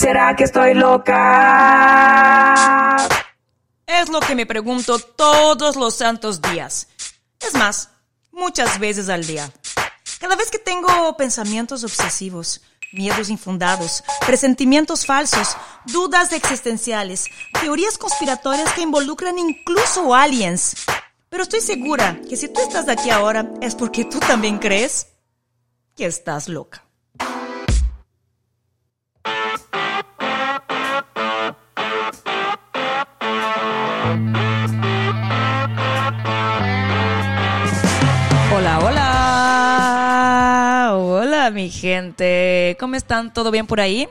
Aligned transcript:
¿Será 0.00 0.34
que 0.34 0.44
estoy 0.44 0.72
loca? 0.72 1.18
Es 3.86 4.08
lo 4.08 4.20
que 4.20 4.34
me 4.34 4.46
pregunto 4.46 4.98
todos 4.98 5.76
los 5.76 5.94
santos 5.94 6.40
días. 6.40 6.88
Es 7.38 7.52
más, 7.52 7.90
muchas 8.32 8.78
veces 8.78 9.10
al 9.10 9.26
día. 9.26 9.52
Cada 10.18 10.36
vez 10.36 10.50
que 10.50 10.58
tengo 10.58 11.14
pensamientos 11.18 11.84
obsesivos, 11.84 12.62
miedos 12.92 13.28
infundados, 13.28 14.02
presentimientos 14.24 15.04
falsos, 15.04 15.54
dudas 15.84 16.32
existenciales, 16.32 17.26
teorías 17.60 17.98
conspiratorias 17.98 18.72
que 18.72 18.80
involucran 18.80 19.38
incluso 19.38 20.14
aliens. 20.14 20.76
Pero 21.28 21.42
estoy 21.42 21.60
segura 21.60 22.18
que 22.26 22.38
si 22.38 22.48
tú 22.48 22.62
estás 22.62 22.88
aquí 22.88 23.10
ahora 23.10 23.52
es 23.60 23.74
porque 23.74 24.06
tú 24.06 24.18
también 24.18 24.56
crees 24.56 25.08
que 25.94 26.06
estás 26.06 26.48
loca. 26.48 26.89
Mi 41.52 41.70
gente. 41.70 42.76
¿Cómo 42.78 42.94
están? 42.94 43.32
¿Todo 43.32 43.50
bien 43.50 43.66
por 43.66 43.80
ahí? 43.80 44.08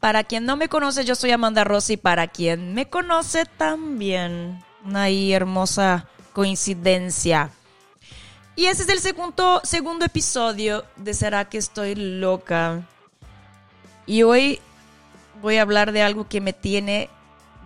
Para 0.00 0.24
quien 0.24 0.44
no 0.44 0.56
me 0.56 0.68
conoce, 0.68 1.04
yo 1.04 1.14
soy 1.14 1.30
Amanda 1.32 1.64
Rossi. 1.64 1.96
Para 1.96 2.28
quien 2.28 2.74
me 2.74 2.88
conoce 2.88 3.44
también. 3.44 4.62
Una 4.84 5.04
ahí 5.04 5.32
hermosa 5.32 6.06
coincidencia. 6.32 7.50
Y 8.54 8.66
ese 8.66 8.84
es 8.84 8.88
el 8.88 9.00
segundo, 9.00 9.60
segundo 9.64 10.04
episodio 10.04 10.84
de 10.96 11.14
¿Será 11.14 11.46
que 11.46 11.58
estoy 11.58 11.94
loca? 11.94 12.86
Y 14.06 14.22
hoy 14.22 14.60
voy 15.42 15.56
a 15.56 15.62
hablar 15.62 15.92
de 15.92 16.02
algo 16.02 16.28
que 16.28 16.40
me 16.40 16.52
tiene 16.52 17.10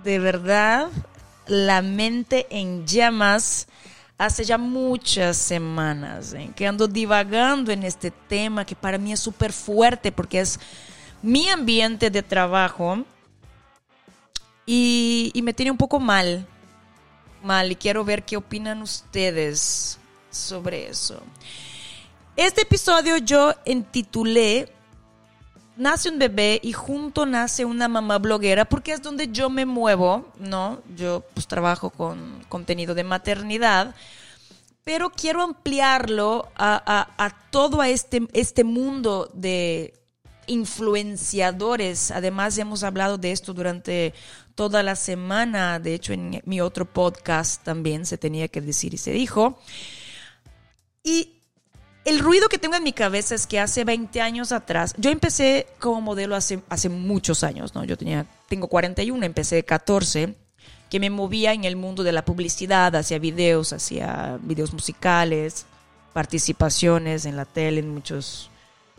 de 0.02 0.18
verdad 0.18 0.88
la 1.46 1.82
mente 1.82 2.46
en 2.50 2.86
llamas 2.86 3.68
hace 4.20 4.44
ya 4.44 4.58
muchas 4.58 5.38
semanas 5.38 6.34
en 6.34 6.52
que 6.52 6.66
ando 6.66 6.86
divagando 6.86 7.72
en 7.72 7.84
este 7.84 8.10
tema 8.10 8.66
que 8.66 8.76
para 8.76 8.98
mí 8.98 9.14
es 9.14 9.20
súper 9.20 9.50
fuerte 9.50 10.12
porque 10.12 10.40
es 10.40 10.60
mi 11.22 11.48
ambiente 11.48 12.10
de 12.10 12.22
trabajo 12.22 13.02
y, 14.66 15.30
y 15.32 15.40
me 15.40 15.54
tiene 15.54 15.70
un 15.70 15.78
poco 15.78 15.98
mal, 15.98 16.46
mal 17.42 17.72
y 17.72 17.76
quiero 17.76 18.04
ver 18.04 18.22
qué 18.22 18.36
opinan 18.36 18.82
ustedes 18.82 19.98
sobre 20.28 20.90
eso. 20.90 21.22
Este 22.36 22.60
episodio 22.60 23.16
yo 23.16 23.54
intitulé 23.64 24.70
Nace 25.80 26.10
un 26.10 26.18
bebé 26.18 26.60
y 26.62 26.74
junto 26.74 27.24
nace 27.24 27.64
una 27.64 27.88
mamá 27.88 28.18
bloguera 28.18 28.66
porque 28.66 28.92
es 28.92 29.00
donde 29.00 29.28
yo 29.28 29.48
me 29.48 29.64
muevo, 29.64 30.30
¿no? 30.38 30.82
Yo 30.94 31.24
pues 31.32 31.46
trabajo 31.46 31.88
con 31.88 32.44
contenido 32.50 32.94
de 32.94 33.02
maternidad, 33.02 33.94
pero 34.84 35.08
quiero 35.08 35.40
ampliarlo 35.40 36.50
a, 36.54 36.82
a, 37.16 37.24
a 37.24 37.30
todo 37.50 37.82
este, 37.82 38.28
este 38.34 38.62
mundo 38.62 39.30
de 39.32 39.94
influenciadores. 40.48 42.10
Además, 42.10 42.58
hemos 42.58 42.82
hablado 42.82 43.16
de 43.16 43.32
esto 43.32 43.54
durante 43.54 44.12
toda 44.54 44.82
la 44.82 44.96
semana. 44.96 45.78
De 45.78 45.94
hecho, 45.94 46.12
en 46.12 46.42
mi 46.44 46.60
otro 46.60 46.84
podcast 46.84 47.64
también 47.64 48.04
se 48.04 48.18
tenía 48.18 48.48
que 48.48 48.60
decir 48.60 48.92
y 48.92 48.98
se 48.98 49.12
dijo. 49.12 49.58
Y 51.02 51.39
el 52.04 52.18
ruido 52.18 52.48
que 52.48 52.58
tengo 52.58 52.76
en 52.76 52.82
mi 52.82 52.92
cabeza 52.92 53.34
es 53.34 53.46
que 53.46 53.60
hace 53.60 53.84
20 53.84 54.20
años 54.20 54.52
atrás, 54.52 54.94
yo 54.96 55.10
empecé 55.10 55.66
como 55.78 56.00
modelo 56.00 56.34
hace, 56.34 56.60
hace 56.68 56.88
muchos 56.88 57.44
años, 57.44 57.74
¿no? 57.74 57.84
Yo 57.84 57.96
tenía, 57.96 58.26
tengo 58.48 58.68
41, 58.68 59.24
empecé 59.24 59.56
de 59.56 59.64
14, 59.64 60.34
que 60.88 61.00
me 61.00 61.10
movía 61.10 61.52
en 61.52 61.64
el 61.64 61.76
mundo 61.76 62.02
de 62.02 62.12
la 62.12 62.24
publicidad, 62.24 62.94
hacía 62.96 63.18
videos, 63.18 63.72
hacía 63.72 64.38
videos 64.42 64.72
musicales, 64.72 65.66
participaciones 66.12 67.26
en 67.26 67.36
la 67.36 67.44
tele, 67.44 67.80
en 67.80 67.94
muchos 67.94 68.50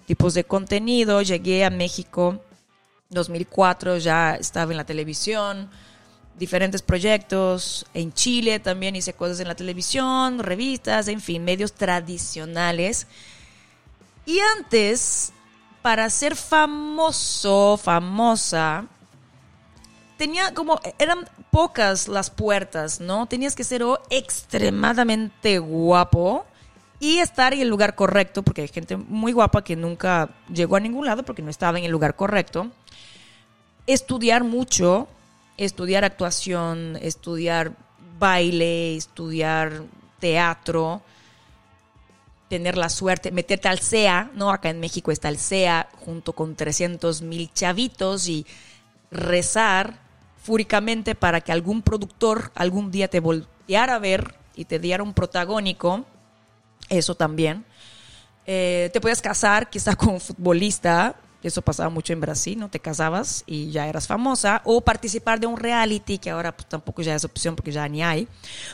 tipos 0.06 0.34
de 0.34 0.44
contenido. 0.44 1.22
Llegué 1.22 1.66
a 1.66 1.70
México 1.70 2.40
2004, 3.10 3.98
ya 3.98 4.36
estaba 4.36 4.72
en 4.72 4.78
la 4.78 4.86
televisión, 4.86 5.70
diferentes 6.38 6.82
proyectos. 6.82 7.86
En 7.94 8.14
Chile 8.14 8.60
también 8.60 8.96
hice 8.96 9.14
cosas 9.14 9.40
en 9.40 9.48
la 9.48 9.56
televisión, 9.56 10.40
revistas, 10.40 11.08
en 11.08 11.22
fin, 11.22 11.44
medios 11.44 11.74
tradicionales. 11.74 13.08
Y 14.26 14.40
antes, 14.58 15.34
para 15.82 16.10
ser 16.10 16.36
famoso, 16.36 17.78
famosa, 17.78 18.86
tenía 20.18 20.54
como, 20.54 20.80
eran 21.00 21.28
pocas 21.50 22.08
las 22.08 22.30
puertas, 22.30 23.00
¿no? 23.00 23.26
Tenías 23.26 23.56
que 23.56 23.64
ser 23.64 23.84
extremadamente 24.10 25.60
guapo 25.60 26.46
y 27.00 27.18
estar 27.18 27.54
en 27.54 27.62
el 27.62 27.68
lugar 27.68 27.96
correcto, 27.96 28.44
porque 28.44 28.62
hay 28.62 28.68
gente 28.68 28.96
muy 28.96 29.34
guapa 29.34 29.64
que 29.64 29.76
nunca 29.76 30.30
llegó 30.54 30.76
a 30.76 30.80
ningún 30.80 31.08
lado 31.08 31.24
porque 31.24 31.42
no 31.42 31.50
estaba 31.50 31.80
en 31.80 31.86
el 31.86 31.92
lugar 31.92 32.16
correcto. 32.16 32.70
Estudiar 33.88 34.44
mucho, 34.44 35.08
estudiar 35.66 36.04
actuación, 36.04 36.98
estudiar 37.02 37.74
baile, 38.18 38.96
estudiar 38.96 39.84
teatro, 40.20 41.02
tener 42.50 42.78
la 42.78 42.90
suerte, 42.90 43.32
meterte 43.32 43.68
al 43.68 43.80
CEA, 43.80 44.32
¿no? 44.34 44.52
Acá 44.52 44.70
en 44.70 44.80
México 44.80 45.12
está 45.12 45.30
el 45.30 45.38
CEA 45.38 45.88
junto 46.06 46.34
con 46.34 46.56
300 46.56 47.22
mil 47.22 47.52
chavitos 47.54 48.28
y 48.28 48.46
rezar 49.12 50.00
fúricamente 50.42 51.16
para 51.16 51.42
que 51.42 51.52
algún 51.52 51.82
productor 51.82 52.52
algún 52.56 52.92
día 52.92 53.08
te 53.08 53.20
volteara 53.20 53.96
a 53.96 54.00
ver 54.00 54.36
y 54.56 54.66
te 54.66 54.80
diera 54.80 55.04
un 55.04 55.14
protagónico, 55.14 56.06
eso 56.90 57.16
también. 57.16 57.64
Eh, 58.48 58.90
te 58.92 59.00
puedes 59.00 59.22
casar 59.22 59.70
quizá 59.70 59.96
con 59.96 60.10
un 60.10 60.20
futbolista, 60.20 61.16
eso 61.48 61.62
pasaba 61.62 61.90
mucho 61.90 62.14
en 62.14 62.22
Brasil, 62.22 62.60
¿no? 62.60 62.70
Te 62.70 62.80
casabas 62.80 63.44
y 63.48 63.72
ya 63.72 63.88
eras 63.88 64.08
famosa, 64.08 64.62
o 64.64 64.82
participar 64.82 65.40
de 65.40 65.48
un 65.48 65.58
reality, 65.58 66.18
que 66.18 66.30
ahora 66.30 66.56
pues, 66.56 66.68
tampoco 66.68 67.02
ya 67.02 67.16
es 67.16 67.26
opción 67.26 67.56
porque 67.56 67.72
ya 67.72 67.88
ni 67.88 68.04
hay, 68.04 68.28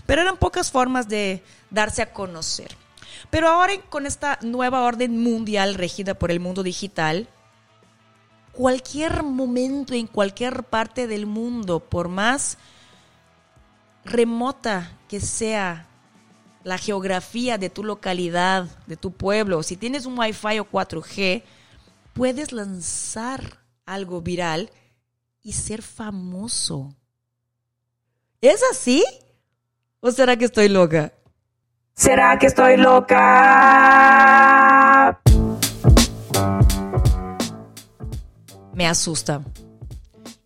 pero 0.06 0.22
eran 0.22 0.38
pocas 0.38 0.72
formas 0.72 1.08
de 1.08 1.44
darse 1.70 2.02
a 2.02 2.12
conocer. 2.14 2.76
Pero 3.30 3.48
ahora 3.48 3.74
con 3.90 4.06
esta 4.06 4.38
nueva 4.42 4.84
orden 4.84 5.20
mundial 5.20 5.76
regida 5.76 6.14
por 6.14 6.32
el 6.32 6.40
mundo 6.40 6.64
digital, 6.64 7.28
cualquier 8.52 9.24
momento, 9.24 9.94
en 9.94 10.08
cualquier 10.08 10.64
parte 10.64 11.08
del 11.08 11.26
mundo, 11.26 11.80
por 11.80 12.10
más 12.10 12.58
remota 14.04 14.92
que 15.08 15.20
sea 15.20 15.88
la 16.64 16.78
geografía 16.78 17.58
de 17.58 17.70
tu 17.70 17.84
localidad, 17.84 18.66
de 18.88 18.98
tu 18.98 19.12
pueblo, 19.12 19.64
si 19.64 19.78
tienes 19.78 20.06
un 20.06 20.18
Wi-Fi 20.20 20.60
o 20.60 20.70
4G, 20.70 21.44
puedes 22.18 22.52
lanzar 22.52 23.64
algo 23.86 24.22
viral 24.22 24.72
y 25.44 25.54
ser 25.54 25.84
famoso. 25.84 26.96
¿Es 28.42 28.64
así? 28.72 29.06
¿O 30.00 30.12
será 30.12 30.36
que 30.36 30.46
estoy 30.46 30.68
loca? 30.68 31.14
¿Será 31.94 32.40
que 32.40 32.48
estoy 32.48 32.78
loca? 32.78 33.22
Me 38.74 38.88
asusta. 38.88 39.44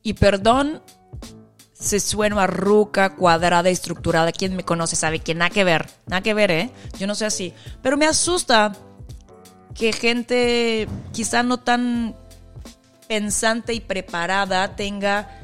Y 0.03 0.15
perdón 0.15 0.81
se 1.73 2.01
suena 2.01 2.47
ruca, 2.47 3.15
cuadrada, 3.15 3.69
estructurada. 3.69 4.33
Quien 4.33 4.57
me 4.57 4.65
conoce 4.65 4.97
sabe 4.97 5.19
que 5.19 5.33
nada 5.35 5.49
que 5.49 5.63
ver, 5.63 5.89
nada 6.05 6.21
que 6.21 6.33
ver, 6.33 6.51
¿eh? 6.51 6.69
Yo 6.99 7.07
no 7.07 7.15
soy 7.15 7.27
así. 7.27 7.53
Pero 7.81 7.95
me 7.95 8.07
asusta 8.07 8.73
que 9.75 9.93
gente 9.93 10.87
quizá 11.11 11.43
no 11.43 11.59
tan 11.59 12.15
pensante 13.07 13.73
y 13.73 13.79
preparada 13.79 14.75
tenga 14.75 15.41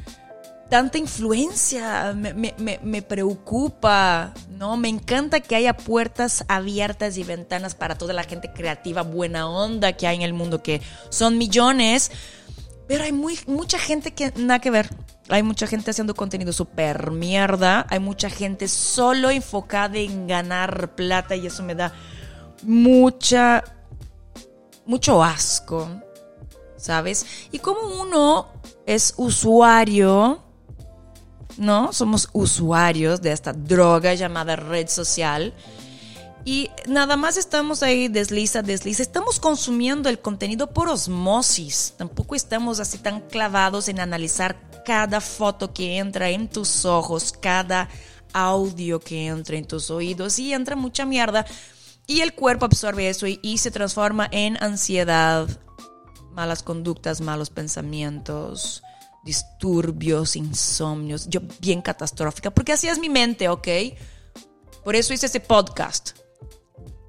tanta 0.70 0.98
influencia. 0.98 2.14
Me, 2.14 3.02
preocupa, 3.02 4.34
¿no? 4.52 4.78
Me 4.78 4.90
encanta 4.90 5.40
que 5.40 5.56
haya 5.56 5.76
puertas 5.76 6.46
abiertas 6.48 7.18
y 7.18 7.24
ventanas 7.24 7.76
para 7.76 7.98
toda 7.98 8.14
la 8.14 8.24
gente 8.24 8.52
creativa, 8.52 9.02
buena 9.02 9.50
onda 9.50 9.94
que 9.94 10.08
hay 10.08 10.18
en 10.18 10.22
el 10.22 10.34
mundo, 10.34 10.62
que 10.62 10.82
son 11.10 11.38
millones. 11.38 12.12
Pero 12.88 13.04
hay 13.04 13.12
muy, 13.12 13.38
mucha 13.48 13.80
gente 13.80 14.12
que 14.12 14.32
nada 14.38 14.60
que 14.60 14.72
ver. 14.72 14.90
Hay 15.30 15.44
mucha 15.44 15.68
gente 15.68 15.92
haciendo 15.92 16.16
contenido 16.16 16.54
súper 16.54 17.12
mierda. 17.12 17.86
Hay 17.90 18.00
mucha 18.00 18.30
gente 18.30 18.70
solo 18.70 19.30
enfocada 19.30 19.98
en 19.98 20.28
ganar 20.28 20.96
plata 20.96 21.36
y 21.36 21.48
eso 21.48 21.64
me 21.64 21.76
da 21.76 21.94
mucha, 22.64 23.64
mucho 24.88 25.24
asco, 25.24 25.88
¿sabes? 26.78 27.26
Y 27.52 27.60
como 27.60 28.02
uno 28.02 28.48
es 28.86 29.14
usuario, 29.18 30.42
¿no? 31.58 31.94
Somos 31.94 32.30
usuarios 32.34 33.22
de 33.22 33.32
esta 33.34 33.54
droga 33.54 34.14
llamada 34.14 34.56
red 34.56 34.88
social. 34.88 35.54
Y 36.46 36.70
nada 36.88 37.18
más 37.18 37.36
estamos 37.36 37.84
ahí, 37.84 38.08
desliza, 38.08 38.62
desliza. 38.62 39.04
Estamos 39.04 39.38
consumiendo 39.38 40.08
el 40.08 40.20
contenido 40.20 40.72
por 40.72 40.88
osmosis. 40.88 41.94
Tampoco 41.98 42.36
estamos 42.36 42.80
así 42.80 42.98
tan 43.00 43.20
clavados 43.20 43.90
en 43.90 44.00
analizar 44.00 44.56
cada 44.86 45.20
foto 45.20 45.74
que 45.74 45.98
entra 45.98 46.30
en 46.30 46.48
tus 46.48 46.86
ojos, 46.86 47.34
cada 47.34 47.90
audio 48.32 49.02
que 49.02 49.28
entra 49.28 49.58
en 49.58 49.66
tus 49.66 49.92
oídos. 49.92 50.40
Y 50.40 50.54
entra 50.54 50.78
mucha 50.78 51.06
mierda. 51.06 51.46
Y 52.08 52.22
el 52.22 52.34
cuerpo 52.34 52.66
absorbe 52.66 53.10
eso 53.10 53.28
y, 53.28 53.58
se 53.58 53.70
transforma 53.70 54.28
en 54.32 54.58
ansiedad, 54.64 55.48
malas 56.32 56.64
conductas, 56.64 57.20
malos 57.20 57.50
pensamientos, 57.50 58.82
disturbios, 59.26 60.38
insomnios. 60.38 61.28
Yo 61.28 61.42
bien 61.60 61.82
catastrófica, 61.82 62.50
porque 62.52 62.72
así 62.72 62.88
es 62.88 62.98
mi 62.98 63.10
mente, 63.10 63.50
¿ok? 63.50 63.68
Por 64.86 64.96
eso 64.96 65.14
hice 65.14 65.26
ese 65.26 65.42
podcast 65.42 66.18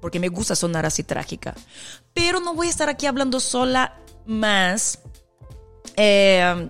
porque 0.01 0.19
me 0.19 0.29
gusta 0.29 0.55
sonar 0.55 0.85
así 0.85 1.03
trágica. 1.03 1.55
Pero 2.13 2.39
no 2.39 2.53
voy 2.53 2.67
a 2.67 2.69
estar 2.69 2.89
aquí 2.89 3.05
hablando 3.05 3.39
sola 3.39 3.99
más. 4.25 4.99
Eh, 5.95 6.69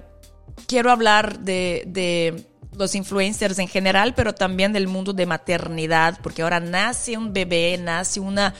quiero 0.67 0.91
hablar 0.91 1.39
de, 1.39 1.83
de, 1.87 2.48
los 2.79 2.95
influencers 2.95 3.59
en 3.59 3.67
general, 3.67 4.15
pero 4.15 4.33
también 4.33 4.73
del 4.73 4.87
mundo 4.87 5.13
de 5.13 5.25
maternidad, 5.25 6.17
porque 6.23 6.41
ahora 6.41 6.61
nace 6.61 7.17
un 7.17 7.33
bebé, 7.33 7.77
nace 7.77 8.19
una 8.19 8.55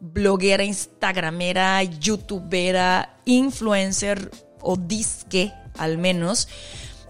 bloguera, 0.00 0.64
instagramera, 0.64 1.82
youtubera, 1.82 3.20
influencer 3.26 4.30
o 4.62 4.76
disque 4.76 5.52
al 5.76 5.98
menos. 5.98 6.48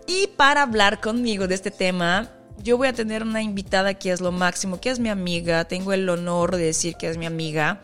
Y 0.07 0.27
para 0.37 0.63
hablar 0.63 1.01
conmigo 1.01 1.47
de 1.47 1.55
este 1.55 1.71
tema, 1.71 2.31
yo 2.63 2.77
voy 2.77 2.89
a 2.89 2.93
tener 2.93 3.23
una 3.23 3.41
invitada 3.41 3.95
que 3.95 4.11
es 4.11 4.21
lo 4.21 4.33
máximo, 4.33 4.81
que 4.81 4.91
es 4.91 4.99
mi 4.99 5.11
amiga. 5.11 5.67
Tengo 5.67 5.93
el 5.93 6.09
honor 6.09 6.57
de 6.57 6.65
decir 6.65 6.97
que 6.97 7.09
es 7.09 7.17
mi 7.17 7.27
amiga. 7.27 7.81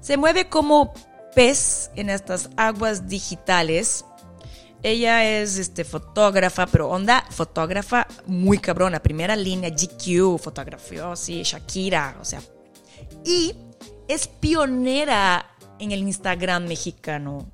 Se 0.00 0.16
mueve 0.16 0.48
como 0.48 0.92
pez 1.34 1.90
en 1.96 2.10
estas 2.10 2.50
aguas 2.56 3.08
digitales. 3.08 4.04
Ella 4.82 5.24
es 5.24 5.58
este, 5.58 5.84
fotógrafa, 5.84 6.66
pero 6.66 6.88
onda 6.88 7.24
fotógrafa 7.30 8.06
muy 8.26 8.58
cabrona. 8.58 9.00
Primera 9.00 9.34
línea, 9.34 9.70
GQ, 9.70 10.38
fotografió, 10.38 11.16
sí, 11.16 11.42
Shakira, 11.42 12.16
o 12.20 12.24
sea. 12.24 12.40
Y 13.24 13.54
es 14.06 14.28
pionera 14.28 15.46
en 15.78 15.92
el 15.92 16.00
Instagram 16.00 16.66
mexicano. 16.66 17.50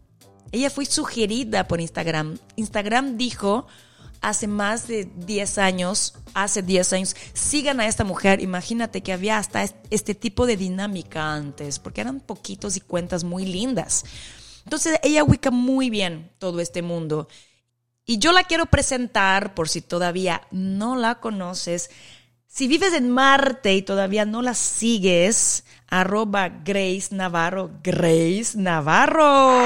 Ella 0.53 0.71
fue 0.71 0.85
sugerida 0.85 1.67
por 1.67 1.81
Instagram. 1.81 2.39
Instagram 2.57 3.17
dijo, 3.17 3.67
hace 4.21 4.47
más 4.47 4.87
de 4.87 5.09
10 5.17 5.59
años, 5.59 6.15
hace 6.33 6.63
10 6.63 6.93
años, 6.93 7.17
sigan 7.33 7.81
a 7.81 7.87
esta 7.87 8.05
mujer. 8.05 8.41
Imagínate 8.41 9.03
que 9.03 9.13
había 9.13 9.39
hasta 9.39 9.65
este 9.91 10.15
tipo 10.15 10.47
de 10.47 10.57
dinámica 10.57 11.35
antes, 11.35 11.79
porque 11.79 12.03
eran 12.03 12.21
poquitos 12.21 12.77
y 12.77 12.81
cuentas 12.81 13.25
muy 13.25 13.47
lindas. 13.47 14.05
Entonces 14.65 14.99
ella 15.03 15.25
ubica 15.25 15.51
muy 15.51 15.91
bien 15.91 16.31
todo 16.39 16.61
este 16.61 16.83
mundo. 16.83 17.29
Y 18.07 18.19
yo 18.19 18.33
la 18.33 18.45
quiero 18.45 18.67
presentar 18.67 19.55
por 19.55 19.69
si 19.69 19.81
todavía 19.81 20.43
no 20.51 20.97
la 20.97 21.21
conoces. 21.21 21.91
Si 22.47 22.69
vives 22.69 22.93
en 22.93 23.11
Marte 23.11 23.75
y 23.75 23.83
todavía 23.83 24.25
no 24.25 24.43
la 24.43 24.55
sigues, 24.55 25.65
arroba 25.89 26.49
Grace 26.49 27.09
Navarro, 27.11 27.71
Grace 27.83 28.57
Navarro. 28.57 29.61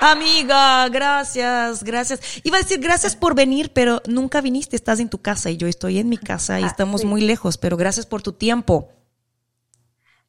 Amiga, 0.00 0.88
gracias, 0.88 1.84
gracias. 1.84 2.20
Iba 2.42 2.56
a 2.56 2.62
decir 2.62 2.80
gracias 2.80 3.14
por 3.14 3.34
venir, 3.34 3.72
pero 3.72 4.00
nunca 4.06 4.40
viniste, 4.40 4.74
estás 4.74 4.98
en 4.98 5.10
tu 5.10 5.18
casa 5.18 5.50
y 5.50 5.58
yo 5.58 5.68
estoy 5.68 5.98
en 5.98 6.08
mi 6.08 6.16
casa 6.16 6.58
y 6.58 6.64
ah, 6.64 6.66
estamos 6.66 7.04
muy 7.04 7.20
lejos, 7.20 7.58
pero 7.58 7.76
gracias 7.76 8.06
por 8.06 8.22
tu 8.22 8.32
tiempo. 8.32 8.88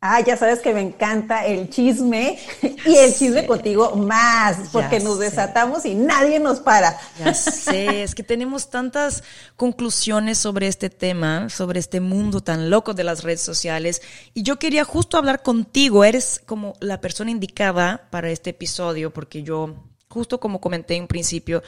Ah, 0.04 0.20
ya 0.20 0.36
sabes 0.36 0.62
que 0.62 0.74
me 0.74 0.82
encanta 0.82 1.46
el 1.46 1.70
chisme 1.70 2.40
y 2.88 2.96
el 2.96 3.14
chisme 3.14 3.46
contigo 3.46 3.96
más, 3.96 4.70
porque 4.72 5.00
nos 5.00 5.20
desatamos 5.20 5.86
y 5.86 5.94
nadie 5.94 6.40
nos 6.40 6.60
para. 6.60 7.00
Ya 7.20 7.36
sé, 7.36 8.02
es 8.02 8.16
que 8.16 8.24
tenemos 8.24 8.72
tantas 8.72 9.24
conclusiones 9.56 10.40
sobre 10.40 10.66
este 10.66 10.90
tema, 10.90 11.50
sobre 11.50 11.80
este 11.80 12.00
mundo 12.00 12.42
tan 12.42 12.72
loco 12.72 12.96
de 12.96 13.04
las 13.04 13.22
redes 13.22 13.42
sociales, 13.42 14.02
y 14.34 14.42
yo 14.42 14.58
quería 14.58 14.86
justo 14.86 15.20
hablar 15.20 15.44
contigo, 15.44 16.04
eres 16.04 16.42
como 16.48 16.74
la 16.80 17.00
persona 17.00 17.30
indicada 17.30 18.08
para 18.10 18.32
este 18.32 18.50
episodio, 18.50 19.14
porque 19.14 19.44
yo, 19.44 19.76
justo 20.10 20.40
como 20.40 20.60
comenté 20.60 20.96
en 20.96 21.06
principio, 21.06 21.62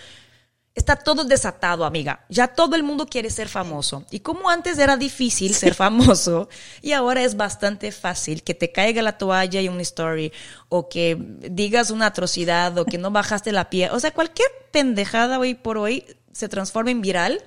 Está 0.75 0.95
todo 0.95 1.23
desatado, 1.23 1.85
amiga. 1.85 2.25
Ya 2.29 2.47
todo 2.47 2.75
el 2.75 2.81
mundo 2.81 3.05
quiere 3.05 3.29
ser 3.29 3.47
famoso. 3.47 4.05
Y 4.09 4.21
como 4.21 4.49
antes 4.49 4.79
era 4.79 4.97
difícil 4.97 5.53
ser 5.53 5.75
famoso, 5.75 6.49
y 6.81 6.93
ahora 6.93 7.21
es 7.21 7.37
bastante 7.37 7.91
fácil 7.91 8.41
que 8.41 8.55
te 8.55 8.71
caiga 8.71 9.03
la 9.03 9.19
toalla 9.19 9.61
y 9.61 9.69
una 9.69 9.83
story, 9.83 10.31
o 10.69 10.89
que 10.89 11.15
digas 11.51 11.91
una 11.91 12.07
atrocidad, 12.07 12.75
o 12.79 12.85
que 12.85 12.97
no 12.97 13.11
bajaste 13.11 13.51
la 13.51 13.69
pie. 13.69 13.91
O 13.91 13.99
sea, 13.99 14.11
cualquier 14.11 14.49
pendejada 14.71 15.37
hoy 15.37 15.53
por 15.53 15.77
hoy 15.77 16.05
se 16.31 16.49
transforma 16.49 16.89
en 16.89 17.01
viral 17.01 17.43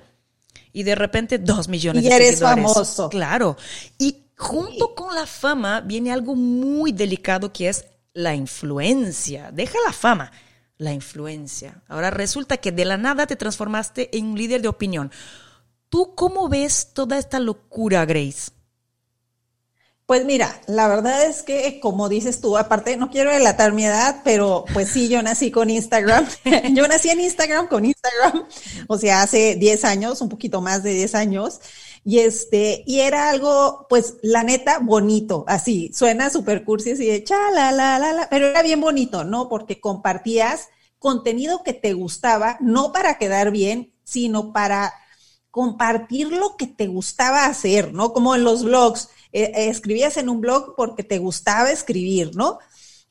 y 0.71 0.83
de 0.83 0.95
repente 0.95 1.37
dos 1.37 1.67
millones 1.67 2.05
y 2.05 2.07
de 2.07 2.15
eres 2.15 2.39
famoso. 2.39 3.09
Claro. 3.09 3.57
Y 3.97 4.23
junto 4.37 4.95
con 4.95 5.13
la 5.13 5.25
fama 5.25 5.81
viene 5.81 6.13
algo 6.13 6.33
muy 6.33 6.93
delicado 6.93 7.51
que 7.51 7.67
es 7.67 7.83
la 8.13 8.33
influencia. 8.35 9.51
Deja 9.51 9.77
la 9.85 9.91
fama 9.91 10.31
la 10.77 10.93
influencia. 10.93 11.81
Ahora 11.87 12.09
resulta 12.09 12.57
que 12.57 12.71
de 12.71 12.85
la 12.85 12.97
nada 12.97 13.27
te 13.27 13.35
transformaste 13.35 14.15
en 14.17 14.27
un 14.27 14.37
líder 14.37 14.61
de 14.61 14.67
opinión. 14.67 15.11
¿Tú 15.89 16.13
cómo 16.15 16.49
ves 16.49 16.91
toda 16.93 17.17
esta 17.17 17.39
locura, 17.39 18.05
Grace? 18.05 18.51
Pues 20.07 20.23
mira, 20.23 20.61
la 20.67 20.87
verdad 20.87 21.25
es 21.25 21.43
que, 21.43 21.81
como 21.81 22.07
dices 22.07 22.39
tú, 22.39 22.57
aparte, 22.57 22.95
no 22.95 23.09
quiero 23.09 23.29
delatar 23.29 23.73
mi 23.73 23.83
edad, 23.83 24.21
pero 24.23 24.63
pues 24.73 24.89
sí, 24.89 25.09
yo 25.09 25.21
nací 25.21 25.51
con 25.51 25.69
Instagram. 25.69 26.25
yo 26.73 26.87
nací 26.87 27.09
en 27.09 27.19
Instagram 27.19 27.67
con 27.67 27.83
Instagram, 27.83 28.47
o 28.87 28.97
sea, 28.97 29.21
hace 29.21 29.55
10 29.55 29.83
años, 29.83 30.21
un 30.21 30.29
poquito 30.29 30.61
más 30.61 30.81
de 30.81 30.93
10 30.93 31.13
años. 31.15 31.59
Y 32.09 32.19
este, 32.19 32.85
y 32.87 33.01
era 33.01 33.29
algo, 33.29 33.85
pues, 33.89 34.15
la 34.21 34.41
neta, 34.41 34.79
bonito, 34.79 35.43
así, 35.45 35.91
suena 35.93 36.29
súper 36.29 36.63
cursi, 36.63 36.91
así 36.91 37.05
de 37.05 37.21
cha, 37.21 37.51
la, 37.51 37.73
la, 37.73 37.99
la, 37.99 38.13
la, 38.13 38.29
pero 38.29 38.47
era 38.47 38.63
bien 38.63 38.79
bonito, 38.79 39.25
¿no? 39.25 39.49
Porque 39.49 39.81
compartías 39.81 40.69
contenido 40.99 41.63
que 41.63 41.73
te 41.73 41.91
gustaba, 41.91 42.55
no 42.61 42.93
para 42.93 43.17
quedar 43.17 43.51
bien, 43.51 43.93
sino 44.05 44.53
para 44.53 44.93
compartir 45.51 46.31
lo 46.31 46.55
que 46.55 46.67
te 46.67 46.87
gustaba 46.87 47.45
hacer, 47.45 47.91
¿no? 47.93 48.13
Como 48.13 48.35
en 48.35 48.45
los 48.45 48.63
blogs, 48.63 49.09
eh, 49.33 49.51
escribías 49.67 50.15
en 50.15 50.29
un 50.29 50.39
blog 50.39 50.75
porque 50.77 51.03
te 51.03 51.17
gustaba 51.17 51.71
escribir, 51.71 52.37
¿no? 52.37 52.59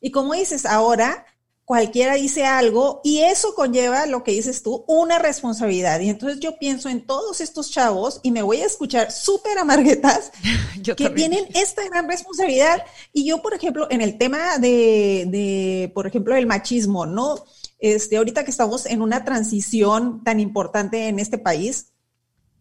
Y 0.01 0.11
como 0.11 0.33
dices, 0.33 0.65
ahora 0.65 1.27
cualquiera 1.67 2.15
dice 2.15 2.47
algo 2.47 3.01
y 3.03 3.19
eso 3.19 3.55
conlleva 3.57 4.07
lo 4.07 4.23
que 4.23 4.31
dices 4.31 4.63
tú, 4.63 4.85
una 4.87 5.19
responsabilidad. 5.19 5.99
Y 5.99 6.09
entonces 6.09 6.39
yo 6.39 6.59
pienso 6.59 6.89
en 6.89 7.05
todos 7.05 7.41
estos 7.41 7.73
chavos 7.73 8.21
y 8.23 8.31
me 8.31 8.43
voy 8.43 8.59
a 8.59 8.67
escuchar 8.67 9.11
súper 9.11 9.59
amarguetas 9.59 10.31
que 10.97 11.11
tienen 11.11 11.45
esta 11.55 11.85
gran 11.85 12.09
responsabilidad. 12.09 12.85
Y 13.13 13.27
yo, 13.27 13.43
por 13.43 13.53
ejemplo, 13.53 13.89
en 13.91 14.01
el 14.01 14.17
tema 14.17 14.59
de, 14.59 15.27
de, 15.29 15.91
por 15.93 16.07
ejemplo, 16.07 16.37
el 16.37 16.47
machismo, 16.47 17.05
¿no? 17.05 17.45
Este, 17.81 18.17
ahorita 18.17 18.45
que 18.45 18.53
estamos 18.53 18.87
en 18.87 19.03
una 19.03 19.25
transición 19.25 20.23
tan 20.23 20.39
importante 20.39 21.09
en 21.09 21.19
este 21.19 21.37
país 21.37 21.89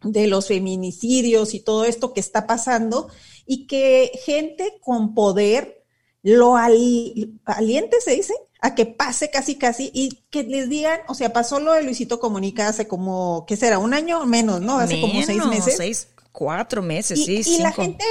de 0.02 0.26
los 0.26 0.48
feminicidios 0.48 1.54
y 1.54 1.60
todo 1.60 1.84
esto 1.84 2.12
que 2.12 2.20
está 2.20 2.48
pasando 2.48 3.08
y 3.46 3.68
que 3.68 4.10
gente 4.24 4.78
con 4.82 5.14
poder 5.14 5.84
lo 6.24 6.56
aliente, 6.56 8.00
se 8.00 8.16
dice, 8.16 8.34
a 8.60 8.74
que 8.74 8.86
pase 8.86 9.30
casi 9.30 9.56
casi 9.56 9.90
y 9.92 10.24
que 10.30 10.42
les 10.42 10.68
digan, 10.68 11.00
o 11.08 11.14
sea, 11.14 11.32
pasó 11.32 11.60
lo 11.60 11.72
de 11.72 11.82
Luisito 11.82 12.18
Comunica 12.20 12.68
hace 12.68 12.88
como, 12.88 13.44
¿qué 13.46 13.56
será? 13.56 13.78
Un 13.78 13.94
año 13.94 14.24
menos, 14.26 14.60
¿no? 14.60 14.78
Hace 14.78 15.00
como 15.00 15.22
seis 15.22 15.44
meses. 15.46 15.76
Seis, 15.76 16.08
cuatro 16.32 16.82
meses, 16.82 17.24
sí, 17.24 17.42
Y 17.46 17.58
la 17.58 17.72
gente 17.72 18.04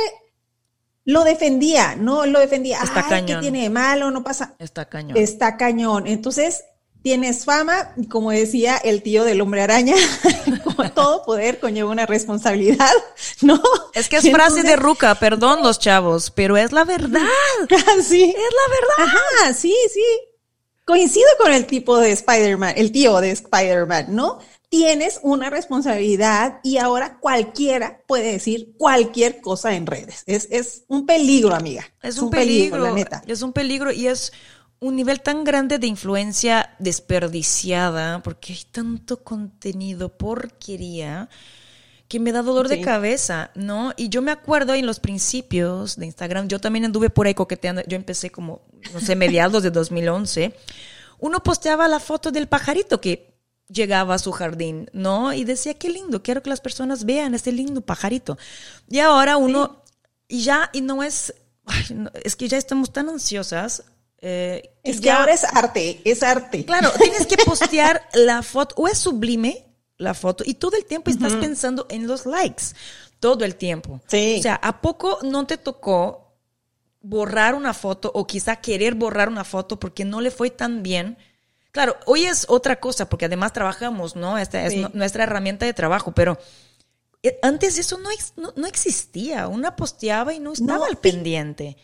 lo 1.04 1.24
defendía, 1.24 1.96
¿no? 1.96 2.26
Lo 2.26 2.40
defendía. 2.40 2.80
Está 2.82 3.02
Ay, 3.02 3.10
cañón. 3.10 3.28
¿qué 3.28 3.36
tiene 3.38 3.64
de 3.64 3.70
malo? 3.70 4.12
No 4.12 4.24
pasa. 4.24 4.56
Está 4.60 4.86
cañón. 4.86 5.18
Está 5.18 5.58
cañón. 5.58 6.08
Entonces, 6.08 6.64
tienes 7.06 7.46
fama, 7.46 7.94
como 8.10 8.32
decía 8.32 8.78
el 8.78 9.04
tío 9.04 9.24
del 9.24 9.40
hombre 9.42 9.62
araña, 9.62 9.94
como 10.64 10.90
todo 10.92 11.24
poder 11.24 11.60
conlleva 11.60 11.92
una 11.92 12.08
responsabilidad, 12.08 12.92
¿no? 13.42 13.62
Es 13.94 14.10
que 14.10 14.18
es 14.18 14.32
frase 14.32 14.64
de 14.64 14.76
ruca, 14.76 15.14
perdón 15.14 15.62
los 15.62 15.78
chavos, 15.78 16.32
pero 16.32 16.58
es 16.58 16.72
la 16.72 16.84
verdad. 16.84 17.22
sí. 18.04 18.24
Es 18.24 18.36
la 18.36 19.06
verdad. 19.06 19.16
Ajá, 19.16 19.54
sí, 19.54 19.76
sí. 19.94 20.04
Coincido 20.86 21.28
con 21.40 21.52
el 21.52 21.66
tipo 21.66 21.98
de 21.98 22.12
Spider-Man, 22.12 22.76
el 22.78 22.92
tío 22.92 23.20
de 23.20 23.32
Spider-Man, 23.32 24.16
¿no? 24.16 24.40
Tienes 24.70 25.20
una 25.24 25.50
responsabilidad 25.50 26.60
y 26.64 26.78
ahora 26.78 27.18
cualquiera 27.20 28.02
puede 28.06 28.34
decir 28.34 28.76
cualquier 28.78 29.42
cosa 29.42 29.74
en 29.74 29.88
redes. 29.88 30.24
Es, 30.28 30.48
es 30.52 30.84
un 30.88 31.06
peligro, 31.06 31.56
amiga. 31.56 31.86
Es, 32.04 32.20
un, 32.20 32.30
peligro, 32.30 32.78
la 32.78 32.92
neta. 32.92 33.24
Es 33.26 33.42
un 33.42 33.52
peligro 33.52 33.92
y 33.92 34.08
es 34.08 34.32
un 34.80 34.96
nivel 34.96 35.22
tan 35.22 35.44
grande 35.44 35.80
de 35.80 35.88
influencia 35.88 36.76
desperdiciada, 36.78 38.22
porque 38.22 38.54
hay 38.54 38.64
tanto 38.72 39.24
contenido, 39.24 40.16
porquería, 40.18 41.30
que 42.08 42.20
me 42.20 42.32
da 42.32 42.42
dolor 42.44 42.68
de 42.68 42.82
cabeza, 42.82 43.50
¿no? 43.56 43.94
Y 43.98 44.10
yo 44.10 44.22
me 44.22 44.32
acuerdo 44.32 44.74
en 44.74 44.86
los 44.86 45.00
principios 45.00 45.96
de 45.98 46.06
Instagram, 46.06 46.48
yo 46.48 46.60
también 46.60 46.86
anduve 46.86 47.10
por 47.10 47.26
ahí 47.28 47.34
coqueteando, 47.34 47.82
yo 47.88 47.96
empecé 47.96 48.30
como, 48.30 48.62
no 48.94 49.00
sé, 49.00 49.16
mediados 49.16 49.64
de 49.64 49.72
2011, 49.72 50.54
uno 51.20 51.42
posteaba 51.42 51.88
la 51.88 52.00
foto 52.00 52.32
del 52.32 52.48
pajarito 52.48 53.02
que 53.02 53.34
llegaba 53.68 54.14
a 54.14 54.20
su 54.20 54.32
jardín, 54.32 54.90
¿no? 54.94 55.34
Y 55.34 55.44
decía, 55.46 55.74
qué 55.74 55.90
lindo, 55.90 56.22
quiero 56.22 56.44
que 56.44 56.52
las 56.52 56.62
personas 56.62 57.06
vean 57.06 57.34
este 57.34 57.52
lindo 57.52 57.82
pajarito. 57.82 58.38
Y 58.88 59.00
ahora 59.00 59.38
uno, 59.38 59.82
y 60.28 60.42
ya, 60.44 60.70
y 60.74 60.82
no 60.82 61.02
es, 61.02 61.34
ay, 61.66 61.86
no, 61.96 62.12
es 62.24 62.36
que 62.36 62.48
ya 62.48 62.58
estamos 62.60 62.94
tan 62.94 63.10
ansiosas. 63.10 63.84
eh, 64.22 64.76
Es 64.84 64.98
que 64.98 65.08
ya- 65.08 65.20
ahora 65.22 65.34
es 65.34 65.44
arte, 65.44 66.02
es 66.06 66.22
arte. 66.22 66.66
Claro, 66.66 66.92
tienes 67.00 67.26
que 67.26 67.38
postear 67.44 68.08
la 68.14 68.44
foto, 68.44 68.76
o 68.78 68.88
es 68.88 69.00
sublime 69.00 69.66
la 69.98 70.14
foto, 70.14 70.44
y 70.46 70.56
todo 70.56 70.76
el 70.78 70.86
tiempo 70.86 71.10
estás 71.10 71.34
pensando 71.34 71.86
en 71.90 72.08
los 72.08 72.26
likes, 72.26 72.64
todo 73.20 73.46
el 73.46 73.56
tiempo. 73.56 74.02
Sí. 74.08 74.38
O 74.40 74.42
sea, 74.42 74.56
¿a 74.56 74.82
poco 74.82 75.20
no 75.24 75.46
te 75.48 75.58
tocó 75.58 76.34
borrar 77.02 77.56
una 77.56 77.74
foto 77.74 78.12
o 78.14 78.26
quizá 78.28 78.58
querer 78.58 78.96
borrar 78.96 79.30
una 79.30 79.44
foto 79.44 79.80
porque 79.80 80.06
no 80.06 80.22
le 80.22 80.32
fue 80.32 80.50
tan 80.50 80.84
bien? 80.84 81.18
Claro, 81.72 81.98
hoy 82.06 82.26
es 82.26 82.46
otra 82.50 82.80
cosa, 82.80 83.10
porque 83.10 83.26
además 83.26 83.54
trabajamos, 83.54 84.16
¿no? 84.16 84.38
Esta 84.38 84.66
es 84.66 84.74
Sí. 84.74 84.86
nuestra 84.94 85.24
herramienta 85.24 85.66
de 85.66 85.74
trabajo, 85.74 86.14
pero 86.14 86.38
eh, 87.24 87.40
antes 87.42 87.78
eso 87.78 87.98
no, 87.98 88.10
no, 88.38 88.54
no 88.56 88.68
existía. 88.68 89.48
Una 89.48 89.76
posteaba 89.76 90.34
y 90.34 90.40
no 90.40 90.54
estaba 90.54 90.88
al 90.88 90.98
pendiente. 90.98 91.78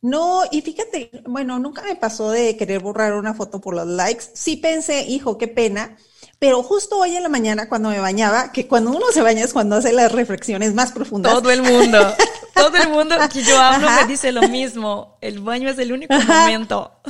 No, 0.00 0.42
y 0.50 0.62
fíjate, 0.62 1.10
bueno, 1.26 1.58
nunca 1.58 1.82
me 1.82 1.94
pasó 1.96 2.30
de 2.30 2.56
querer 2.56 2.80
borrar 2.80 3.14
una 3.14 3.34
foto 3.34 3.60
por 3.60 3.74
los 3.74 3.86
likes. 3.86 4.24
Sí 4.34 4.56
pensé, 4.56 5.02
hijo, 5.02 5.38
qué 5.38 5.46
pena. 5.48 5.96
Pero 6.42 6.60
justo 6.64 6.98
hoy 6.98 7.14
en 7.14 7.22
la 7.22 7.28
mañana 7.28 7.68
cuando 7.68 7.88
me 7.90 8.00
bañaba, 8.00 8.50
que 8.50 8.66
cuando 8.66 8.90
uno 8.90 9.06
se 9.14 9.22
baña 9.22 9.44
es 9.44 9.52
cuando 9.52 9.76
hace 9.76 9.92
las 9.92 10.10
reflexiones 10.10 10.74
más 10.74 10.90
profundas. 10.90 11.32
Todo 11.34 11.52
el 11.52 11.62
mundo, 11.62 12.16
todo 12.56 12.76
el 12.78 12.88
mundo 12.88 13.14
que 13.32 13.44
yo 13.44 13.56
hablo 13.60 13.86
Ajá. 13.86 14.00
me 14.02 14.08
dice 14.08 14.32
lo 14.32 14.42
mismo. 14.48 15.18
El 15.20 15.38
baño 15.38 15.70
es 15.70 15.78
el 15.78 15.92
único 15.92 16.12
momento. 16.12 17.00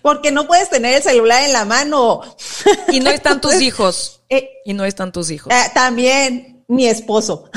Porque 0.00 0.30
no 0.30 0.46
puedes 0.46 0.70
tener 0.70 0.94
el 0.94 1.02
celular 1.02 1.42
en 1.42 1.52
la 1.52 1.64
mano. 1.64 2.20
Y 2.86 3.00
no 3.00 3.10
están 3.10 3.40
tus 3.40 3.60
hijos. 3.60 4.20
Eh, 4.28 4.48
Y 4.64 4.74
no 4.74 4.84
están 4.84 5.10
tus 5.10 5.32
hijos. 5.32 5.52
eh, 5.52 5.70
también 5.74 6.64
mi 6.68 6.86
esposo. 6.86 7.50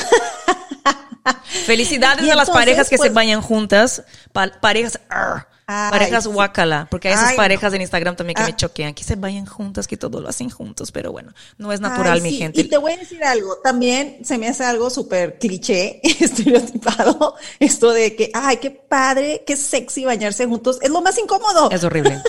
Felicidades 1.67 2.27
a 2.31 2.35
las 2.35 2.49
parejas 2.49 2.89
que 2.89 2.95
se 2.97 3.03
pues- 3.03 3.13
bañan 3.13 3.43
juntas. 3.43 4.01
pa- 4.33 4.51
parejas, 4.59 4.99
arr, 5.07 5.47
Ay, 5.67 5.91
parejas 5.91 6.27
guacala. 6.27 6.87
Porque 6.91 7.07
hay 7.07 7.15
esas 7.15 7.31
Ay, 7.31 7.37
parejas 7.37 7.73
en 7.73 7.81
Instagram 7.81 8.15
también 8.15 8.35
que 8.35 8.43
Ah. 8.43 8.45
me 8.47 8.55
choquean. 8.55 8.93
Que 8.93 9.03
se 9.03 9.15
vayan 9.15 9.45
juntas, 9.45 9.87
que 9.87 9.97
todo 9.97 10.21
lo 10.21 10.29
hacen 10.29 10.49
juntos. 10.49 10.91
Pero 10.91 11.11
bueno, 11.11 11.33
no 11.57 11.71
es 11.73 11.79
natural, 11.81 12.13
Ay, 12.13 12.21
mi 12.21 12.29
sí, 12.31 12.37
gente. 12.37 12.61
Y 12.61 12.65
te 12.65 12.77
voy 12.77 12.93
a 12.93 12.97
decir 12.97 13.23
algo, 13.23 13.57
también 13.63 14.19
se 14.23 14.37
me 14.37 14.47
hace 14.47 14.63
algo 14.63 14.89
súper 14.89 15.39
cliché, 15.39 16.01
estereotipado, 16.19 17.35
esto 17.59 17.91
de 17.91 18.15
que, 18.15 18.31
ay, 18.33 18.57
qué 18.57 18.71
padre, 18.71 19.43
qué 19.45 19.57
sexy 19.57 20.05
bañarse 20.05 20.45
juntos, 20.45 20.77
es 20.81 20.89
lo 20.89 21.01
más 21.01 21.17
incómodo. 21.17 21.71
Es 21.71 21.83
horrible. 21.83 22.21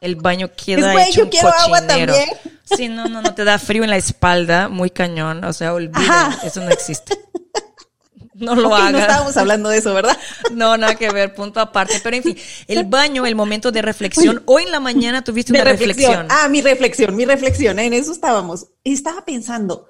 El 0.00 0.16
baño 0.16 0.50
queda 0.54 0.92
Es, 1.02 1.08
hecho 1.08 1.18
yo 1.20 1.24
un 1.24 1.30
quiero 1.30 1.48
agua 1.48 1.86
también. 1.86 2.26
Sí, 2.76 2.88
no, 2.88 3.08
no, 3.08 3.22
no, 3.22 3.34
te 3.34 3.42
da 3.44 3.58
frío 3.58 3.84
en 3.84 3.90
la 3.90 3.96
espalda, 3.96 4.68
muy 4.68 4.90
cañón. 4.90 5.42
O 5.44 5.52
sea, 5.54 5.72
olviden, 5.72 6.10
Ajá. 6.10 6.40
eso 6.46 6.60
no 6.60 6.68
existe. 6.70 7.18
No 8.44 8.54
lo 8.54 8.68
Ok, 8.68 8.70
no 8.70 8.76
hagan. 8.76 8.96
estábamos 8.96 9.36
hablando 9.36 9.68
de 9.68 9.78
eso, 9.78 9.94
¿verdad? 9.94 10.16
No, 10.52 10.76
nada 10.76 10.94
que 10.94 11.10
ver, 11.10 11.34
punto 11.34 11.60
aparte. 11.60 12.00
Pero 12.02 12.16
en 12.16 12.22
fin, 12.22 12.36
el 12.68 12.84
baño, 12.88 13.26
el 13.26 13.34
momento 13.34 13.72
de 13.72 13.82
reflexión. 13.82 14.42
Hoy 14.46 14.64
en 14.64 14.70
la 14.72 14.80
mañana 14.80 15.22
tuviste 15.24 15.52
una 15.52 15.64
reflexión. 15.64 16.26
Ah, 16.30 16.48
mi 16.48 16.62
reflexión, 16.62 17.16
mi 17.16 17.24
reflexión, 17.24 17.78
en 17.78 17.92
eso 17.92 18.12
estábamos. 18.12 18.68
Estaba 18.84 19.24
pensando, 19.24 19.86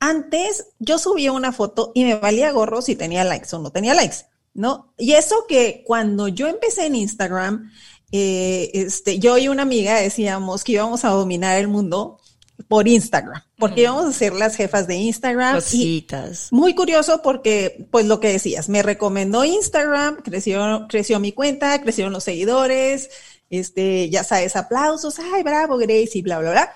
antes 0.00 0.66
yo 0.78 0.98
subía 0.98 1.32
una 1.32 1.52
foto 1.52 1.92
y 1.94 2.04
me 2.04 2.16
valía 2.16 2.50
gorro 2.52 2.82
si 2.82 2.96
tenía 2.96 3.24
likes 3.24 3.54
o 3.54 3.58
no 3.58 3.70
tenía 3.70 3.94
likes, 3.94 4.16
¿no? 4.52 4.92
Y 4.98 5.12
eso 5.12 5.46
que 5.48 5.82
cuando 5.86 6.28
yo 6.28 6.48
empecé 6.48 6.86
en 6.86 6.96
Instagram, 6.96 7.70
eh, 8.12 8.70
este, 8.74 9.18
yo 9.18 9.38
y 9.38 9.48
una 9.48 9.62
amiga 9.62 9.96
decíamos 9.96 10.62
que 10.62 10.72
íbamos 10.72 11.04
a 11.04 11.08
dominar 11.08 11.58
el 11.58 11.68
mundo 11.68 12.20
por 12.68 12.86
Instagram, 12.86 13.42
porque 13.58 13.82
íbamos 13.82 14.06
a 14.06 14.12
ser 14.12 14.32
las 14.32 14.56
jefas 14.56 14.86
de 14.86 14.96
Instagram. 14.96 15.56
y 15.56 15.60
Cositas. 15.60 16.48
muy 16.52 16.74
curioso 16.74 17.20
porque, 17.22 17.86
pues 17.90 18.06
lo 18.06 18.20
que 18.20 18.28
decías, 18.28 18.68
me 18.68 18.82
recomendó 18.82 19.44
Instagram, 19.44 20.22
creció, 20.22 20.86
creció 20.88 21.18
mi 21.20 21.32
cuenta, 21.32 21.80
crecieron 21.82 22.12
los 22.12 22.24
seguidores, 22.24 23.10
este, 23.50 24.08
ya 24.10 24.24
sabes, 24.24 24.56
aplausos, 24.56 25.18
ay, 25.18 25.42
bravo, 25.42 25.76
Grace, 25.76 26.10
y 26.14 26.22
bla, 26.22 26.38
bla, 26.38 26.50
bla. 26.52 26.72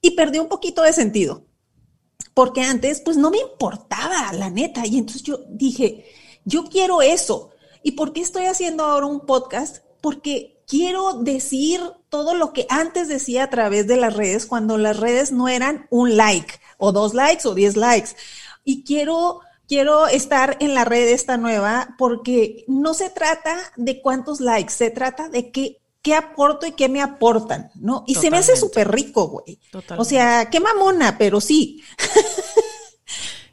Y 0.00 0.12
perdí 0.12 0.38
un 0.38 0.48
poquito 0.48 0.82
de 0.82 0.92
sentido. 0.92 1.46
Porque 2.34 2.62
antes, 2.62 3.00
pues 3.00 3.16
no 3.16 3.30
me 3.30 3.38
importaba, 3.38 4.32
la 4.32 4.50
neta. 4.50 4.86
Y 4.86 4.98
entonces 4.98 5.22
yo 5.22 5.40
dije, 5.48 6.06
yo 6.44 6.64
quiero 6.64 7.02
eso. 7.02 7.50
¿Y 7.82 7.92
por 7.92 8.12
qué 8.12 8.20
estoy 8.20 8.46
haciendo 8.46 8.84
ahora 8.84 9.06
un 9.06 9.26
podcast? 9.26 9.84
Porque 10.00 10.59
quiero 10.70 11.14
decir 11.14 11.80
todo 12.08 12.34
lo 12.34 12.52
que 12.52 12.64
antes 12.68 13.08
decía 13.08 13.42
a 13.42 13.50
través 13.50 13.88
de 13.88 13.96
las 13.96 14.14
redes, 14.14 14.46
cuando 14.46 14.78
las 14.78 14.98
redes 14.98 15.32
no 15.32 15.48
eran 15.48 15.88
un 15.90 16.16
like, 16.16 16.60
o 16.78 16.92
dos 16.92 17.12
likes, 17.12 17.46
o 17.48 17.54
diez 17.54 17.76
likes. 17.76 18.10
Y 18.62 18.84
quiero, 18.84 19.40
quiero 19.66 20.06
estar 20.06 20.56
en 20.60 20.74
la 20.74 20.84
red 20.84 21.08
esta 21.08 21.36
nueva 21.36 21.96
porque 21.98 22.64
no 22.68 22.94
se 22.94 23.10
trata 23.10 23.58
de 23.76 24.00
cuántos 24.00 24.40
likes, 24.40 24.72
se 24.72 24.90
trata 24.90 25.28
de 25.28 25.50
qué, 25.50 25.80
qué 26.02 26.14
aporto 26.14 26.66
y 26.66 26.72
qué 26.72 26.88
me 26.88 27.02
aportan, 27.02 27.72
¿no? 27.74 28.04
Y 28.06 28.14
se 28.14 28.30
me 28.30 28.38
hace 28.38 28.56
súper 28.56 28.92
rico, 28.92 29.26
güey. 29.26 29.58
O 29.98 30.04
sea, 30.04 30.50
qué 30.50 30.60
mamona, 30.60 31.18
pero 31.18 31.40
sí. 31.40 31.82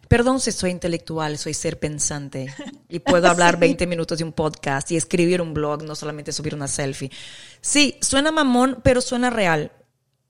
Perdón 0.07 0.39
si 0.39 0.51
soy 0.51 0.71
intelectual, 0.71 1.37
soy 1.37 1.53
ser 1.53 1.79
pensante 1.79 2.53
y 2.89 2.99
puedo 2.99 3.27
hablar 3.29 3.55
Sí. 3.55 3.59
20 3.61 3.87
minutos 3.87 4.17
de 4.17 4.23
un 4.23 4.31
podcast 4.33 4.91
y 4.91 4.97
escribir 4.97 5.41
un 5.41 5.53
blog, 5.53 5.83
no 5.83 5.95
solamente 5.95 6.31
subir 6.31 6.55
una 6.55 6.67
selfie. 6.67 7.11
Sí, 7.61 7.97
suena 8.01 8.31
mamón, 8.31 8.79
pero 8.83 9.01
suena 9.01 9.29
real. 9.29 9.71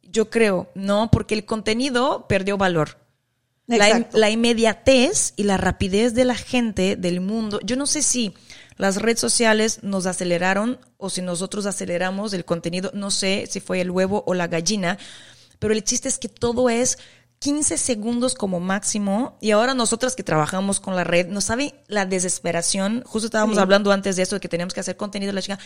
Yo 0.04 0.30
creo, 0.30 0.70
¿no? 0.74 1.12
Porque 1.12 1.36
el 1.36 1.46
contenido 1.46 2.26
perdió 2.28 2.58
valor. 2.58 2.98
La 3.68 4.30
inmediatez 4.30 5.34
y 5.36 5.44
la 5.44 5.58
rapidez 5.58 6.14
de 6.14 6.24
la 6.24 6.36
gente, 6.36 6.96
del 6.96 7.20
mundo. 7.20 7.60
Yo 7.64 7.76
no 7.76 7.86
sé 7.86 8.02
si 8.02 8.34
las 8.78 8.96
redes 9.02 9.20
sociales 9.20 9.80
nos 9.84 10.06
aceleraron 10.06 10.80
o 10.96 11.10
si 11.10 11.22
nosotros 11.22 11.66
aceleramos 11.66 12.32
el 12.32 12.46
contenido. 12.46 12.92
No 12.94 13.12
sé 13.12 13.46
si 13.50 13.60
fue 13.60 13.82
el 13.82 13.92
huevo 13.92 14.24
o 14.26 14.34
la 14.34 14.48
gallina, 14.48 14.98
pero 15.60 15.74
el 15.74 15.84
chiste 15.84 16.08
es 16.08 16.18
que 16.18 16.30
todo 16.30 16.70
es 16.70 16.98
15 17.40 17.78
segundos 17.78 18.34
como 18.36 18.60
máximo. 18.60 19.38
Y 19.42 19.52
ahora 19.52 19.74
nosotras 19.74 20.16
que 20.16 20.24
trabajamos 20.24 20.80
con 20.80 20.96
la 20.96 21.04
red, 21.04 21.28
¿no 21.28 21.42
sabe 21.42 21.76
la 21.88 22.06
desesperación? 22.06 23.04
Justo 23.06 23.28
estábamos 23.28 23.56
Sí. 23.58 23.62
hablando 23.62 23.92
antes 23.92 24.16
de 24.16 24.24
esto, 24.24 24.36
de 24.36 24.40
que 24.42 24.50
tenemos 24.50 24.74
que 24.74 24.80
hacer 24.80 24.98
contenido. 24.98 25.32
La 25.34 25.42
chica, 25.42 25.60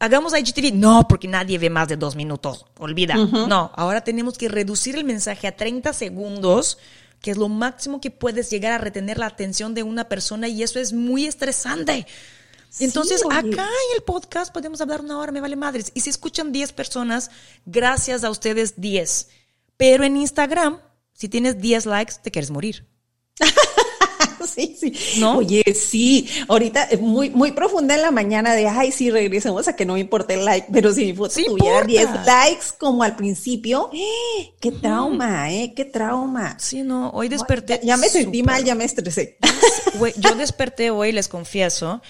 hagamos 0.00 0.32
IGTV. 0.36 0.72
No, 0.72 1.06
porque 1.08 1.28
nadie 1.28 1.58
ve 1.58 1.70
más 1.70 1.88
de 1.88 1.96
dos 1.96 2.16
minutos. 2.16 2.66
Olvida. 2.78 3.14
No, 3.16 3.70
ahora 3.76 4.02
tenemos 4.02 4.38
que 4.38 4.48
reducir 4.48 4.96
el 4.96 5.04
mensaje 5.04 5.46
a 5.46 5.56
30 5.56 5.92
segundos, 5.92 6.78
que 7.20 7.30
es 7.30 7.36
lo 7.36 7.48
máximo 7.48 8.00
que 8.00 8.10
puedes 8.10 8.50
llegar 8.50 8.72
a 8.72 8.78
retener 8.78 9.18
la 9.18 9.26
atención 9.26 9.74
de 9.74 9.82
una 9.82 10.08
persona 10.08 10.48
y 10.48 10.62
eso 10.62 10.78
es 10.78 10.92
muy 10.92 11.26
estresante. 11.26 12.06
Entonces, 12.80 13.22
acá 13.24 13.42
en 13.46 13.94
el 13.96 14.02
podcast 14.04 14.52
podemos 14.52 14.80
hablar 14.80 15.00
una 15.00 15.18
hora, 15.18 15.30
me 15.30 15.40
vale 15.40 15.54
madres. 15.54 15.92
Y 15.94 16.00
si 16.00 16.10
escuchan 16.10 16.50
10 16.50 16.72
personas, 16.72 17.30
gracias 17.66 18.24
a 18.24 18.30
ustedes 18.30 18.80
10. 18.80 19.28
Pero 19.76 20.02
en 20.04 20.16
Instagram, 20.16 20.80
si 21.14 21.28
tienes 21.28 21.60
10 21.60 21.86
likes, 21.86 22.14
te 22.22 22.30
quieres 22.30 22.50
morir. 22.50 22.86
Sí, 24.46 24.76
sí. 24.78 24.92
¿No? 25.18 25.38
Oye, 25.38 25.62
sí. 25.74 26.28
Ahorita 26.48 26.86
eh, 26.90 26.96
muy, 26.96 27.30
muy 27.30 27.52
profunda 27.52 27.94
en 27.94 28.02
la 28.02 28.10
mañana 28.10 28.54
de, 28.54 28.68
ay, 28.68 28.92
sí, 28.92 29.10
regresemos 29.10 29.66
a 29.68 29.74
que 29.74 29.84
no 29.84 29.94
me 29.94 30.00
importe 30.00 30.34
el 30.34 30.44
like, 30.44 30.68
pero 30.72 30.92
si 30.92 31.06
mi 31.06 31.12
foto 31.14 31.30
Sí 31.30 31.44
tuviera 31.46 31.80
importa. 31.80 32.22
10 32.22 32.26
likes 32.26 32.66
como 32.78 33.02
al 33.02 33.16
principio, 33.16 33.90
¡eh! 33.94 34.54
qué 34.60 34.70
trauma, 34.70 35.50
¿eh? 35.50 35.72
Qué 35.74 35.84
trauma. 35.84 36.56
Sí, 36.58 36.82
no, 36.82 37.10
hoy 37.10 37.28
desperté. 37.28 37.80
Ya, 37.82 37.88
ya 37.88 37.96
me 37.96 38.08
sentí 38.08 38.42
mal, 38.42 38.64
ya 38.64 38.74
me 38.74 38.84
estresé. 38.84 39.38
Yo 40.18 40.34
desperté 40.34 40.90
hoy, 40.90 41.12
les 41.12 41.28
confieso, 41.28 42.02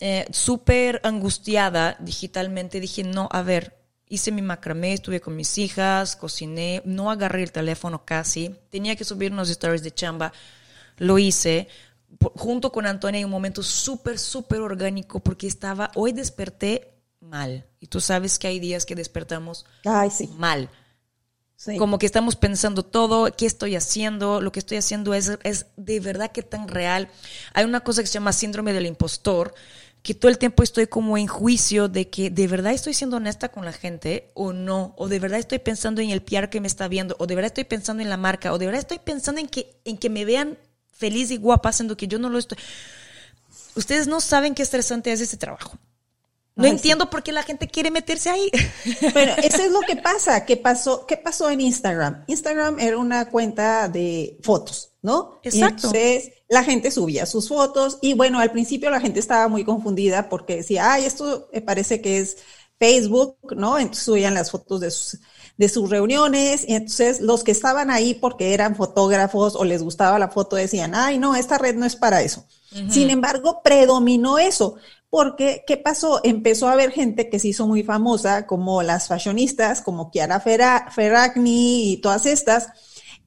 eh, 0.00 0.26
súper 0.30 1.00
angustiada 1.04 1.96
digitalmente. 2.00 2.80
Dije, 2.80 3.02
no, 3.02 3.28
a 3.32 3.42
ver, 3.42 3.81
hice 4.12 4.30
mi 4.30 4.42
macramé, 4.42 4.92
estuve 4.92 5.22
con 5.22 5.34
mis 5.34 5.56
hijas, 5.56 6.16
cociné, 6.16 6.82
no 6.84 7.10
agarré 7.10 7.42
el 7.42 7.50
teléfono 7.50 8.04
casi. 8.04 8.54
Tenía 8.68 8.94
que 8.94 9.04
subir 9.04 9.32
unos 9.32 9.48
stories 9.48 9.82
de 9.82 9.90
chamba, 9.90 10.34
lo 10.98 11.18
hice. 11.18 11.66
Junto 12.34 12.70
con 12.70 12.84
Antonia 12.86 13.20
en 13.20 13.24
un 13.24 13.30
momento 13.30 13.62
súper, 13.62 14.18
súper 14.18 14.60
orgánico 14.60 15.20
porque 15.20 15.46
estaba, 15.46 15.90
hoy 15.94 16.12
desperté 16.12 16.92
mal. 17.20 17.64
Y 17.80 17.86
tú 17.86 18.02
sabes 18.02 18.38
que 18.38 18.48
hay 18.48 18.60
días 18.60 18.84
que 18.84 18.94
despertamos 18.94 19.64
Ay, 19.86 20.10
sí. 20.10 20.28
mal. 20.36 20.68
sí. 21.56 21.78
Como 21.78 21.98
que 21.98 22.04
estamos 22.04 22.36
pensando 22.36 22.82
todo, 22.82 23.34
¿qué 23.34 23.46
estoy 23.46 23.76
haciendo? 23.76 24.42
Lo 24.42 24.52
que 24.52 24.58
estoy 24.58 24.76
haciendo 24.76 25.14
es, 25.14 25.38
es 25.42 25.66
de 25.78 26.00
verdad 26.00 26.32
que 26.32 26.42
tan 26.42 26.68
real. 26.68 27.08
Hay 27.54 27.64
una 27.64 27.80
cosa 27.80 28.02
que 28.02 28.08
se 28.08 28.14
llama 28.14 28.34
síndrome 28.34 28.74
del 28.74 28.84
impostor, 28.84 29.54
que 30.02 30.14
todo 30.14 30.30
el 30.30 30.38
tiempo 30.38 30.62
estoy 30.62 30.88
como 30.88 31.16
en 31.16 31.28
juicio 31.28 31.88
de 31.88 32.10
que 32.10 32.28
de 32.28 32.48
verdad 32.48 32.72
estoy 32.72 32.92
siendo 32.92 33.18
honesta 33.18 33.50
con 33.50 33.64
la 33.64 33.72
gente 33.72 34.30
o 34.34 34.52
no, 34.52 34.94
o 34.96 35.08
de 35.08 35.20
verdad 35.20 35.38
estoy 35.38 35.60
pensando 35.60 36.00
en 36.00 36.10
el 36.10 36.22
PR 36.22 36.50
que 36.50 36.60
me 36.60 36.66
está 36.66 36.88
viendo, 36.88 37.14
o 37.18 37.26
de 37.26 37.36
verdad 37.36 37.50
estoy 37.50 37.64
pensando 37.64 38.02
en 38.02 38.10
la 38.10 38.16
marca, 38.16 38.52
o 38.52 38.58
de 38.58 38.66
verdad 38.66 38.80
estoy 38.80 38.98
pensando 38.98 39.40
en 39.40 39.48
que, 39.48 39.76
en 39.84 39.96
que 39.96 40.10
me 40.10 40.24
vean 40.24 40.58
feliz 40.90 41.30
y 41.30 41.36
guapa, 41.36 41.72
siendo 41.72 41.96
que 41.96 42.08
yo 42.08 42.18
no 42.18 42.28
lo 42.28 42.38
estoy. 42.38 42.58
Ustedes 43.76 44.08
no 44.08 44.20
saben 44.20 44.54
qué 44.54 44.62
estresante 44.62 45.12
es 45.12 45.20
ese 45.20 45.36
trabajo. 45.36 45.78
No 46.54 46.64
Ay, 46.64 46.70
entiendo 46.70 47.08
por 47.08 47.22
qué 47.22 47.32
la 47.32 47.42
gente 47.42 47.66
quiere 47.66 47.90
meterse 47.90 48.28
ahí. 48.28 48.50
Pero 49.14 49.32
eso 49.42 49.62
es 49.62 49.70
lo 49.70 49.80
que 49.80 49.96
pasa. 49.96 50.44
¿Qué 50.44 50.56
pasó? 50.56 51.06
¿Qué 51.06 51.16
pasó 51.16 51.48
en 51.48 51.60
Instagram? 51.62 52.24
Instagram 52.26 52.78
era 52.78 52.98
una 52.98 53.30
cuenta 53.30 53.88
de 53.88 54.38
fotos, 54.42 54.92
¿no? 55.00 55.40
Y 55.42 55.48
Exacto. 55.48 55.86
entonces 55.86 56.32
la 56.52 56.64
gente 56.64 56.90
subía 56.90 57.24
sus 57.24 57.48
fotos 57.48 57.98
y 58.02 58.12
bueno, 58.12 58.38
al 58.38 58.52
principio 58.52 58.90
la 58.90 59.00
gente 59.00 59.20
estaba 59.20 59.48
muy 59.48 59.64
confundida 59.64 60.28
porque 60.28 60.56
decía, 60.56 60.92
ay, 60.92 61.06
esto 61.06 61.48
me 61.50 61.62
parece 61.62 62.02
que 62.02 62.18
es 62.18 62.36
Facebook, 62.78 63.38
¿no? 63.56 63.78
Entonces 63.78 64.04
subían 64.04 64.34
las 64.34 64.50
fotos 64.50 64.80
de 64.80 64.90
sus, 64.90 65.18
de 65.56 65.68
sus 65.70 65.88
reuniones 65.88 66.64
y 66.68 66.74
entonces 66.74 67.22
los 67.22 67.42
que 67.42 67.52
estaban 67.52 67.90
ahí 67.90 68.12
porque 68.12 68.52
eran 68.52 68.76
fotógrafos 68.76 69.56
o 69.56 69.64
les 69.64 69.82
gustaba 69.82 70.18
la 70.18 70.28
foto 70.28 70.56
decían, 70.56 70.94
ay, 70.94 71.18
no, 71.18 71.34
esta 71.34 71.56
red 71.56 71.74
no 71.74 71.86
es 71.86 71.96
para 71.96 72.20
eso. 72.20 72.44
Sin 72.90 73.08
embargo, 73.08 73.62
predominó 73.62 74.38
eso. 74.38 74.76
Porque, 75.08 75.62
¿qué 75.66 75.76
pasó? 75.78 76.20
Empezó 76.24 76.68
a 76.68 76.72
haber 76.72 76.90
gente 76.90 77.28
que 77.30 77.38
se 77.38 77.48
hizo 77.48 77.66
muy 77.66 77.82
famosa, 77.82 78.46
como 78.46 78.82
las 78.82 79.08
fashionistas, 79.08 79.82
como 79.82 80.10
Chiara 80.10 80.40
Ferra- 80.40 80.90
Ferragni 80.90 81.92
y 81.92 81.96
todas 81.98 82.24
estas, 82.24 82.68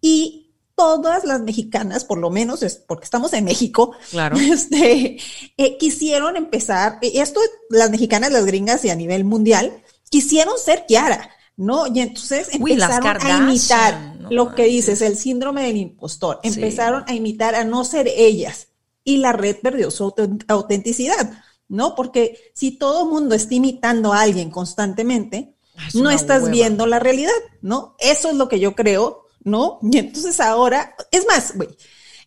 y 0.01 0.44
todas 0.75 1.23
las 1.23 1.41
mexicanas, 1.41 2.03
por 2.05 2.17
lo 2.17 2.29
menos, 2.29 2.61
es 2.63 2.75
porque 2.75 3.05
estamos 3.05 3.33
en 3.33 3.45
México, 3.45 3.93
Claro. 4.11 4.35
este, 4.39 5.17
eh, 5.57 5.77
quisieron 5.77 6.35
empezar, 6.35 6.99
y 7.01 7.19
esto 7.19 7.39
las 7.69 7.89
mexicanas, 7.91 8.31
las 8.31 8.45
gringas 8.45 8.83
y 8.85 8.89
a 8.89 8.95
nivel 8.95 9.23
mundial, 9.23 9.81
quisieron 10.09 10.57
ser 10.57 10.85
Chiara, 10.87 11.29
¿no? 11.57 11.87
Y 11.87 12.01
entonces 12.01 12.49
Uy, 12.59 12.73
empezaron 12.73 13.17
a 13.21 13.37
imitar 13.37 14.15
no 14.19 14.29
lo 14.29 14.55
que 14.55 14.65
dices, 14.65 15.01
el 15.01 15.17
síndrome 15.17 15.63
del 15.67 15.77
impostor. 15.77 16.39
Sí. 16.43 16.49
Empezaron 16.49 17.03
a 17.07 17.13
imitar 17.13 17.55
a 17.55 17.63
no 17.63 17.83
ser 17.85 18.07
ellas 18.07 18.67
y 19.03 19.17
la 19.17 19.31
red 19.33 19.57
perdió 19.61 19.91
su 19.91 20.03
autent- 20.09 20.43
autenticidad, 20.47 21.31
¿no? 21.67 21.95
Porque 21.95 22.51
si 22.53 22.71
todo 22.71 23.05
mundo 23.05 23.35
está 23.35 23.53
imitando 23.55 24.13
a 24.13 24.21
alguien 24.21 24.49
constantemente, 24.49 25.55
es 25.87 25.95
no 25.95 26.09
estás 26.11 26.39
hueva. 26.43 26.51
viendo 26.51 26.85
la 26.87 26.99
realidad, 26.99 27.31
¿no? 27.61 27.95
Eso 27.99 28.29
es 28.29 28.35
lo 28.35 28.47
que 28.49 28.59
yo 28.59 28.75
creo, 28.75 29.24
¿no? 29.45 29.79
Y 29.81 29.99
entonces 29.99 30.41
ahora, 30.41 30.93
es 31.11 31.25
más, 31.25 31.55
güey, 31.55 31.69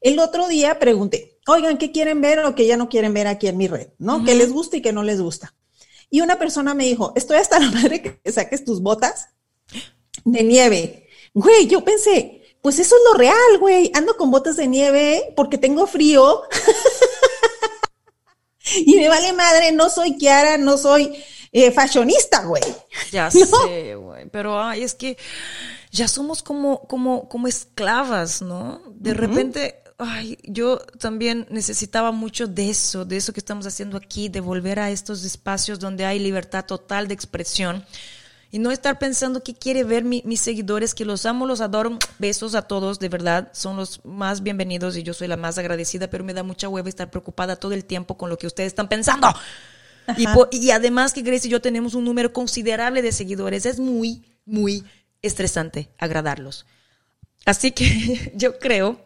el 0.01 0.19
otro 0.21 0.49
día 0.49 0.79
pregunté, 0.79 1.39
oigan, 1.47 1.77
¿qué 1.77 1.93
quieren 1.93 2.23
ver 2.23 2.39
o 2.39 2.55
qué 2.55 2.67
ya 2.67 2.79
no 2.79 2.89
quieren 2.89 3.13
ver 3.13 3.27
aquí 3.27 3.49
en 3.49 3.59
mi 3.59 3.69
red, 3.69 3.89
¿no? 3.99 4.25
¿Qué 4.25 4.35
les 4.35 4.53
gusta 4.53 4.79
y 4.79 4.83
qué 4.83 4.93
no 4.93 5.03
les 5.03 5.21
gusta? 5.21 5.55
Y 6.09 6.23
una 6.23 6.39
persona 6.39 6.73
me 6.73 6.85
dijo, 6.85 7.13
estoy 7.17 7.37
hasta 7.37 7.59
la 7.61 7.71
madre 7.71 8.01
que 8.01 8.33
saques 8.33 8.65
tus 8.65 8.81
botas 8.81 9.29
de 10.25 10.43
nieve. 10.45 11.09
Güey, 11.35 11.67
yo 11.67 11.85
pensé, 11.85 12.43
pues 12.63 12.79
eso 12.79 12.95
es 12.97 13.03
lo 13.13 13.19
real, 13.19 13.59
güey. 13.59 13.91
Ando 13.95 14.17
con 14.17 14.31
botas 14.31 14.57
de 14.57 14.67
nieve 14.69 15.33
porque 15.37 15.59
tengo 15.59 15.87
frío. 15.87 16.43
y 18.77 18.97
me 18.97 19.09
vale 19.09 19.33
madre, 19.33 19.73
no 19.73 19.91
soy 19.91 20.17
Kiara, 20.17 20.57
no 20.57 20.79
soy 20.79 21.13
eh, 21.53 21.73
fashionista, 21.73 22.45
güey. 22.45 22.63
Ya 23.11 23.31
No. 23.35 23.67
sé, 23.67 23.95
güey. 23.97 24.29
Pero 24.31 24.61
ay, 24.61 24.83
es 24.85 24.95
que 24.95 25.17
ya 25.91 26.09
somos 26.09 26.43
como, 26.43 26.83
como, 26.83 27.29
como 27.29 27.47
esclavas, 27.49 28.43
¿no? 28.43 28.81
De 28.95 29.15
repente, 29.15 29.83
ay, 29.99 30.39
yo 30.45 30.79
también 30.99 31.47
necesitaba 31.51 32.13
mucho 32.13 32.47
de 32.47 32.71
eso, 32.71 33.05
de 33.05 33.17
eso 33.17 33.33
que 33.33 33.41
estamos 33.41 33.67
haciendo 33.67 33.97
aquí, 33.97 34.29
de 34.29 34.41
volver 34.41 34.79
a 34.79 34.91
estos 34.91 35.25
espacios 35.25 35.79
donde 35.79 36.05
hay 36.05 36.19
libertad 36.19 36.65
total 36.67 37.09
de 37.09 37.15
expresión. 37.15 37.85
Y 38.51 38.59
no 38.61 38.71
estar 38.71 38.99
pensando 38.99 39.43
qué 39.43 39.55
quiere 39.55 39.85
ver 39.85 40.05
mi- 40.05 40.23
mis 40.25 40.41
seguidores, 40.41 40.95
que 40.95 41.05
los 41.05 41.27
amo, 41.27 41.45
los 41.47 41.61
adoro. 41.61 41.99
Besos 42.19 42.55
a 42.55 42.63
todos, 42.63 42.99
de 42.99 43.11
verdad, 43.11 43.51
son 43.53 43.77
los 43.77 44.03
más 44.07 44.43
bienvenidos 44.43 44.97
y 44.97 45.03
yo 45.03 45.13
soy 45.13 45.29
la 45.29 45.37
más 45.37 45.59
agradecida, 45.59 46.09
pero 46.09 46.25
me 46.25 46.33
da 46.33 46.43
mucha 46.43 46.67
hueva 46.67 46.89
estar 46.89 47.11
preocupada 47.11 47.57
todo 47.57 47.73
el 47.75 47.85
tiempo 47.85 48.17
con 48.17 48.31
lo 48.31 48.39
que 48.39 48.47
ustedes 48.47 48.69
están 48.69 48.89
pensando. 48.89 49.29
Y, 50.17 50.25
y 50.53 50.71
además 50.71 51.13
que 51.13 51.21
Grace 51.21 51.47
y 51.47 51.51
yo 51.51 51.61
tenemos 51.61 51.93
un 51.95 52.05
número 52.07 52.33
considerable 52.33 53.03
de 53.03 53.13
seguidores, 53.13 53.67
es 53.67 53.79
muy, 53.79 54.25
muy 54.47 54.83
estresante 55.23 55.89
agradarlos. 55.99 56.67
Así 57.45 57.73
que 57.73 58.33
yo 58.37 58.59
creo 58.59 59.01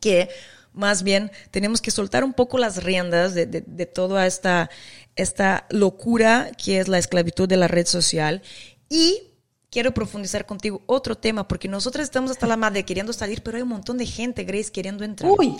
que 0.00 0.28
más 0.72 1.02
bien 1.02 1.30
tenemos 1.50 1.80
que 1.80 1.90
soltar 1.90 2.22
un 2.24 2.32
poco 2.34 2.58
las 2.58 2.82
riendas 2.84 3.34
de, 3.34 3.46
de- 3.46 3.62
de 3.66 3.86
toda 3.86 4.26
esta, 4.26 4.70
esta 5.16 5.66
locura 5.70 6.50
que 6.62 6.78
es 6.78 6.88
la 6.88 6.98
esclavitud 6.98 7.48
de 7.48 7.56
la 7.56 7.68
red 7.68 7.86
social. 7.86 8.42
Y 8.88 9.22
quiero 9.70 9.92
profundizar 9.92 10.46
contigo 10.46 10.82
otro 10.86 11.16
tema, 11.16 11.48
porque 11.48 11.68
nosotros 11.68 12.04
estamos 12.04 12.30
hasta 12.30 12.46
la 12.46 12.56
madre 12.56 12.84
queriendo 12.84 13.12
salir, 13.12 13.42
pero 13.42 13.56
hay 13.56 13.62
un 13.62 13.68
montón 13.70 13.98
de 13.98 14.06
gente, 14.06 14.44
Grace, 14.44 14.70
queriendo 14.70 15.04
entrar. 15.04 15.32
Uy. 15.36 15.56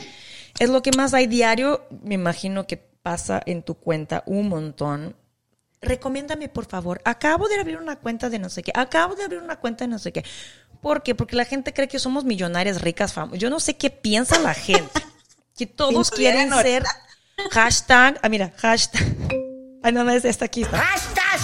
Es 0.58 0.70
lo 0.70 0.82
que 0.82 0.92
más 0.92 1.14
hay 1.14 1.26
diario, 1.26 1.84
me 2.02 2.14
imagino 2.14 2.66
que 2.66 2.76
pasa 2.76 3.42
en 3.44 3.62
tu 3.62 3.74
cuenta 3.74 4.22
un 4.26 4.48
montón. 4.48 5.14
Recomiéndame, 5.80 6.48
por 6.48 6.66
favor. 6.66 7.00
Acabo 7.04 7.48
de 7.48 7.60
abrir 7.60 7.78
una 7.78 7.96
cuenta 7.96 8.30
de 8.30 8.38
no 8.38 8.48
sé 8.48 8.62
qué. 8.62 8.72
Acabo 8.74 9.14
de 9.14 9.24
abrir 9.24 9.40
una 9.40 9.56
cuenta 9.56 9.84
de 9.84 9.88
no 9.88 9.98
sé 9.98 10.12
qué. 10.12 10.24
¿Por 10.80 11.02
qué? 11.02 11.14
Porque 11.14 11.36
la 11.36 11.44
gente 11.44 11.72
cree 11.72 11.88
que 11.88 11.98
somos 11.98 12.24
millonarias, 12.24 12.80
ricas, 12.82 13.12
famosas. 13.12 13.38
Yo 13.38 13.50
no 13.50 13.60
sé 13.60 13.76
qué 13.76 13.90
piensa 13.90 14.38
la 14.38 14.54
gente. 14.54 15.00
Que 15.56 15.66
todos 15.66 16.10
quieren 16.10 16.52
ser 16.52 16.84
hashtag. 17.50 18.18
Ah, 18.22 18.28
mira, 18.28 18.52
hashtag. 18.56 19.02
Ay, 19.82 19.92
no, 19.92 20.04
no, 20.04 20.10
es 20.10 20.24
esta 20.24 20.46
aquí. 20.46 20.62
Está. 20.62 20.78
¡Hashtag! 20.78 21.40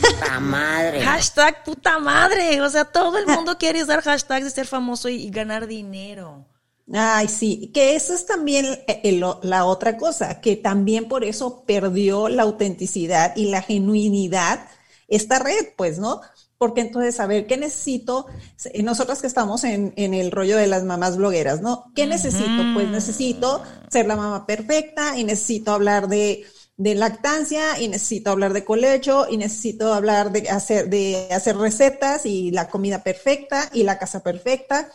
¡Puta 0.00 0.40
madre! 0.40 1.02
Hashtag 1.02 1.64
puta 1.64 1.98
madre. 1.98 2.60
O 2.60 2.70
sea, 2.70 2.84
todo 2.84 3.18
el 3.18 3.26
mundo 3.26 3.58
quiere 3.58 3.82
usar 3.82 4.02
hashtags 4.02 4.44
de 4.44 4.50
ser 4.50 4.66
famoso 4.66 5.08
y, 5.08 5.16
y 5.16 5.30
ganar 5.30 5.66
dinero. 5.66 6.46
Ay, 6.92 7.28
sí, 7.28 7.70
que 7.72 7.94
eso 7.94 8.14
es 8.14 8.26
también 8.26 8.66
eh, 8.88 9.00
el- 9.04 9.24
la 9.42 9.64
otra 9.66 9.96
cosa, 9.96 10.40
que 10.40 10.56
también 10.56 11.06
por 11.08 11.22
eso 11.24 11.64
perdió 11.64 12.28
la 12.28 12.42
autenticidad 12.42 13.32
y 13.36 13.46
la 13.50 13.62
genuinidad 13.62 14.66
esta 15.08 15.38
red, 15.38 15.68
pues, 15.76 15.98
¿no? 16.00 16.20
Porque 16.58 16.80
entonces, 16.82 17.20
a 17.20 17.26
ver, 17.26 17.46
¿qué 17.46 17.56
necesito? 17.56 18.26
Eh, 18.72 18.82
Nosotros 18.82 19.20
que 19.20 19.26
estamos 19.28 19.62
en, 19.64 19.92
en 19.96 20.14
el 20.14 20.30
rollo 20.32 20.56
de 20.56 20.66
las 20.66 20.82
mamás 20.84 21.16
blogueras, 21.16 21.60
¿no? 21.62 21.92
¿Qué 21.94 22.06
necesito? 22.06 22.70
Pues 22.72 22.88
necesito 22.90 23.62
ser 23.88 24.06
la 24.06 24.16
mamá 24.16 24.46
perfecta 24.46 25.16
y 25.16 25.24
necesito 25.24 25.72
hablar 25.72 26.08
de, 26.08 26.44
de 26.76 26.94
lactancia 26.96 27.80
y 27.80 27.88
necesito 27.88 28.30
hablar 28.30 28.52
de 28.52 28.64
colecho 28.64 29.26
y 29.30 29.36
necesito 29.36 29.94
hablar 29.94 30.32
de 30.32 30.50
hacer, 30.50 30.88
de 30.90 31.28
hacer 31.32 31.56
recetas 31.56 32.26
y 32.26 32.50
la 32.50 32.68
comida 32.68 33.02
perfecta 33.04 33.70
y 33.72 33.84
la 33.84 33.98
casa 33.98 34.22
perfecta. 34.22 34.90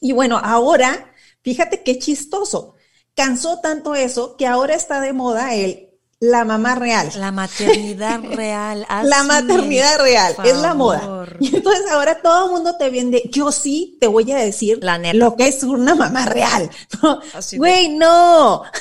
Y 0.00 0.12
bueno, 0.12 0.40
ahora, 0.42 1.12
fíjate 1.42 1.82
qué 1.82 1.98
chistoso. 1.98 2.74
Cansó 3.14 3.60
tanto 3.60 3.94
eso 3.94 4.36
que 4.36 4.46
ahora 4.46 4.74
está 4.74 5.00
de 5.00 5.12
moda 5.12 5.54
el 5.54 5.84
la 6.20 6.44
mamá 6.44 6.74
real. 6.74 7.10
La 7.14 7.30
maternidad 7.30 8.20
real. 8.34 8.84
La 9.04 9.22
maternidad 9.22 10.00
real 10.00 10.34
es 10.44 10.56
la 10.56 10.74
moda. 10.74 11.26
Y 11.38 11.54
entonces 11.54 11.88
ahora 11.92 12.20
todo 12.20 12.46
el 12.46 12.50
mundo 12.52 12.76
te 12.76 12.90
vende. 12.90 13.22
Yo 13.30 13.52
sí 13.52 13.96
te 14.00 14.08
voy 14.08 14.30
a 14.32 14.36
decir 14.36 14.78
La 14.82 14.98
neta. 14.98 15.16
lo 15.16 15.36
que 15.36 15.46
es 15.46 15.62
una 15.62 15.94
mamá 15.94 16.26
real. 16.26 16.68
No, 17.02 17.20
Así 17.34 17.54
de- 17.56 17.58
Güey, 17.58 17.88
no. 17.90 18.62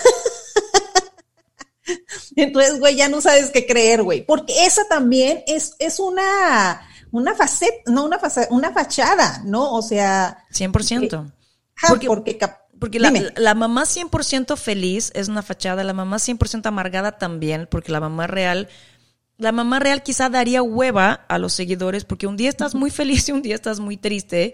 Entonces, 2.36 2.80
güey, 2.80 2.96
ya 2.96 3.08
no 3.08 3.22
sabes 3.22 3.50
qué 3.52 3.66
creer, 3.66 4.04
güey. 4.04 4.26
Porque 4.26 4.66
esa 4.66 4.86
también 4.88 5.44
es, 5.48 5.74
es 5.80 6.00
una, 6.00 6.82
una 7.18 7.34
faceta, 7.36 7.76
no 7.92 8.06
una 8.06 8.20
faceta, 8.20 8.48
una 8.54 8.72
fachada, 8.72 9.42
¿no? 9.46 9.74
O 9.74 9.82
sea, 9.82 10.46
100%. 10.52 11.32
ja, 11.76 11.88
Porque- 11.90 12.08
porque, 12.08 12.40
Porque 12.80 13.00
la, 13.00 13.10
dime. 13.12 13.30
la 13.36 13.54
mamá 13.56 13.86
100% 13.86 14.56
feliz 14.56 15.12
es 15.16 15.28
una 15.28 15.42
fachada, 15.42 15.84
la 15.84 15.94
mamá 15.94 16.18
100% 16.20 16.68
amargada 16.68 17.18
también, 17.18 17.68
porque 17.70 17.92
la 17.92 18.00
mamá 18.00 18.28
real, 18.28 18.70
la 19.38 19.52
mamá 19.52 19.80
real 19.80 20.04
quizá 20.04 20.30
daría 20.30 20.62
hueva 20.64 21.26
a 21.28 21.38
los 21.40 21.54
seguidores, 21.54 22.06
porque 22.06 22.28
un 22.28 22.38
día 22.38 22.50
estás 22.50 22.76
muy 22.76 22.90
feliz 22.92 23.28
y 23.30 23.32
un 23.32 23.42
día 23.42 23.56
estás 23.56 23.80
muy 23.80 23.98
triste. 23.98 24.54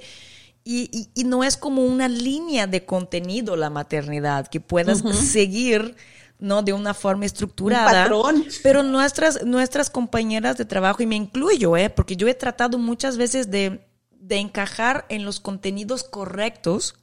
Y, 0.65 0.89
y- 0.97 1.09
y 1.13 1.23
no 1.25 1.43
es 1.43 1.57
como 1.57 1.83
una 1.85 2.07
línea 2.07 2.67
de 2.67 2.85
contenido 2.85 3.57
la 3.57 3.69
maternidad, 3.69 4.47
que 4.47 4.61
puedas 4.61 4.99
seguir, 5.29 5.95
¿no? 6.43 6.61
De 6.61 6.73
una 6.73 6.93
forma 6.93 7.25
estructurada. 7.25 8.03
patrón. 8.03 8.45
Pero 8.61 8.83
nuestras, 8.83 9.43
nuestras 9.45 9.89
compañeras 9.89 10.57
de 10.57 10.65
trabajo, 10.65 11.01
y 11.01 11.07
me 11.07 11.15
incluyo, 11.15 11.77
¿eh? 11.77 11.89
Porque 11.89 12.15
yo 12.17 12.27
he 12.27 12.33
tratado 12.33 12.77
muchas 12.77 13.17
veces 13.17 13.49
de, 13.49 13.87
de 14.11 14.37
encajar 14.37 15.05
en 15.09 15.23
los 15.25 15.39
contenidos 15.39 16.03
correctos. 16.03 16.95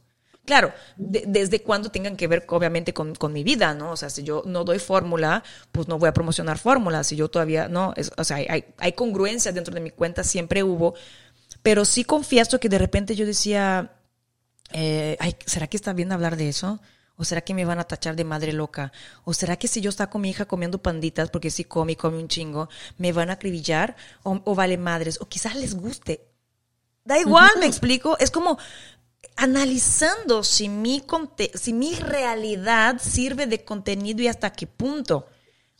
Claro, 0.45 0.73
de- 0.97 1.25
desde 1.27 1.63
cuando 1.63 1.91
tengan 1.91 2.17
que 2.17 2.27
ver, 2.27 2.45
obviamente, 2.49 2.93
con, 2.93 3.15
con 3.15 3.33
mi 3.33 3.43
vida, 3.45 3.73
¿no? 3.75 3.93
O 3.93 3.97
sea, 3.97 4.11
si 4.11 4.23
yo 4.25 4.43
no 4.47 4.65
doy 4.65 4.79
fórmula, 4.79 5.43
pues 5.73 5.89
no 5.89 5.99
voy 5.99 6.09
a 6.09 6.13
promocionar 6.15 6.59
fórmula. 6.59 7.03
Si 7.05 7.17
yo 7.17 7.29
todavía, 7.29 7.69
no, 7.69 7.93
es- 7.97 8.13
o 8.17 8.25
sea, 8.25 8.37
hay, 8.39 8.47
hay, 8.49 8.65
hay 8.79 8.93
congruencia 8.93 9.53
dentro 9.53 9.75
de 9.75 9.81
mi 9.81 9.91
cuenta, 9.91 10.23
siempre 10.25 10.63
hubo. 10.63 10.95
Pero 11.63 11.85
sí 11.85 12.05
confieso 12.05 12.59
que 12.61 12.69
de 12.69 12.79
repente 12.79 13.15
yo 13.17 13.27
decía, 13.27 13.93
eh, 14.73 15.17
ay, 15.21 15.37
¿será 15.47 15.67
que 15.67 15.77
está 15.77 15.93
bien 15.93 16.13
hablar 16.13 16.37
de 16.37 16.49
eso? 16.49 16.81
¿O 17.21 17.25
será 17.25 17.41
que 17.43 17.55
me 17.55 17.65
van 17.71 17.79
a 17.81 17.85
tachar 17.85 18.17
de 18.17 18.25
madre 18.25 18.53
loca? 18.53 18.93
¿O 19.25 19.33
será 19.35 19.55
que 19.61 19.69
si 19.69 19.81
yo 19.85 19.91
está 19.91 20.09
con 20.11 20.21
mi 20.23 20.31
hija 20.31 20.47
comiendo 20.47 20.83
panditas, 20.87 21.31
porque 21.31 21.51
si 21.51 21.65
come 21.65 21.93
y 21.93 21.97
come 21.97 22.19
un 22.19 22.29
chingo, 22.29 22.69
me 22.99 23.13
van 23.13 23.31
a 23.31 23.35
acribillar? 23.35 23.97
¿O, 24.23 24.41
o 24.45 24.55
vale 24.55 24.77
madres? 24.79 25.19
¿O 25.21 25.29
quizás 25.29 25.55
les 25.57 25.75
guste? 25.75 26.15
Da 27.05 27.19
igual, 27.19 27.51
me 27.61 27.67
explico. 27.67 28.17
Es 28.19 28.31
como 28.31 28.59
analizando 29.37 30.43
si 30.45 30.69
mi, 30.69 31.03
si 31.55 31.73
mi 31.73 31.95
realidad 31.95 32.97
sirve 33.01 33.47
de 33.47 33.65
contenido 33.65 34.23
y 34.23 34.29
hasta 34.29 34.53
qué 34.53 34.67
punto. 34.67 35.27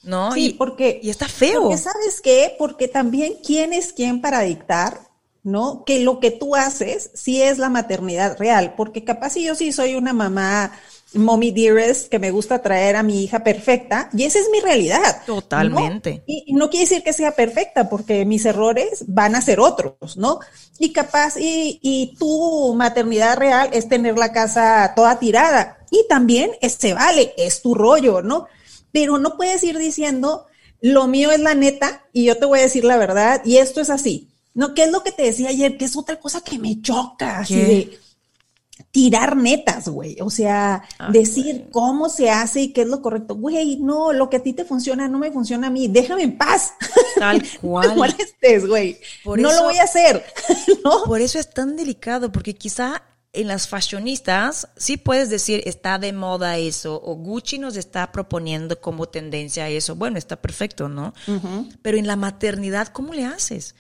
¿No? 0.03 0.33
Sí, 0.33 0.47
y, 0.47 0.53
porque- 0.55 0.99
y 1.03 1.11
está 1.11 1.29
feo. 1.29 1.63
Porque 1.63 1.77
sabes 1.79 2.21
qué, 2.23 2.55
porque 2.59 2.89
también 2.89 3.35
quién 3.45 3.73
es 3.75 3.93
quién 3.93 4.23
para 4.23 4.41
dictar, 4.41 5.09
¿no? 5.43 5.85
Que 5.85 6.01
lo 6.01 6.21
que 6.21 6.31
tú 6.31 6.57
haces 6.57 7.11
sí 7.15 7.43
es 7.43 7.59
la 7.59 7.69
maternidad 7.69 8.39
real, 8.39 8.75
porque 8.77 9.05
capaz 9.05 9.31
si 9.31 9.45
yo 9.45 9.55
sí 9.55 9.73
soy 9.73 9.95
una 9.97 10.15
mamá 10.15 10.73
mommy 11.15 11.51
dearest 11.51 12.09
que 12.09 12.19
me 12.19 12.31
gusta 12.31 12.63
traer 12.63 12.97
a 12.97 13.03
mi 13.03 13.25
hija 13.25 13.43
perfecta 13.43 14.11
y 14.13 14.25
esa 14.25 14.39
es 14.39 14.49
mi 14.51 14.61
realidad. 14.61 15.23
¿no? 15.27 15.37
Totalmente. 15.37 16.23
Y, 16.27 16.45
y 16.47 16.53
no 16.53 16.71
quiere 16.71 16.87
decir 16.87 17.03
que 17.03 17.13
sea 17.13 17.33
perfecta 17.33 17.89
porque 17.89 18.25
mis 18.25 18.45
errores 18.45 19.05
van 19.07 19.35
a 19.35 19.43
ser 19.43 19.61
otros, 19.61 20.17
¿no? 20.17 20.41
Y 20.79 20.93
capaz 20.93 21.37
y, 21.39 21.79
y 21.83 22.15
tu 22.19 22.75
maternidad 22.75 23.37
real 23.37 23.71
es 23.73 23.89
tener 23.89 24.17
la 24.19 24.33
casa 24.33 24.93
toda 24.95 25.19
tirada 25.19 25.79
y 25.91 26.07
también 26.09 26.53
se 26.63 26.95
vale, 26.95 27.35
es 27.37 27.63
tu 27.63 27.75
rollo, 27.75 28.23
¿no? 28.23 28.47
Pero 28.93 29.19
no 29.19 29.37
puedes 29.37 29.63
ir 29.65 29.79
diciendo 29.79 30.47
lo 30.81 31.07
mío 31.07 31.31
es 31.31 31.41
la 31.41 31.55
neta 31.55 32.05
y 32.13 32.25
yo 32.25 32.39
te 32.39 32.47
voy 32.47 32.61
a 32.61 32.63
decir 32.63 32.85
la 32.85 32.97
verdad 32.97 33.43
y 33.45 33.59
esto 33.59 33.81
es 33.81 33.91
así. 33.91 34.29
No, 34.55 34.75
¿qué 34.75 34.85
es 34.85 34.91
lo 34.91 35.03
que 35.03 35.13
te 35.13 35.23
decía 35.23 35.51
ayer? 35.51 35.77
Que 35.77 35.85
es 35.85 35.97
otra 35.97 36.19
cosa 36.19 36.41
que 36.41 36.59
me 36.59 36.81
choca, 36.81 37.39
así 37.39 37.55
de 37.55 37.99
tirar 38.93 39.37
netas, 39.37 39.89
güey. 39.89 40.17
O 40.21 40.31
sea, 40.31 40.83
Ay, 40.99 41.13
decir 41.13 41.57
güey. 41.59 41.71
cómo 41.71 42.09
se 42.09 42.31
hace 42.31 42.61
y 42.63 42.73
qué 42.73 42.83
es 42.83 42.89
lo 42.89 43.01
correcto. 43.03 43.37
Güey, 43.37 43.77
no, 43.77 44.13
lo 44.13 44.29
que 44.29 44.39
a 44.39 44.43
ti 44.43 44.53
te 44.53 44.65
funciona 44.65 45.07
no 45.09 45.19
me 45.19 45.31
funciona 45.31 45.69
a 45.69 45.71
mí. 45.71 45.87
Déjame 45.89 46.23
en 46.25 46.37
paz. 46.39 46.73
Tal 47.19 47.39
No 47.43 47.43
me 47.43 47.59
cual. 47.59 47.97
molestes, 47.97 48.67
güey. 48.67 48.99
Por 49.23 49.39
No 49.41 49.51
eso- 49.51 49.59
lo 49.61 49.65
voy 49.69 49.77
a 49.79 49.85
hacer. 49.85 50.25
¿no? 50.85 51.05
Por 51.05 51.21
eso 51.21 51.39
es 51.39 51.51
tan 51.51 51.77
delicado, 51.77 52.33
porque 52.33 52.55
quizá 52.55 53.03
en 53.33 53.47
las 53.47 53.69
fashionistas 53.69 54.67
sí 54.77 54.97
puedes 54.97 55.31
decir 55.31 55.63
está 55.65 56.01
de 56.01 56.13
moda 56.13 56.59
eso, 56.59 57.01
o 57.05 57.15
Gucci 57.15 57.59
nos 57.61 57.77
está 57.77 58.11
proponiendo 58.11 58.81
como 58.81 59.07
tendencia 59.09 59.69
eso. 59.69 59.95
Bueno, 59.95 60.19
está 60.19 60.43
perfecto, 60.43 60.89
¿no? 60.89 61.15
Pero 61.81 61.97
en 61.97 62.09
la 62.09 62.17
maternidad, 62.17 62.89
¿cómo 62.89 63.15
le 63.15 63.25
haces? 63.27 63.77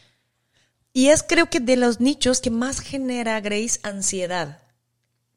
Y 0.92 1.08
es 1.08 1.24
creo 1.24 1.50
que 1.50 1.58
de 1.58 1.76
los 1.76 1.98
nichos 2.00 2.40
que 2.40 2.50
más 2.50 2.78
genera 2.78 3.40
Grace 3.40 3.80
ansiedad, 3.82 4.60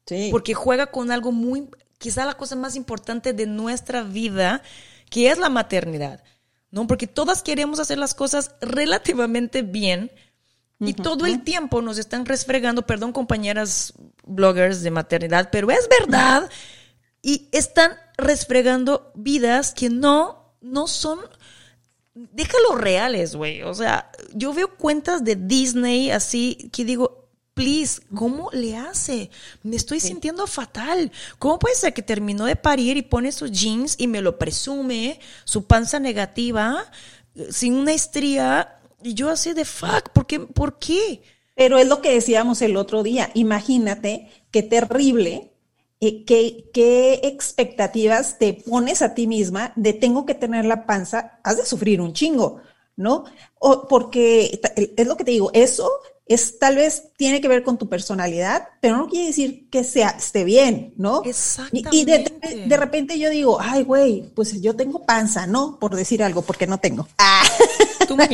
Sí. 0.06 0.28
porque 0.30 0.54
juega 0.54 0.86
con 0.86 1.10
algo 1.10 1.32
muy, 1.32 1.68
quizá 1.98 2.26
la 2.26 2.34
cosa 2.34 2.56
más 2.56 2.76
importante 2.76 3.32
de 3.32 3.46
nuestra 3.46 4.02
vida, 4.02 4.62
que 5.08 5.30
es 5.30 5.38
la 5.38 5.48
maternidad, 5.48 6.22
¿no? 6.70 6.86
Porque 6.86 7.06
todas 7.06 7.42
queremos 7.42 7.78
hacer 7.78 7.98
las 7.98 8.14
cosas 8.14 8.54
relativamente 8.60 9.62
bien 9.62 10.10
y 10.80 10.92
todo 10.92 11.24
el 11.24 11.42
tiempo 11.42 11.80
nos 11.80 11.96
están 11.96 12.26
resfregando, 12.26 12.86
perdón 12.86 13.12
compañeras 13.12 13.94
bloggers 14.26 14.82
de 14.82 14.90
maternidad, 14.90 15.48
pero 15.50 15.70
es 15.70 15.88
verdad, 15.88 16.50
y 17.22 17.48
están 17.52 17.92
resfregando 18.18 19.10
vidas 19.14 19.72
que 19.72 19.88
no, 19.88 20.54
no 20.60 20.86
son 20.86 21.20
déjalo 22.14 22.76
reales, 22.76 23.34
güey. 23.34 23.62
O 23.62 23.74
sea, 23.74 24.10
yo 24.32 24.52
veo 24.52 24.76
cuentas 24.76 25.24
de 25.24 25.36
Disney 25.36 26.10
así 26.10 26.70
que 26.72 26.84
digo, 26.84 27.23
please, 27.54 28.02
¿cómo 28.14 28.50
le 28.52 28.76
hace? 28.76 29.30
Me 29.62 29.76
estoy 29.76 30.00
sintiendo 30.00 30.46
fatal. 30.46 31.10
¿Cómo 31.38 31.58
puede 31.58 31.76
ser 31.76 31.94
que 31.94 32.02
terminó 32.02 32.44
de 32.44 32.56
parir 32.56 32.96
y 32.96 33.02
pone 33.02 33.32
sus 33.32 33.50
jeans 33.50 33.94
y 33.96 34.08
me 34.08 34.20
lo 34.20 34.38
presume, 34.38 35.20
su 35.44 35.64
panza 35.64 36.00
negativa, 36.00 36.84
sin 37.50 37.74
una 37.74 37.92
estría? 37.92 38.80
Y 39.02 39.14
yo 39.14 39.30
así 39.30 39.52
de 39.52 39.64
fuck, 39.64 40.10
¿por 40.12 40.26
qué? 40.26 40.40
¿Por 40.40 40.78
qué? 40.78 41.22
Pero 41.54 41.78
es 41.78 41.86
lo 41.86 42.02
que 42.02 42.12
decíamos 42.12 42.60
el 42.62 42.76
otro 42.76 43.02
día. 43.02 43.30
Imagínate 43.34 44.28
qué 44.50 44.62
terrible, 44.62 45.52
eh, 46.00 46.24
qué, 46.24 46.70
qué 46.74 47.20
expectativas 47.22 48.38
te 48.38 48.54
pones 48.54 49.00
a 49.02 49.14
ti 49.14 49.28
misma 49.28 49.72
de 49.76 49.92
tengo 49.92 50.26
que 50.26 50.34
tener 50.34 50.64
la 50.64 50.86
panza, 50.86 51.38
has 51.44 51.56
de 51.56 51.66
sufrir 51.66 52.00
un 52.00 52.12
chingo, 52.12 52.60
¿no? 52.96 53.24
O 53.60 53.86
porque 53.86 54.60
es 54.96 55.06
lo 55.06 55.16
que 55.16 55.24
te 55.24 55.30
digo, 55.30 55.50
eso 55.54 55.88
es 56.26 56.58
tal 56.58 56.76
vez 56.76 57.04
tiene 57.16 57.40
que 57.40 57.48
ver 57.48 57.62
con 57.62 57.76
tu 57.76 57.88
personalidad, 57.88 58.68
pero 58.80 58.96
no 58.96 59.08
quiere 59.08 59.26
decir 59.26 59.68
que 59.70 59.84
sea 59.84 60.10
esté 60.10 60.44
bien, 60.44 60.94
¿no? 60.96 61.22
Y, 61.72 61.84
y 61.90 62.04
de, 62.06 62.14
Exactamente. 62.16 62.66
de 62.68 62.76
repente 62.76 63.18
yo 63.18 63.28
digo, 63.30 63.58
ay, 63.60 63.82
güey, 63.82 64.22
pues 64.34 64.60
yo 64.62 64.74
tengo 64.74 65.04
panza, 65.04 65.46
¿no? 65.46 65.78
Por 65.78 65.94
decir 65.94 66.22
algo, 66.22 66.42
porque 66.42 66.66
no 66.66 66.78
tengo. 66.78 67.06
Ah. 67.18 67.42
Tú 68.08 68.16
me- 68.16 68.28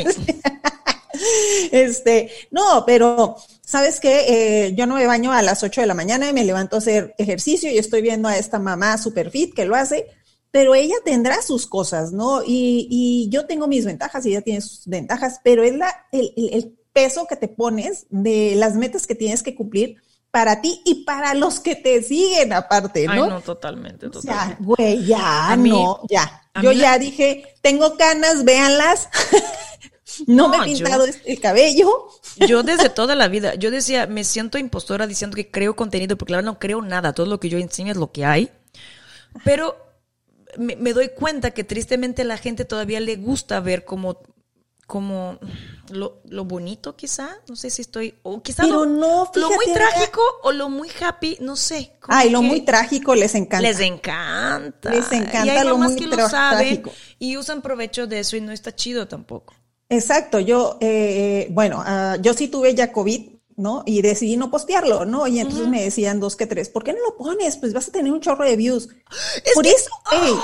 Este, 1.72 2.30
no, 2.50 2.84
pero 2.86 3.36
sabes 3.64 4.00
que 4.00 4.72
yo 4.76 4.86
no 4.86 4.94
me 4.94 5.06
baño 5.06 5.32
a 5.32 5.42
las 5.42 5.62
8 5.62 5.80
de 5.82 5.86
la 5.86 5.94
mañana 5.94 6.28
y 6.28 6.32
me 6.32 6.44
levanto 6.44 6.76
a 6.76 6.78
hacer 6.78 7.14
ejercicio 7.18 7.70
y 7.70 7.78
estoy 7.78 8.02
viendo 8.02 8.28
a 8.28 8.36
esta 8.38 8.58
mamá 8.58 8.96
super 8.98 9.30
fit 9.30 9.54
que 9.54 9.64
lo 9.66 9.74
hace, 9.76 10.06
pero 10.50 10.74
ella 10.74 10.94
tendrá 11.04 11.42
sus 11.42 11.66
cosas, 11.66 12.12
¿no? 12.12 12.42
Y, 12.42 12.88
y 12.90 13.28
yo 13.30 13.46
tengo 13.46 13.68
mis 13.68 13.84
ventajas 13.84 14.24
y 14.26 14.30
ella 14.30 14.40
tiene 14.42 14.60
sus 14.60 14.86
ventajas, 14.86 15.40
pero 15.44 15.62
es 15.62 15.74
la, 15.76 15.94
el, 16.12 16.32
el- 16.36 16.54
el 16.54 16.76
peso 16.92 17.26
que 17.28 17.36
te 17.36 17.48
pones 17.48 18.06
de 18.10 18.54
las 18.56 18.74
metas 18.74 19.06
que 19.06 19.14
tienes 19.14 19.42
que 19.42 19.54
cumplir 19.54 19.96
para 20.30 20.60
ti 20.60 20.80
y 20.84 21.04
para 21.04 21.34
los 21.34 21.58
que 21.60 21.74
te 21.74 22.02
siguen 22.02 22.52
aparte, 22.52 23.06
¿no? 23.06 23.12
Ay, 23.24 23.30
no, 23.30 23.40
totalmente, 23.40 24.06
O 24.06 24.12
sea, 24.20 24.32
totalmente. 24.56 24.64
güey, 24.64 25.06
ya, 25.06 25.50
A 25.50 25.56
mí- 25.56 25.70
no, 25.70 26.00
ya. 26.08 26.42
Yo 26.62 26.72
la- 26.72 26.78
ya 26.80 26.98
dije, 26.98 27.44
tengo 27.62 27.96
canas, 27.96 28.44
véanlas. 28.44 29.08
no, 30.26 30.48
me 30.48 30.58
he 30.58 30.62
pintado 30.62 31.04
este- 31.04 31.32
el 31.32 31.40
cabello. 31.40 32.08
Yo 32.36 32.62
desde 32.62 32.88
toda 32.90 33.14
la 33.14 33.28
vida, 33.28 33.54
yo 33.54 33.70
decía, 33.70 34.06
me 34.06 34.24
siento 34.24 34.58
impostora 34.58 35.06
diciendo 35.06 35.34
que 35.36 35.50
creo 35.50 35.74
contenido, 35.76 36.16
porque 36.16 36.30
claro, 36.32 36.44
no 36.44 36.58
creo 36.58 36.82
nada, 36.82 37.12
todo 37.12 37.26
lo 37.26 37.40
que 37.40 37.48
yo 37.48 37.58
enseño 37.58 37.90
es 37.92 37.96
lo 37.98 38.12
que 38.12 38.24
hay. 38.24 38.50
Pero 39.44 39.76
me, 40.58 40.76
me 40.76 40.92
doy 40.92 41.10
cuenta 41.10 41.52
que 41.52 41.64
tristemente 41.64 42.22
a 42.22 42.24
la 42.24 42.36
gente 42.38 42.64
todavía 42.64 43.00
le 43.00 43.16
gusta 43.16 43.60
ver 43.60 43.84
como, 43.84 44.20
como 44.90 45.38
lo, 45.90 46.20
lo 46.28 46.44
bonito 46.44 46.96
quizá, 46.96 47.28
no 47.48 47.54
sé 47.54 47.70
si 47.70 47.82
estoy, 47.82 48.16
o 48.24 48.42
quizá 48.42 48.64
Pero 48.64 48.84
lo, 48.84 48.86
no, 48.86 49.30
lo 49.32 49.50
muy 49.50 49.72
trágico 49.72 50.20
o 50.42 50.50
lo 50.50 50.68
muy 50.68 50.88
happy, 51.00 51.36
no 51.40 51.54
sé. 51.54 51.92
Ay, 52.08 52.28
lo 52.28 52.42
muy 52.42 52.62
trágico 52.62 53.14
les 53.14 53.36
encanta. 53.36 53.60
Les 53.60 53.78
encanta. 53.78 54.90
Les 54.90 55.12
encanta 55.12 55.46
y 55.46 55.48
hay 55.50 55.64
lo 55.64 55.78
muy 55.78 55.94
que 55.94 56.08
lo 56.08 56.28
saben 56.28 56.82
trágico. 56.82 56.90
y 57.20 57.36
usan 57.36 57.62
provecho 57.62 58.08
de 58.08 58.18
eso 58.18 58.36
y 58.36 58.40
no 58.40 58.50
está 58.50 58.74
chido 58.74 59.06
tampoco. 59.06 59.54
Exacto, 59.88 60.40
yo, 60.40 60.76
eh, 60.80 61.46
bueno, 61.52 61.80
ah, 61.86 62.16
yo 62.20 62.34
sí 62.34 62.48
tuve 62.48 62.74
ya 62.74 62.90
COVID, 62.90 63.28
¿no? 63.56 63.82
Y 63.86 64.00
decidí 64.02 64.36
no 64.36 64.50
postearlo, 64.50 65.04
¿no? 65.04 65.26
Y 65.26 65.38
entonces 65.40 65.68
me 65.68 65.82
decían 65.82 66.18
dos 66.20 66.36
que 66.36 66.46
tres, 66.46 66.68
¿por 66.68 66.82
qué 66.84 66.92
no 66.92 66.98
lo 67.00 67.16
pones? 67.16 67.56
Pues 67.58 67.72
vas 67.74 67.88
a 67.88 67.92
tener 67.92 68.12
un 68.12 68.20
chorro 68.20 68.44
de 68.44 68.56
views. 68.56 68.88
por 69.54 69.66
eso, 69.66 69.90
güey, 70.10 70.34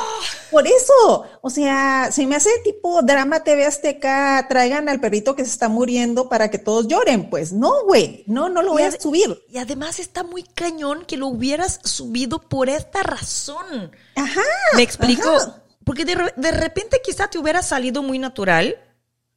por 0.51 0.66
eso. 0.66 1.25
O 1.40 1.51
sea, 1.51 2.11
se 2.12 2.27
me 2.27 2.37
hace 2.37 2.51
tipo 2.64 3.01
drama 3.03 3.42
TV 3.42 3.64
Azteca, 3.64 4.47
traigan 4.49 4.88
al 4.88 5.01
perrito 5.01 5.35
que 5.35 5.45
se 5.45 5.51
está 5.51 5.69
muriendo 5.69 6.29
para 6.29 6.51
que 6.51 6.59
todos 6.59 6.88
lloren. 6.88 7.31
Pues 7.31 7.53
no, 7.53 7.85
güey, 7.85 8.25
no, 8.27 8.49
no 8.49 8.62
lo 8.62 8.73
voy 8.73 8.83
a 8.83 8.90
subir. 8.92 9.42
Y 9.51 9.59
además 9.59 9.99
está 9.99 10.23
muy 10.23 10.42
cañón 10.42 11.05
que 11.07 11.16
lo 11.16 11.29
hubieras 11.29 11.81
subido 11.85 12.40
por 12.40 12.69
esta 12.69 13.03
razón. 13.03 13.92
Ajá. 14.14 14.42
¿Me 14.75 14.83
explico? 14.83 15.29
ajá. 15.31 15.62
Porque 15.85 16.05
de, 16.05 16.16
re- 16.16 16.35
de 16.37 16.51
repente 16.51 17.01
quizá 17.03 17.29
te 17.29 17.38
hubiera 17.38 17.62
salido 17.62 18.03
muy 18.03 18.19
natural, 18.19 18.77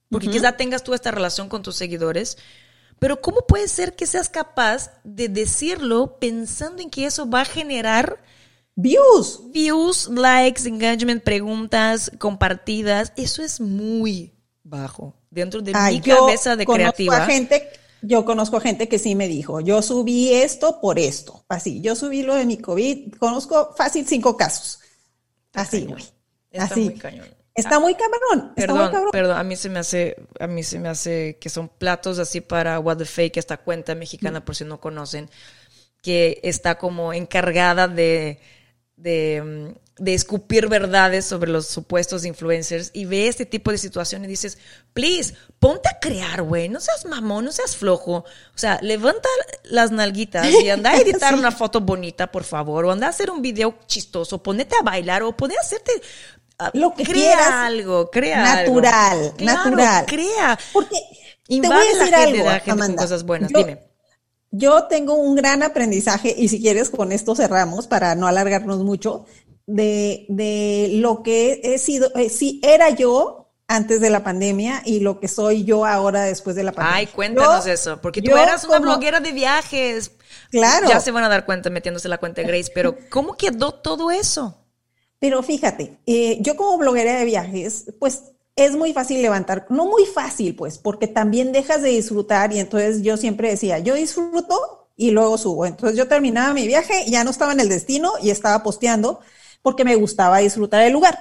porque 0.10 0.32
quizá 0.32 0.53
tengas 0.58 0.84
tú 0.84 0.95
esta 0.95 1.12
relación 1.12 1.47
con 1.47 1.62
tus 1.62 1.75
seguidores, 1.75 2.39
pero 2.99 3.21
¿cómo 3.21 3.41
puede 3.47 3.67
ser 3.67 3.95
que 3.95 4.05
seas 4.05 4.29
capaz 4.29 4.91
de 5.03 5.29
decirlo 5.29 6.17
pensando 6.19 6.81
en 6.81 6.89
que 6.89 7.05
eso 7.05 7.29
va 7.29 7.41
a 7.41 7.45
generar 7.45 8.21
Views. 8.81 9.41
views, 9.51 10.07
likes, 10.07 10.65
engagement, 10.65 11.21
preguntas, 11.21 12.12
compartidas? 12.17 13.12
Eso 13.17 13.43
es 13.43 13.59
muy 13.59 14.33
bajo 14.63 15.15
dentro 15.29 15.62
de 15.62 15.73
Ay, 15.75 15.95
mi 15.95 16.01
cabeza 16.01 16.55
de 16.55 16.65
creativa. 16.65 17.25
gente, 17.25 17.67
yo 18.01 18.23
conozco 18.23 18.55
a 18.55 18.62
gente 18.62 18.88
que 18.88 18.97
sí 18.97 19.15
me 19.15 19.27
dijo, 19.27 19.59
yo 19.59 19.81
subí 19.81 20.33
esto 20.33 20.79
por 20.79 20.97
esto, 20.97 21.43
así, 21.49 21.81
yo 21.81 21.95
subí 21.95 22.23
lo 22.23 22.35
de 22.35 22.45
mi 22.45 22.57
COVID, 22.57 23.15
conozco 23.15 23.73
fácil 23.75 24.07
cinco 24.07 24.38
casos, 24.38 24.79
así, 25.53 25.85
güey, 25.85 26.03
así. 26.57 26.85
muy 26.85 26.95
cañón. 26.95 27.27
Está 27.59 27.79
muy 27.79 27.95
cabrón, 27.95 28.53
está 28.55 28.73
muy 28.73 28.79
Perdón, 28.85 28.91
cabrón. 28.91 29.11
perdón, 29.11 29.37
a 29.37 29.43
mí 29.43 29.55
se 29.55 29.69
me 29.69 29.79
hace, 29.79 30.15
a 30.39 30.47
mí 30.47 30.63
se 30.63 30.79
me 30.79 30.89
hace 30.89 31.37
que 31.39 31.49
son 31.49 31.69
platos 31.69 32.19
así 32.19 32.41
para 32.41 32.79
What 32.79 32.97
the 32.97 33.05
Fake, 33.05 33.37
esta 33.37 33.57
cuenta 33.57 33.95
mexicana, 33.95 34.43
por 34.43 34.55
si 34.55 34.65
no 34.65 34.79
conocen, 34.79 35.29
que 36.01 36.39
está 36.43 36.77
como 36.77 37.13
encargada 37.13 37.87
de, 37.87 38.39
de, 38.95 39.41
mm, 39.43 40.03
de 40.03 40.13
escupir 40.13 40.67
verdades 40.67 41.25
sobre 41.25 41.51
los 41.51 41.67
supuestos 41.67 42.25
influencers 42.25 42.91
y 42.93 43.05
ve 43.05 43.27
este 43.27 43.45
tipo 43.45 43.71
de 43.71 43.77
situaciones 43.77 44.27
y 44.27 44.31
dices, 44.31 44.57
please, 44.93 45.35
ponte 45.59 45.89
a 45.89 45.99
crear, 45.99 46.41
güey, 46.41 46.69
no 46.69 46.79
seas 46.79 47.05
mamón, 47.05 47.45
no 47.45 47.51
seas 47.51 47.75
flojo. 47.75 48.13
O 48.13 48.57
sea, 48.57 48.79
levanta 48.81 49.27
las 49.63 49.91
nalguitas 49.91 50.47
y 50.63 50.69
anda 50.69 50.91
a 50.91 50.97
editar 51.01 51.33
una 51.33 51.51
foto 51.51 51.81
bonita, 51.81 52.31
por 52.31 52.43
favor, 52.43 52.85
o 52.85 52.91
anda 52.91 53.07
a 53.07 53.09
hacer 53.09 53.29
un 53.29 53.41
video 53.41 53.77
chistoso, 53.87 54.41
ponete 54.41 54.75
a 54.79 54.83
bailar 54.83 55.23
o 55.23 55.35
ponete 55.35 55.59
a 55.59 55.63
hacerte... 55.63 55.91
Lo 56.73 56.93
que 56.93 57.03
crea 57.03 57.13
quieras, 57.13 57.51
algo, 57.53 58.09
crea 58.11 58.53
algo. 58.53 58.75
natural, 58.81 59.33
Claro, 59.37 59.63
natural. 59.71 60.05
crea. 60.05 60.59
Porque 60.73 60.97
te 61.47 61.55
voy 61.59 61.65
a 61.67 61.69
la 61.69 61.79
decir 61.83 61.99
gente, 62.01 62.15
algo, 62.15 62.45
la 62.45 62.51
gente 62.59 62.69
con 62.71 62.81
Amanda. 62.81 63.03
cosas 63.03 63.23
buenas. 63.25 63.51
Yo- 63.51 63.59
Dime. 63.59 63.89
Yo 64.51 64.85
tengo 64.85 65.13
un 65.13 65.35
gran 65.35 65.61
aprendizaje, 65.61 66.33
y 66.35 66.47
si 66.49 66.59
quieres 66.59 66.89
con 66.89 67.11
esto 67.11 67.35
cerramos 67.35 67.85
para 67.87 68.15
no 68.15 68.25
alargarnos 68.27 68.79
mucho, 68.79 69.25
de, 69.67 70.25
de 70.29 70.89
lo 70.93 71.21
que 71.21 71.61
he 71.63 71.77
sido, 71.77 72.11
eh, 72.15 72.29
sí, 72.29 72.59
era 72.63 72.89
yo 72.89 73.51
antes 73.67 74.01
de 74.01 74.09
la 74.09 74.23
pandemia 74.23 74.81
y 74.83 75.01
lo 75.01 75.19
que 75.19 75.27
soy 75.27 75.63
yo 75.63 75.85
ahora 75.85 76.23
después 76.23 76.55
de 76.55 76.63
la 76.63 76.71
pandemia. 76.71 76.97
Ay, 76.97 77.05
cuéntanos 77.05 77.65
Yo- 77.65 77.71
eso, 77.71 78.01
porque 78.01 78.23
tú 78.23 78.35
eras 78.35 78.63
una 78.63 78.77
como- 78.79 78.89
bloguera 78.89 79.19
de 79.19 79.31
viajes. 79.31 80.11
Claro. 80.49 80.89
Ya 80.89 80.99
se 80.99 81.11
van 81.11 81.23
a 81.23 81.29
dar 81.29 81.45
cuenta 81.45 81.69
metiéndose 81.69 82.07
la 82.09 82.17
cuenta 82.17 82.41
de 82.41 82.47
Grace, 82.47 82.71
pero 82.73 82.97
¿cómo 83.11 83.37
quedó 83.37 83.71
todo 83.75 84.09
eso? 84.09 84.57
Pero 85.19 85.43
fíjate, 85.43 85.99
eh, 86.05 86.38
yo 86.41 86.55
como 86.55 86.77
bloguera 86.77 87.19
de 87.19 87.25
viajes, 87.25 87.93
pues 87.99 88.23
es 88.55 88.75
muy 88.75 88.93
fácil 88.93 89.21
levantar, 89.21 89.65
no 89.69 89.86
muy 89.86 90.05
fácil, 90.05 90.55
pues, 90.55 90.77
porque 90.77 91.08
también 91.08 91.51
dejas 91.51 91.82
de 91.82 91.89
disfrutar 91.89 92.53
y 92.53 92.60
entonces 92.60 93.01
yo 93.01 93.17
siempre 93.17 93.49
decía, 93.49 93.79
yo 93.79 93.95
disfruto 93.95 94.89
y 94.95 95.12
luego 95.12 95.38
subo. 95.38 95.65
Entonces 95.65 95.97
yo 95.97 96.08
terminaba 96.08 96.53
mi 96.53 96.67
viaje, 96.67 97.05
ya 97.08 97.23
no 97.23 97.32
estaba 97.32 97.53
en 97.53 97.62
el 97.62 97.69
destino 97.69 98.12
y 98.21 98.32
estaba 98.32 98.62
posteando 98.63 99.21
porque 99.62 99.86
me 99.86 99.95
gustaba 99.95 100.39
disfrutar 100.39 100.84
el 100.84 100.93
lugar, 100.93 101.17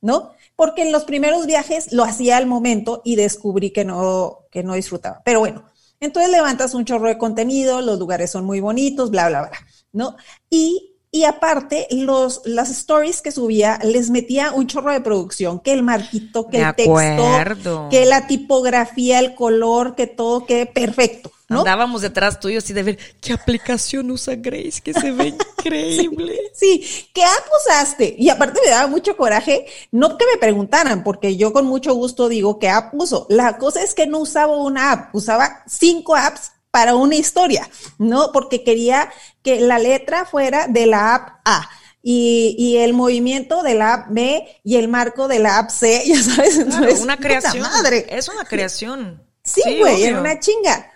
¿no? 0.00 0.32
Porque 0.56 0.82
en 0.82 0.92
los 0.92 1.04
primeros 1.04 1.46
viajes 1.46 1.92
lo 1.92 2.04
hacía 2.04 2.36
al 2.36 2.46
momento 2.46 3.00
y 3.04 3.16
descubrí 3.16 3.70
que 3.70 3.84
no, 3.84 4.40
que 4.50 4.62
no 4.62 4.74
disfrutaba. 4.74 5.22
Pero 5.24 5.40
bueno, 5.40 5.64
entonces 6.00 6.30
levantas 6.30 6.74
un 6.74 6.84
chorro 6.84 7.08
de 7.08 7.16
contenido, 7.18 7.80
los 7.80 7.98
lugares 7.98 8.30
son 8.30 8.44
muy 8.44 8.60
bonitos, 8.60 9.10
bla, 9.10 9.28
bla, 9.28 9.48
bla, 9.48 9.58
¿no? 9.92 10.16
Y 10.50 10.91
y 11.14 11.24
aparte, 11.24 11.86
los, 11.90 12.40
las 12.46 12.70
stories 12.70 13.20
que 13.20 13.32
subía, 13.32 13.78
les 13.84 14.08
metía 14.08 14.50
un 14.52 14.66
chorro 14.66 14.92
de 14.92 15.02
producción, 15.02 15.60
que 15.60 15.74
el 15.74 15.82
marquito, 15.82 16.48
que 16.48 16.56
De 16.56 16.64
el 16.64 16.74
texto, 16.74 17.88
que 17.90 18.06
la 18.06 18.26
tipografía, 18.26 19.18
el 19.18 19.34
color, 19.34 19.94
que 19.94 20.06
todo 20.06 20.46
quede 20.46 20.64
perfecto, 20.64 21.30
¿no? 21.50 21.58
Andábamos 21.58 22.00
detrás 22.00 22.40
tuyo 22.40 22.58
así 22.58 22.72
de 22.72 22.82
ver 22.82 22.98
qué 23.20 23.34
aplicación 23.34 24.10
usa 24.10 24.36
Grace, 24.36 24.80
que 24.82 24.94
se 24.94 25.12
ve 25.12 25.34
increíble. 25.58 26.38
Sí, 26.54 26.82
¿qué 27.12 27.22
app 27.22 27.44
usaste? 27.60 28.16
Y 28.18 28.30
aparte 28.30 28.60
me 28.64 28.70
daba 28.70 28.86
mucho 28.86 29.14
coraje, 29.14 29.66
no 29.90 30.16
que 30.16 30.24
me 30.24 30.40
preguntaran, 30.40 31.04
porque 31.04 31.36
yo 31.36 31.52
con 31.52 31.66
mucho 31.66 31.92
gusto 31.92 32.30
digo 32.30 32.58
qué 32.58 32.70
app 32.70 32.94
uso. 32.94 33.26
La 33.28 33.58
cosa 33.58 33.82
es 33.82 33.92
que 33.92 34.06
no 34.06 34.20
usaba 34.20 34.56
una 34.56 34.92
app, 34.92 35.14
usaba 35.14 35.62
cinco 35.66 36.16
apps 36.16 36.52
para 36.72 36.96
una 36.96 37.14
historia, 37.14 37.68
¿no? 37.98 38.32
Porque 38.32 38.64
quería 38.64 39.12
que 39.44 39.60
la 39.60 39.78
letra 39.78 40.24
fuera 40.24 40.66
de 40.66 40.86
la 40.86 41.14
app 41.14 41.28
A. 41.44 41.70
Y, 42.04 42.56
y 42.58 42.78
el 42.78 42.94
movimiento 42.94 43.62
de 43.62 43.74
la 43.74 43.94
app 43.94 44.06
B 44.10 44.44
y 44.64 44.74
el 44.74 44.88
marco 44.88 45.28
de 45.28 45.38
la 45.38 45.58
app 45.58 45.70
C, 45.70 46.02
ya 46.06 46.20
sabes, 46.20 46.58
Claro, 46.64 46.94
una 47.00 47.16
creación. 47.16 47.62
madre. 47.62 48.06
Es 48.08 48.28
una 48.28 48.44
creación. 48.44 49.22
Sí, 49.44 49.62
güey, 49.78 50.02
era 50.02 50.18
una 50.20 50.40
chinga. 50.40 50.90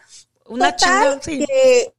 Una 0.46 0.74
Total, 0.74 1.20
chinga, 1.20 1.22
sí. 1.22 1.44
que, 1.46 1.94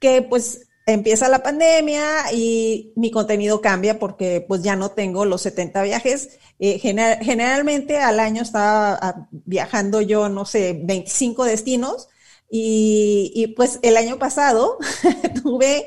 que 0.00 0.22
pues 0.22 0.66
empieza 0.86 1.28
la 1.28 1.42
pandemia 1.42 2.32
y 2.32 2.92
mi 2.96 3.10
contenido 3.10 3.60
cambia 3.62 3.98
porque 3.98 4.44
pues 4.46 4.62
ya 4.62 4.76
no 4.76 4.90
tengo 4.90 5.24
los 5.24 5.40
70 5.42 5.82
viajes. 5.84 6.30
Eh, 6.58 6.78
gener- 6.82 7.22
generalmente 7.22 7.96
al 7.98 8.20
año 8.20 8.42
estaba 8.42 8.98
ah, 9.00 9.28
viajando 9.30 10.02
yo, 10.02 10.28
no 10.28 10.44
sé, 10.44 10.78
25 10.82 11.44
destinos 11.44 12.08
y, 12.50 13.32
y, 13.34 13.48
pues 13.48 13.78
el 13.82 13.96
año 13.96 14.18
pasado 14.18 14.78
tuve 15.42 15.86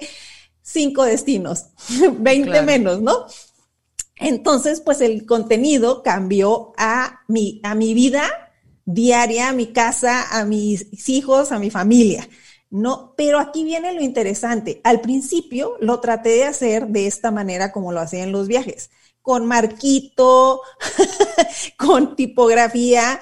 cinco 0.62 1.04
destinos, 1.04 1.68
20 2.20 2.44
Claro. 2.50 2.66
menos, 2.66 3.02
¿no? 3.02 3.26
Entonces, 4.16 4.82
pues 4.82 5.02
el 5.02 5.26
contenido 5.26 6.04
cambió 6.04 6.74
a 6.78 7.22
mi, 7.28 7.60
a 7.64 7.76
mi 7.76 7.94
vida 7.94 8.30
diaria, 8.86 9.50
a 9.50 9.54
mi 9.54 9.68
casa, 9.74 10.28
a 10.38 10.46
mis 10.46 10.88
hijos, 11.10 11.52
a 11.52 11.60
mi 11.60 11.70
familia. 11.70 12.28
No, 12.70 13.14
pero 13.18 13.40
aquí 13.40 13.64
viene 13.64 13.94
lo 13.94 14.02
interesante. 14.02 14.82
Al 14.84 15.02
principio 15.02 15.76
lo 15.80 16.00
traté 16.00 16.30
de 16.30 16.46
hacer 16.46 16.88
de 16.88 17.08
esta 17.08 17.32
manera 17.32 17.72
como 17.72 17.92
lo 17.92 18.00
hacía 18.00 18.24
en 18.24 18.32
los 18.32 18.48
viajes, 18.48 18.90
con 19.22 19.46
marquito, 19.46 20.62
con 21.78 22.16
tipografía. 22.16 23.20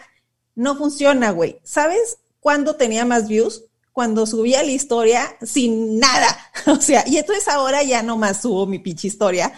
No 0.56 0.76
funciona, 0.78 1.32
güey. 1.32 1.60
¿Sabes 1.64 2.20
cuándo 2.42 2.76
tenía 2.76 3.06
más 3.06 3.30
views? 3.30 3.64
Cuando 3.94 4.26
subía 4.26 4.64
la 4.64 4.72
historia 4.72 5.38
sin 5.42 6.00
nada. 6.00 6.38
O 6.68 6.80
sea, 6.80 7.04
y 7.08 7.18
entonces 7.18 7.48
ahora 7.48 7.82
ya 7.82 8.04
nomás 8.04 8.42
subo 8.42 8.68
mi 8.68 8.78
pinche 8.78 9.08
historia. 9.08 9.52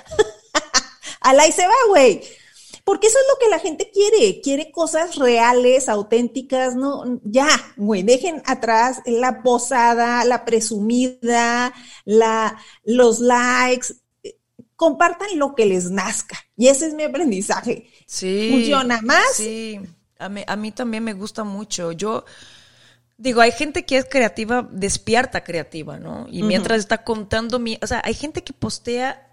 Al 1.19 1.39
ahí 1.39 1.51
se 1.51 1.65
va, 1.67 1.73
güey. 1.89 2.21
Porque 2.83 3.07
eso 3.07 3.17
es 3.17 3.25
lo 3.31 3.39
que 3.39 3.49
la 3.49 3.59
gente 3.59 3.91
quiere, 3.91 4.41
quiere 4.41 4.71
cosas 4.71 5.15
reales, 5.15 5.87
auténticas, 5.87 6.75
no, 6.75 7.19
ya, 7.23 7.47
güey, 7.77 8.03
dejen 8.03 8.41
atrás 8.45 9.01
la 9.05 9.41
posada, 9.41 10.25
la 10.25 10.43
presumida, 10.43 11.73
la, 12.03 12.57
los 12.83 13.19
likes, 13.19 13.87
compartan 14.75 15.39
lo 15.39 15.55
que 15.55 15.65
les 15.65 15.91
nazca. 15.91 16.37
Y 16.57 16.67
ese 16.67 16.87
es 16.87 16.93
mi 16.93 17.03
aprendizaje. 17.03 17.89
Sí. 18.05 18.49
¿Funciona 18.51 19.01
más? 19.01 19.33
Sí. 19.35 19.79
A 20.19 20.27
mí, 20.27 20.43
a 20.45 20.55
mí 20.57 20.71
también 20.71 21.05
me 21.05 21.13
gusta 21.13 21.45
mucho. 21.45 21.93
Yo 21.93 22.25
digo, 23.17 23.41
hay 23.41 23.51
gente 23.51 23.85
que 23.85 23.97
es 23.97 24.05
creativa, 24.05 24.67
despierta 24.71 25.43
creativa, 25.43 25.97
¿no? 25.99 26.27
Y 26.29 26.43
mientras 26.43 26.79
está 26.79 27.03
contando 27.03 27.59
mi. 27.59 27.77
O 27.81 27.87
sea, 27.87 28.01
hay 28.03 28.13
gente 28.13 28.43
que 28.43 28.53
postea 28.53 29.29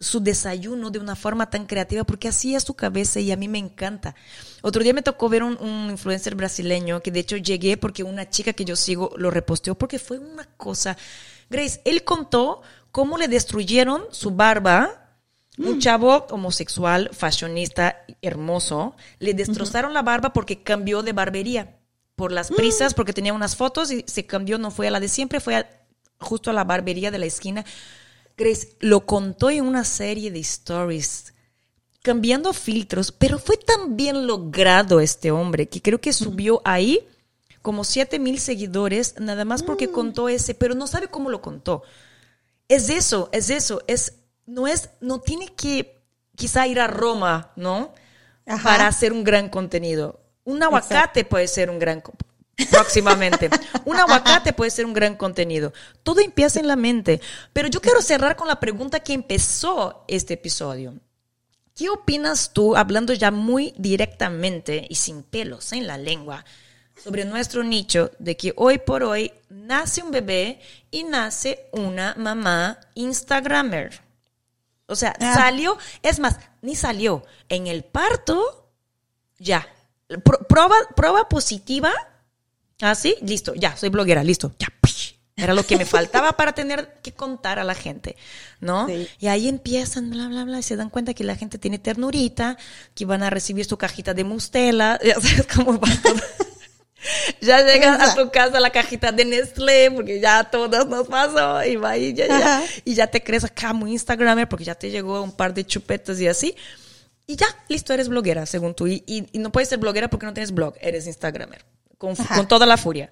su 0.00 0.20
desayuno 0.20 0.90
de 0.90 0.98
una 0.98 1.14
forma 1.14 1.48
tan 1.48 1.66
creativa 1.66 2.02
porque 2.02 2.26
así 2.26 2.56
es 2.56 2.64
su 2.64 2.74
cabeza 2.74 3.20
y 3.20 3.30
a 3.30 3.36
mí 3.36 3.46
me 3.46 3.58
encanta. 3.58 4.16
Otro 4.60 4.82
día 4.82 4.92
me 4.92 5.02
tocó 5.02 5.28
ver 5.28 5.44
un, 5.44 5.56
un 5.60 5.90
influencer 5.90 6.34
brasileño 6.34 7.00
que 7.00 7.12
de 7.12 7.20
hecho 7.20 7.36
llegué 7.36 7.76
porque 7.76 8.02
una 8.02 8.28
chica 8.28 8.52
que 8.52 8.64
yo 8.64 8.74
sigo 8.74 9.12
lo 9.16 9.30
reposteó 9.30 9.76
porque 9.76 10.00
fue 10.00 10.18
una 10.18 10.44
cosa. 10.56 10.96
Grace, 11.48 11.80
él 11.84 12.02
contó 12.02 12.62
cómo 12.90 13.16
le 13.16 13.28
destruyeron 13.28 14.02
su 14.10 14.32
barba 14.32 15.02
un 15.58 15.80
chavo 15.80 16.26
homosexual, 16.30 17.10
fashionista, 17.12 18.04
hermoso, 18.22 18.96
le 19.18 19.34
destrozaron 19.34 19.92
la 19.92 20.02
barba 20.02 20.32
porque 20.32 20.62
cambió 20.62 21.02
de 21.02 21.12
barbería. 21.12 21.76
Por 22.22 22.30
las 22.30 22.52
prisas, 22.52 22.94
porque 22.94 23.12
tenía 23.12 23.32
unas 23.32 23.56
fotos 23.56 23.90
y 23.90 24.04
se 24.06 24.26
cambió, 24.26 24.56
no 24.56 24.70
fue 24.70 24.86
a 24.86 24.92
la 24.92 25.00
de 25.00 25.08
siempre, 25.08 25.40
fue 25.40 25.56
a- 25.56 25.68
justo 26.20 26.50
a 26.50 26.52
la 26.52 26.62
barbería 26.62 27.10
de 27.10 27.18
la 27.18 27.26
esquina. 27.26 27.64
Grace 28.36 28.76
lo 28.78 29.06
contó 29.06 29.50
en 29.50 29.64
una 29.66 29.82
serie 29.82 30.30
de 30.30 30.38
stories, 30.38 31.34
cambiando 32.00 32.52
filtros, 32.52 33.10
pero 33.10 33.40
fue 33.40 33.56
tan 33.56 33.96
bien 33.96 34.28
logrado 34.28 35.00
este 35.00 35.32
hombre 35.32 35.68
que 35.68 35.82
creo 35.82 36.00
que 36.00 36.12
subió 36.12 36.62
ahí 36.64 37.08
como 37.60 37.82
7 37.82 38.20
mil 38.20 38.38
seguidores, 38.38 39.16
nada 39.18 39.44
más 39.44 39.64
porque 39.64 39.90
contó 39.90 40.28
ese, 40.28 40.54
pero 40.54 40.76
no 40.76 40.86
sabe 40.86 41.08
cómo 41.08 41.28
lo 41.28 41.42
contó. 41.42 41.82
Es 42.68 42.88
eso, 42.88 43.28
es 43.32 43.50
eso, 43.50 43.82
es, 43.88 44.14
no 44.46 44.68
es, 44.68 44.90
no 45.00 45.20
tiene 45.20 45.46
que 45.48 46.00
quizá 46.36 46.68
ir 46.68 46.78
a 46.78 46.86
Roma, 46.86 47.50
¿no? 47.56 47.92
Ajá. 48.46 48.62
Para 48.70 48.86
hacer 48.86 49.12
un 49.12 49.24
gran 49.24 49.48
contenido. 49.48 50.21
Un 50.44 50.62
aguacate 50.62 51.24
puede 51.24 51.48
ser 51.48 51.70
un 51.70 51.78
gran 51.78 52.02
próximamente. 52.70 53.48
un 53.84 53.96
aguacate 53.96 54.52
puede 54.52 54.70
ser 54.70 54.86
un 54.86 54.92
gran 54.92 55.16
contenido. 55.16 55.72
Todo 56.02 56.20
empieza 56.20 56.60
en 56.60 56.66
la 56.66 56.76
mente. 56.76 57.20
Pero 57.52 57.68
yo 57.68 57.80
quiero 57.80 58.02
cerrar 58.02 58.36
con 58.36 58.48
la 58.48 58.60
pregunta 58.60 59.00
que 59.00 59.12
empezó 59.12 60.04
este 60.08 60.34
episodio. 60.34 60.94
¿Qué 61.74 61.88
opinas 61.88 62.52
tú, 62.52 62.76
hablando 62.76 63.12
ya 63.14 63.30
muy 63.30 63.72
directamente 63.78 64.86
y 64.90 64.96
sin 64.96 65.22
pelos 65.22 65.72
en 65.72 65.86
la 65.86 65.96
lengua, 65.96 66.44
sobre 67.02 67.24
nuestro 67.24 67.64
nicho 67.64 68.10
de 68.18 68.36
que 68.36 68.52
hoy 68.56 68.78
por 68.78 69.02
hoy 69.02 69.32
nace 69.48 70.02
un 70.02 70.10
bebé 70.10 70.60
y 70.90 71.04
nace 71.04 71.66
una 71.72 72.14
mamá 72.18 72.78
Instagramer? 72.94 74.02
O 74.86 74.94
sea, 74.94 75.14
Ah. 75.18 75.34
salió, 75.34 75.78
es 76.02 76.18
más, 76.18 76.36
ni 76.60 76.76
salió. 76.76 77.24
En 77.48 77.66
el 77.66 77.84
parto, 77.84 78.68
ya. 79.38 79.66
Pro- 80.20 80.46
prueba, 80.48 80.74
prueba 80.96 81.28
positiva. 81.28 81.92
Ah, 82.80 82.94
sí, 82.94 83.16
listo, 83.22 83.54
ya, 83.54 83.76
soy 83.76 83.88
bloguera, 83.88 84.22
listo, 84.24 84.52
ya. 84.58 84.68
Era 85.34 85.54
lo 85.54 85.64
que 85.64 85.78
me 85.78 85.86
faltaba 85.86 86.32
para 86.36 86.52
tener 86.52 86.98
que 87.02 87.12
contar 87.12 87.58
a 87.58 87.64
la 87.64 87.74
gente, 87.74 88.16
¿no? 88.60 88.86
Sí. 88.86 89.08
Y 89.18 89.28
ahí 89.28 89.48
empiezan, 89.48 90.10
bla, 90.10 90.28
bla, 90.28 90.44
bla, 90.44 90.58
y 90.58 90.62
se 90.62 90.76
dan 90.76 90.90
cuenta 90.90 91.14
que 91.14 91.24
la 91.24 91.36
gente 91.36 91.58
tiene 91.58 91.78
ternurita, 91.78 92.58
que 92.94 93.06
van 93.06 93.22
a 93.22 93.30
recibir 93.30 93.64
su 93.64 93.78
cajita 93.78 94.12
de 94.14 94.24
mustela, 94.24 95.00
ya 95.04 95.14
sabes 95.14 95.46
cómo 95.52 95.78
va 95.78 95.88
todo. 96.02 96.14
Ya 97.40 97.60
llegas 97.66 98.00
a 98.00 98.14
tu 98.14 98.30
casa 98.30 98.60
la 98.60 98.70
cajita 98.70 99.10
de 99.10 99.24
Nestlé, 99.24 99.90
porque 99.90 100.20
ya 100.20 100.38
a 100.38 100.50
todos 100.50 100.86
nos 100.86 101.08
pasó, 101.08 101.64
y 101.64 101.74
va 101.74 101.96
y 101.98 102.14
ya, 102.14 102.28
ya, 102.28 102.62
y 102.84 102.94
ya 102.94 103.08
te 103.08 103.20
crees 103.24 103.42
acá 103.42 103.72
muy 103.72 103.90
Instagramer, 103.90 104.48
porque 104.48 104.64
ya 104.64 104.76
te 104.76 104.88
llegó 104.88 105.20
un 105.20 105.32
par 105.32 105.52
de 105.52 105.66
chupetas 105.66 106.20
y 106.20 106.28
así. 106.28 106.54
Y 107.26 107.36
ya, 107.36 107.46
listo, 107.68 107.92
eres 107.94 108.08
bloguera, 108.08 108.46
según 108.46 108.74
tú. 108.74 108.86
Y, 108.86 109.02
y- 109.06 109.26
y 109.32 109.38
no 109.38 109.52
puedes 109.52 109.68
ser 109.68 109.78
bloguera 109.78 110.08
porque 110.10 110.26
no 110.26 110.34
tienes 110.34 110.52
blog, 110.52 110.74
eres 110.80 111.06
Instagramer, 111.06 111.64
con, 111.98 112.14
con 112.16 112.48
toda 112.48 112.66
la 112.66 112.76
furia. 112.76 113.10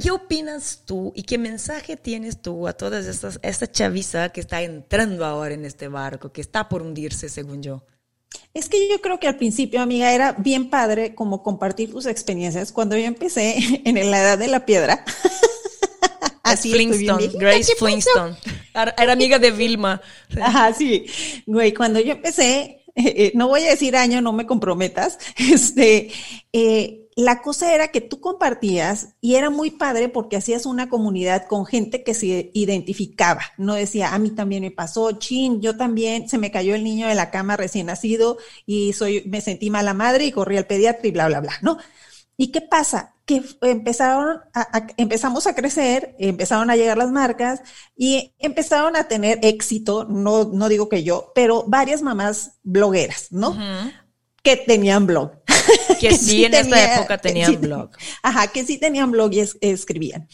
¿Qué 0.00 0.10
opinas 0.12 0.82
tú 0.86 1.12
y 1.16 1.24
qué 1.24 1.36
mensaje 1.36 1.96
tienes 1.96 2.40
tú 2.42 2.68
a 2.68 2.74
todas 2.74 3.06
estas, 3.06 3.40
esta 3.42 3.70
chaviza 3.70 4.28
que 4.28 4.40
está 4.40 4.62
entrando 4.62 5.24
ahora 5.24 5.54
en 5.54 5.64
este 5.64 5.88
barco, 5.88 6.30
que 6.32 6.40
está 6.40 6.68
por 6.68 6.82
hundirse, 6.82 7.28
según 7.28 7.62
yo? 7.62 7.84
Es 8.54 8.68
que 8.68 8.88
yo 8.88 9.00
creo 9.00 9.18
que 9.18 9.26
al 9.26 9.36
principio, 9.36 9.80
amiga, 9.80 10.12
era 10.12 10.32
bien 10.32 10.70
padre 10.70 11.16
como 11.16 11.42
compartir 11.42 11.90
tus 11.90 12.06
experiencias. 12.06 12.70
Cuando 12.70 12.96
yo 12.96 13.04
empecé 13.04 13.56
en 13.84 14.10
la 14.10 14.20
edad 14.20 14.38
de 14.38 14.46
la 14.48 14.64
piedra. 14.64 15.04
Así 16.42 16.72
Flintstone, 16.72 17.28
Grace. 17.34 17.74
Flintstone. 17.78 18.36
Era 18.74 19.12
amiga 19.12 19.38
de 19.38 19.50
Vilma. 19.50 20.00
Ajá, 20.40 20.72
sí. 20.72 21.06
Güey, 21.46 21.74
cuando 21.74 22.00
yo 22.00 22.12
empecé, 22.12 22.79
eh, 22.94 23.32
no 23.34 23.48
voy 23.48 23.62
a 23.62 23.70
decir 23.70 23.96
año, 23.96 24.20
no 24.20 24.32
me 24.32 24.46
comprometas, 24.46 25.18
este, 25.36 26.10
eh, 26.52 27.00
la 27.16 27.42
cosa 27.42 27.74
era 27.74 27.88
que 27.88 28.00
tú 28.00 28.20
compartías 28.20 29.16
y 29.20 29.34
era 29.34 29.50
muy 29.50 29.70
padre 29.70 30.08
porque 30.08 30.36
hacías 30.36 30.64
una 30.64 30.88
comunidad 30.88 31.46
con 31.46 31.66
gente 31.66 32.02
que 32.02 32.14
se 32.14 32.50
identificaba. 32.54 33.42
No 33.58 33.74
decía, 33.74 34.14
a 34.14 34.18
mí 34.18 34.30
también 34.30 34.62
me 34.62 34.70
pasó, 34.70 35.12
chin, 35.12 35.60
yo 35.60 35.76
también, 35.76 36.28
se 36.28 36.38
me 36.38 36.50
cayó 36.50 36.74
el 36.74 36.84
niño 36.84 37.08
de 37.08 37.14
la 37.14 37.30
cama 37.30 37.56
recién 37.56 37.86
nacido 37.86 38.38
y 38.64 38.92
soy, 38.92 39.22
me 39.26 39.40
sentí 39.40 39.70
mala 39.70 39.92
madre 39.92 40.24
y 40.24 40.32
corrí 40.32 40.56
al 40.56 40.66
pediatra 40.66 41.06
y 41.08 41.10
bla, 41.10 41.26
bla, 41.28 41.40
bla, 41.40 41.52
¿no? 41.62 41.78
¿Y 42.36 42.52
qué 42.52 42.62
pasa? 42.62 43.16
Que 43.30 43.68
empezaron 43.70 44.40
a, 44.54 44.60
a- 44.78 44.86
empezamos 44.96 45.46
a 45.46 45.54
crecer, 45.54 46.16
empezaron 46.18 46.68
a 46.68 46.74
llegar 46.76 46.98
las 46.98 47.10
marcas 47.12 47.60
y 47.96 48.34
empezaron 48.38 48.96
a 48.96 49.06
tener 49.06 49.38
éxito, 49.42 50.04
no, 50.04 50.46
no 50.52 50.68
digo 50.68 50.88
que 50.88 51.04
yo, 51.04 51.30
pero 51.34 51.62
varias 51.68 52.02
mamás 52.02 52.58
blogueras, 52.64 53.28
¿no? 53.30 53.56
Que 54.42 54.56
tenían 54.56 55.06
blog. 55.06 55.30
Que 56.00 56.12
sí, 56.16 56.44
en 56.44 56.54
esta 56.54 56.74
tenía- 56.76 56.94
época 56.96 57.18
que 57.18 57.28
tenían 57.28 57.50
sí- 57.52 57.56
blog. 57.58 57.90
Ajá, 58.22 58.48
que 58.48 58.64
sí 58.64 58.78
tenían 58.78 59.12
blog 59.12 59.32
y 59.32 59.40
es- 59.40 59.58
escribían. 59.60 60.28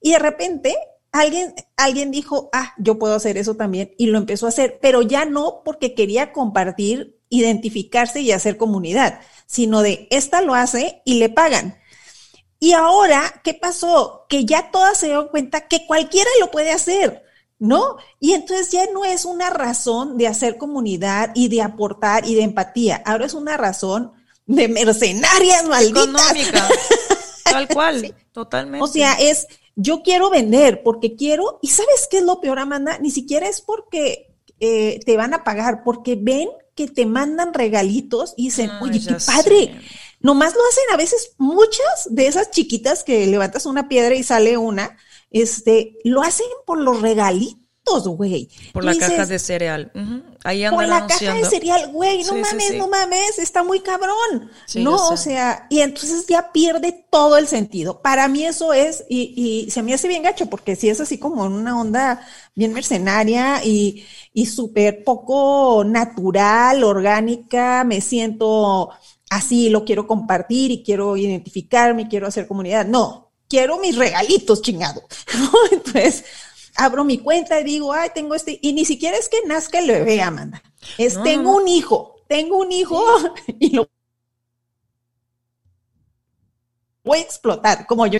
Y 0.00 0.10
de 0.12 0.18
repente 0.18 0.74
alguien, 1.12 1.54
alguien 1.76 2.10
dijo, 2.10 2.48
ah, 2.52 2.72
yo 2.78 2.98
puedo 2.98 3.14
hacer 3.14 3.36
eso 3.38 3.54
también 3.54 3.94
y 3.96 4.06
lo 4.06 4.18
empezó 4.18 4.46
a 4.46 4.48
hacer, 4.48 4.78
pero 4.82 5.02
ya 5.02 5.24
no 5.24 5.62
porque 5.64 5.94
quería 5.94 6.32
compartir, 6.32 7.20
identificarse 7.28 8.20
y 8.22 8.32
hacer 8.32 8.56
comunidad, 8.56 9.20
sino 9.46 9.82
de 9.82 10.08
esta 10.10 10.40
lo 10.40 10.54
hace 10.54 11.00
y 11.04 11.14
le 11.20 11.28
pagan. 11.28 11.76
Y 12.60 12.72
ahora, 12.72 13.40
¿qué 13.42 13.54
pasó? 13.54 14.26
Que 14.28 14.44
ya 14.44 14.70
todas 14.70 14.98
se 14.98 15.06
dieron 15.06 15.28
cuenta 15.28 15.68
que 15.68 15.86
cualquiera 15.86 16.30
lo 16.40 16.50
puede 16.50 16.70
hacer, 16.70 17.22
¿no? 17.58 17.96
Y 18.20 18.32
entonces 18.32 18.70
ya 18.70 18.86
no 18.92 19.04
es 19.04 19.24
una 19.24 19.50
razón 19.50 20.16
de 20.16 20.28
hacer 20.28 20.56
comunidad 20.56 21.30
y 21.34 21.48
de 21.48 21.62
aportar 21.62 22.26
y 22.26 22.34
de 22.34 22.42
empatía, 22.42 23.02
ahora 23.04 23.26
es 23.26 23.34
una 23.34 23.56
razón 23.56 24.12
de 24.46 24.68
mercenarias 24.68 25.64
malditas. 25.68 26.04
Económica. 26.04 26.68
Tal 27.44 27.68
cual, 27.68 28.14
totalmente. 28.32 28.82
O 28.82 28.88
sea, 28.88 29.14
es 29.14 29.46
yo 29.76 30.02
quiero 30.02 30.30
vender 30.30 30.82
porque 30.82 31.16
quiero, 31.16 31.58
y 31.62 31.68
¿sabes 31.68 32.08
qué 32.10 32.18
es 32.18 32.24
lo 32.24 32.40
peor, 32.40 32.58
Amanda? 32.58 32.98
Ni 32.98 33.10
siquiera 33.10 33.48
es 33.48 33.60
porque 33.60 34.34
eh, 34.60 35.00
te 35.04 35.16
van 35.16 35.34
a 35.34 35.44
pagar, 35.44 35.82
porque 35.84 36.16
ven 36.16 36.48
que 36.74 36.88
te 36.88 37.06
mandan 37.06 37.54
regalitos 37.54 38.34
y 38.36 38.44
dicen, 38.44 38.70
Ay, 38.70 38.78
oye, 38.82 39.00
qué 39.00 39.14
padre. 39.26 39.66
sé. 39.66 39.74
Nomás 40.24 40.54
lo 40.54 40.60
hacen 40.68 40.84
a 40.92 40.96
veces 40.96 41.34
muchas 41.38 42.08
de 42.10 42.26
esas 42.26 42.50
chiquitas 42.50 43.04
que 43.04 43.26
levantas 43.26 43.66
una 43.66 43.88
piedra 43.88 44.14
y 44.14 44.22
sale 44.24 44.56
una, 44.56 44.96
este, 45.30 45.96
lo 46.04 46.22
hacen 46.22 46.46
por 46.66 46.80
los 46.80 47.00
regalitos, 47.02 47.60
güey. 48.16 48.48
por 48.72 48.82
la 48.84 48.96
caja 48.96 49.26
de 49.26 49.38
cereal. 49.38 49.92
Ahí 50.42 50.64
por 50.70 50.86
la 50.86 51.06
caja 51.06 51.34
de 51.34 51.44
cereal, 51.44 51.92
güey, 51.92 52.24
no 52.24 52.32
Sí, 52.32 52.40
mames, 52.40 52.68
sí. 52.68 52.78
no 52.78 52.88
mames, 52.88 53.38
está 53.38 53.62
muy 53.62 53.80
cabrón. 53.80 54.50
No, 54.76 55.08
o 55.08 55.16
sea, 55.18 55.66
y 55.70 55.80
entonces 55.80 56.26
ya 56.26 56.52
pierde 56.52 57.06
todo 57.10 57.36
el 57.36 57.46
sentido. 57.46 58.00
Para 58.00 58.26
mí 58.28 58.44
eso 58.46 58.72
es, 58.72 59.04
y, 59.08 59.34
y 59.66 59.70
se 59.70 59.82
me 59.82 59.92
hace 59.94 60.08
bien 60.08 60.22
gacho, 60.22 60.46
porque 60.48 60.76
si 60.76 60.88
es 60.88 61.00
así 61.00 61.18
como 61.18 61.44
en 61.46 61.52
una 61.52 61.78
onda 61.78 62.26
bien 62.54 62.72
mercenaria 62.72 63.62
y, 63.64 64.04
y 64.32 64.46
súper 64.46 65.04
poco 65.04 65.84
natural, 65.84 66.84
orgánica, 66.84 67.84
me 67.84 68.00
siento 68.00 68.90
así, 69.30 69.70
lo 69.70 69.84
quiero 69.84 70.06
compartir 70.06 70.70
y 70.70 70.82
quiero 70.82 71.16
identificarme, 71.16 72.08
quiero 72.08 72.26
hacer 72.26 72.46
comunidad. 72.46 72.86
No, 72.86 73.32
quiero 73.48 73.78
mis 73.78 73.96
regalitos, 73.96 74.62
chingado. 74.62 75.02
Entonces, 75.70 76.24
abro 76.76 77.04
mi 77.04 77.18
cuenta 77.18 77.60
y 77.60 77.64
digo, 77.64 77.92
ay, 77.92 78.10
tengo 78.14 78.34
este, 78.34 78.58
y 78.60 78.72
ni 78.72 78.84
siquiera 78.84 79.16
es 79.16 79.28
que 79.28 79.42
nazca 79.46 79.78
el 79.78 79.88
bebé, 79.88 80.22
Amanda. 80.22 80.62
Es, 80.98 81.16
no, 81.16 81.22
tengo 81.22 81.52
no. 81.52 81.56
un 81.58 81.68
hijo, 81.68 82.16
tengo 82.28 82.58
un 82.58 82.72
hijo 82.72 83.02
y 83.58 83.70
lo 83.70 83.88
voy 87.04 87.18
a 87.18 87.22
explotar, 87.22 87.86
como 87.86 88.06
yo. 88.06 88.18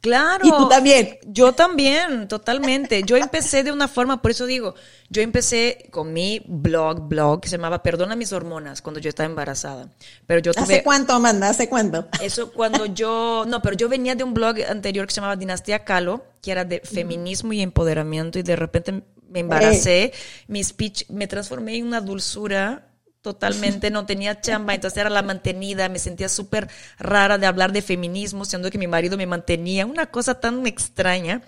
Claro. 0.00 0.46
Y 0.46 0.50
tú 0.50 0.68
también. 0.68 1.18
Yo 1.26 1.52
también, 1.52 2.28
totalmente. 2.28 3.02
Yo 3.02 3.16
empecé 3.16 3.64
de 3.64 3.72
una 3.72 3.88
forma, 3.88 4.22
por 4.22 4.30
eso 4.30 4.46
digo, 4.46 4.74
yo 5.08 5.22
empecé 5.22 5.88
con 5.90 6.12
mi 6.12 6.42
blog, 6.46 7.08
blog, 7.08 7.40
que 7.40 7.48
se 7.48 7.56
llamaba 7.56 7.82
Perdona 7.82 8.14
mis 8.14 8.32
hormonas, 8.32 8.82
cuando 8.82 9.00
yo 9.00 9.08
estaba 9.08 9.28
embarazada. 9.28 9.88
Pero 10.26 10.40
yo 10.40 10.52
tuve... 10.52 10.64
¿Hace 10.64 10.82
cuánto, 10.82 11.12
Amanda? 11.12 11.48
¿Hace 11.48 11.68
cuánto? 11.68 12.08
Eso 12.22 12.52
cuando 12.52 12.86
yo, 12.86 13.44
no, 13.48 13.60
pero 13.62 13.76
yo 13.76 13.88
venía 13.88 14.14
de 14.14 14.24
un 14.24 14.34
blog 14.34 14.56
anterior 14.68 15.06
que 15.06 15.14
se 15.14 15.20
llamaba 15.20 15.36
Dinastía 15.36 15.84
Calo, 15.84 16.24
que 16.42 16.52
era 16.52 16.64
de 16.64 16.80
feminismo 16.80 17.52
y 17.52 17.60
empoderamiento 17.60 18.38
y 18.38 18.42
de 18.42 18.56
repente 18.56 19.02
me 19.28 19.40
embaracé, 19.40 20.12
mi 20.46 20.62
speech 20.64 21.08
me 21.10 21.26
transformé 21.26 21.76
en 21.76 21.86
una 21.86 22.00
dulzura 22.00 22.87
totalmente, 23.22 23.90
no 23.90 24.06
tenía 24.06 24.40
chamba, 24.40 24.74
entonces 24.74 24.98
era 24.98 25.10
la 25.10 25.22
mantenida, 25.22 25.88
me 25.88 25.98
sentía 25.98 26.28
súper 26.28 26.68
rara 26.98 27.38
de 27.38 27.46
hablar 27.46 27.72
de 27.72 27.82
feminismo, 27.82 28.44
siendo 28.44 28.70
que 28.70 28.78
mi 28.78 28.86
marido 28.86 29.16
me 29.16 29.26
mantenía, 29.26 29.86
una 29.86 30.06
cosa 30.06 30.40
tan 30.40 30.66
extraña. 30.66 31.42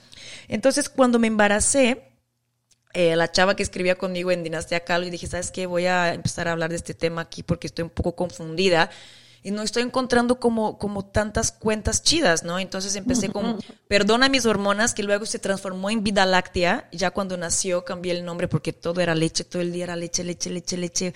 Entonces 0.49 0.89
cuando 0.89 1.19
me 1.19 1.29
embaracé, 1.29 2.11
eh, 2.93 3.15
la 3.15 3.31
chava 3.31 3.55
que 3.55 3.63
escribía 3.63 3.97
conmigo 3.97 4.33
en 4.33 4.43
Dinastía 4.43 4.81
Calo 4.81 5.07
y 5.07 5.11
dije, 5.11 5.29
¿sabes 5.29 5.53
qué? 5.53 5.67
Voy 5.67 5.87
a 5.87 6.13
empezar 6.13 6.49
a 6.49 6.53
hablar 6.53 6.71
de 6.71 6.77
este 6.77 6.93
tema 6.93 7.23
aquí 7.23 7.43
porque 7.43 7.69
estoy 7.69 7.85
un 7.85 7.91
poco 7.91 8.17
confundida 8.17 8.91
y 9.43 9.53
no 9.53 9.63
estoy 9.63 9.83
encontrando 9.83 10.39
como, 10.39 10.77
como 10.77 11.05
tantas 11.05 11.51
cuentas 11.51 12.03
chidas, 12.03 12.45
¿no? 12.45 12.59
Entonces 12.59 12.95
empecé 12.97 13.31
con 13.31 13.59
Perdona 13.89 14.29
mis 14.29 14.45
hormonas, 14.45 14.93
que 14.93 15.03
luego 15.03 15.25
se 15.25 15.39
transformó 15.39 15.89
en 15.89 16.05
Vida 16.05 16.27
Láctea. 16.27 16.89
Ya 16.93 17.11
cuando 17.11 17.37
nació 17.39 17.85
cambié 17.85 18.13
el 18.13 18.25
nombre 18.25 18.49
porque 18.49 18.73
todo 18.75 19.01
era 19.01 19.15
leche, 19.15 19.45
todo 19.45 19.63
el 19.63 19.73
día 19.73 19.85
era 19.85 19.97
leche, 19.97 20.25
leche, 20.25 20.51
leche, 20.51 20.77
leche. 20.77 21.15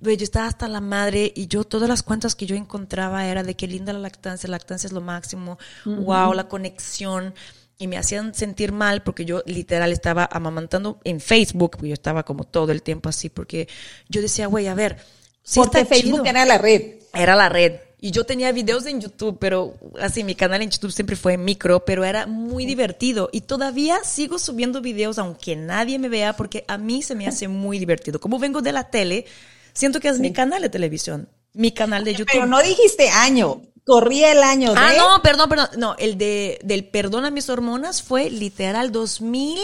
Yo 0.00 0.12
estaba 0.12 0.46
hasta 0.46 0.66
la 0.68 0.80
madre 0.80 1.30
y 1.34 1.48
yo 1.48 1.64
todas 1.64 1.88
las 1.88 2.02
cuentas 2.02 2.34
que 2.34 2.46
yo 2.46 2.56
encontraba 2.56 3.26
era 3.26 3.42
de 3.42 3.54
qué 3.54 3.66
linda 3.66 3.92
la 3.92 3.98
lactancia, 3.98 4.48
la 4.48 4.56
lactancia 4.56 4.86
es 4.86 4.92
lo 4.92 5.00
máximo, 5.00 5.58
wow, 5.84 6.32
la 6.32 6.48
conexión 6.48 7.34
y 7.78 7.86
me 7.86 7.96
hacían 7.96 8.34
sentir 8.34 8.72
mal 8.72 9.02
porque 9.02 9.24
yo 9.24 9.42
literal 9.46 9.92
estaba 9.92 10.28
amamantando 10.30 11.00
en 11.04 11.20
Facebook, 11.20 11.72
porque 11.72 11.88
yo 11.88 11.94
estaba 11.94 12.24
como 12.24 12.44
todo 12.44 12.72
el 12.72 12.82
tiempo 12.82 13.08
así, 13.08 13.28
porque 13.28 13.68
yo 14.08 14.20
decía, 14.20 14.46
güey, 14.46 14.66
a 14.68 14.74
ver, 14.74 14.98
sí 15.42 15.60
Porque 15.60 15.80
está 15.80 15.94
Facebook 15.94 16.20
chido. 16.20 16.24
era 16.24 16.44
la 16.44 16.58
red. 16.58 16.97
Era 17.18 17.34
la 17.36 17.48
red. 17.48 17.80
Y 18.00 18.12
yo 18.12 18.24
tenía 18.24 18.52
videos 18.52 18.86
en 18.86 19.00
YouTube, 19.00 19.38
pero 19.40 19.74
así 20.00 20.22
mi 20.22 20.36
canal 20.36 20.62
en 20.62 20.70
YouTube 20.70 20.92
siempre 20.92 21.16
fue 21.16 21.36
micro, 21.36 21.84
pero 21.84 22.04
era 22.04 22.26
muy 22.26 22.64
divertido. 22.64 23.28
Y 23.32 23.40
todavía 23.40 23.98
sigo 24.04 24.38
subiendo 24.38 24.80
videos 24.80 25.18
aunque 25.18 25.56
nadie 25.56 25.98
me 25.98 26.08
vea 26.08 26.36
porque 26.36 26.64
a 26.68 26.78
mí 26.78 27.02
se 27.02 27.16
me 27.16 27.26
hace 27.26 27.48
muy 27.48 27.80
divertido. 27.80 28.20
Como 28.20 28.38
vengo 28.38 28.62
de 28.62 28.72
la 28.72 28.90
tele, 28.90 29.26
siento 29.72 29.98
que 29.98 30.08
es 30.08 30.20
mi 30.20 30.32
canal 30.32 30.62
de 30.62 30.68
televisión, 30.68 31.28
mi 31.54 31.72
canal 31.72 32.04
de 32.04 32.12
YouTube. 32.12 32.30
Pero 32.32 32.46
no 32.46 32.62
dijiste 32.62 33.10
año. 33.10 33.62
Corría 33.84 34.32
el 34.32 34.42
año 34.42 34.74
de. 34.74 34.78
Ah, 34.78 34.92
no, 34.96 35.22
perdón, 35.22 35.48
perdón. 35.48 35.68
No, 35.78 35.96
el 35.98 36.18
de 36.18 36.60
del 36.62 36.84
perdón 36.84 37.24
a 37.24 37.30
mis 37.30 37.48
hormonas 37.48 38.02
fue 38.02 38.30
literal 38.30 38.92
2000. 38.92 39.58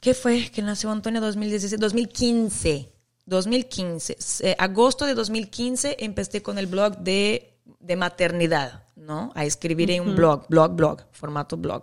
¿Qué 0.00 0.14
fue? 0.14 0.50
Que 0.50 0.62
nació 0.62 0.90
Antonio 0.90 1.20
2016, 1.20 1.78
2015. 1.78 2.88
2015. 3.28 4.16
Eh, 4.40 4.56
agosto 4.58 5.04
de 5.06 5.14
2015 5.14 5.96
empecé 6.00 6.42
con 6.42 6.58
el 6.58 6.66
blog 6.66 6.98
de, 6.98 7.54
de 7.80 7.96
maternidad, 7.96 8.84
¿no? 8.96 9.32
A 9.34 9.44
escribir 9.44 9.90
en 9.90 10.02
un 10.02 10.16
blog, 10.16 10.46
blog, 10.48 10.74
blog, 10.74 11.02
formato 11.12 11.56
blog. 11.56 11.82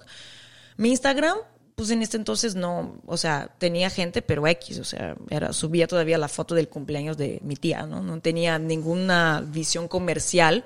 Mi 0.78 0.90
Instagram, 0.90 1.38
pues 1.76 1.90
en 1.92 2.02
este 2.02 2.18
entonces 2.18 2.56
no, 2.56 3.02
o 3.06 3.18
sea, 3.18 3.54
tenía 3.58 3.90
gente, 3.90 4.22
pero 4.22 4.48
X, 4.48 4.80
o 4.80 4.84
sea, 4.84 5.16
era, 5.30 5.54
subía 5.54 5.88
todavía 5.88 6.18
la 6.18 6.28
foto 6.28 6.56
del 6.56 6.68
cumpleaños 6.68 7.18
de 7.18 7.40
mi 7.44 7.56
tía, 7.56 7.86
¿no? 7.86 8.02
No 8.02 8.20
tenía 8.22 8.58
ninguna 8.60 9.42
visión 9.46 9.88
comercial 9.88 10.66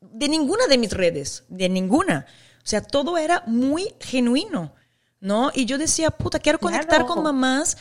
de 0.00 0.28
ninguna 0.28 0.66
de 0.66 0.78
mis 0.78 0.92
redes, 0.92 1.44
de 1.48 1.68
ninguna. 1.68 2.26
O 2.58 2.66
sea, 2.68 2.82
todo 2.82 3.18
era 3.18 3.42
muy 3.46 3.94
genuino, 4.00 4.72
¿no? 5.20 5.50
Y 5.54 5.64
yo 5.66 5.76
decía, 5.78 6.10
puta, 6.10 6.38
quiero 6.38 6.58
conectar 6.58 7.00
Claro. 7.00 7.06
con 7.06 7.22
mamás 7.22 7.76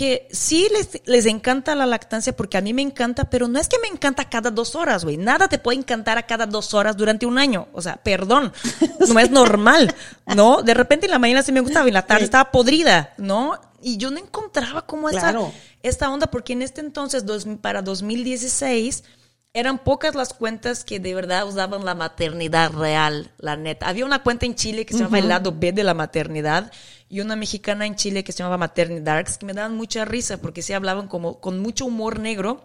que 0.00 0.26
sí 0.32 0.66
les, 0.72 1.02
les 1.04 1.26
encanta 1.26 1.74
la 1.74 1.84
lactancia 1.84 2.34
porque 2.34 2.56
a 2.56 2.62
mí 2.62 2.72
me 2.72 2.80
encanta, 2.80 3.28
pero 3.28 3.48
no 3.48 3.58
es 3.58 3.68
que 3.68 3.78
me 3.80 3.88
encanta 3.88 4.30
cada 4.30 4.50
dos 4.50 4.74
horas, 4.74 5.04
güey. 5.04 5.18
Nada 5.18 5.46
te 5.46 5.58
puede 5.58 5.76
encantar 5.76 6.16
a 6.16 6.22
cada 6.22 6.46
dos 6.46 6.72
horas 6.72 6.96
durante 6.96 7.26
un 7.26 7.36
año. 7.36 7.68
O 7.74 7.82
sea, 7.82 7.96
perdón, 7.98 8.50
no 9.12 9.20
es 9.20 9.30
normal, 9.30 9.94
¿no? 10.34 10.62
De 10.62 10.72
repente 10.72 11.04
en 11.04 11.10
la 11.10 11.18
mañana 11.18 11.42
sí 11.42 11.52
me 11.52 11.60
gustaba 11.60 11.84
y 11.84 11.88
en 11.88 11.94
la 11.94 12.06
tarde 12.06 12.24
estaba 12.24 12.50
podrida, 12.50 13.12
¿no? 13.18 13.60
Y 13.82 13.98
yo 13.98 14.10
no 14.10 14.16
encontraba 14.18 14.86
como 14.86 15.10
esta, 15.10 15.20
Claro. 15.20 15.52
esta 15.82 16.10
onda, 16.10 16.28
porque 16.28 16.54
en 16.54 16.62
este 16.62 16.80
entonces, 16.80 17.26
dos- 17.26 17.46
para 17.60 17.82
2016, 17.82 19.04
eran 19.52 19.78
pocas 19.78 20.14
las 20.14 20.32
cuentas 20.32 20.84
que 20.84 21.00
de 21.00 21.14
verdad 21.14 21.46
usaban 21.46 21.84
la 21.84 21.94
maternidad 21.94 22.72
real, 22.72 23.32
la 23.38 23.56
neta. 23.56 23.88
Había 23.88 24.04
una 24.04 24.22
cuenta 24.22 24.46
en 24.46 24.54
Chile 24.54 24.86
que 24.86 24.92
se 24.92 25.00
llamaba 25.00 25.18
El 25.18 25.28
lado 25.28 25.52
B 25.56 25.72
de 25.72 25.82
la 25.82 25.94
maternidad 25.94 26.72
y 27.08 27.20
una 27.20 27.34
mexicana 27.34 27.86
en 27.86 27.96
Chile 27.96 28.22
que 28.22 28.30
se 28.30 28.38
llamaba 28.38 28.58
Maternidarks, 28.58 29.38
que 29.38 29.46
me 29.46 29.52
daban 29.52 29.76
mucha 29.76 30.04
risa 30.04 30.40
porque 30.40 30.62
sí 30.62 30.72
hablaban 30.72 31.08
como 31.08 31.40
con 31.40 31.58
mucho 31.58 31.86
humor 31.86 32.20
negro 32.20 32.64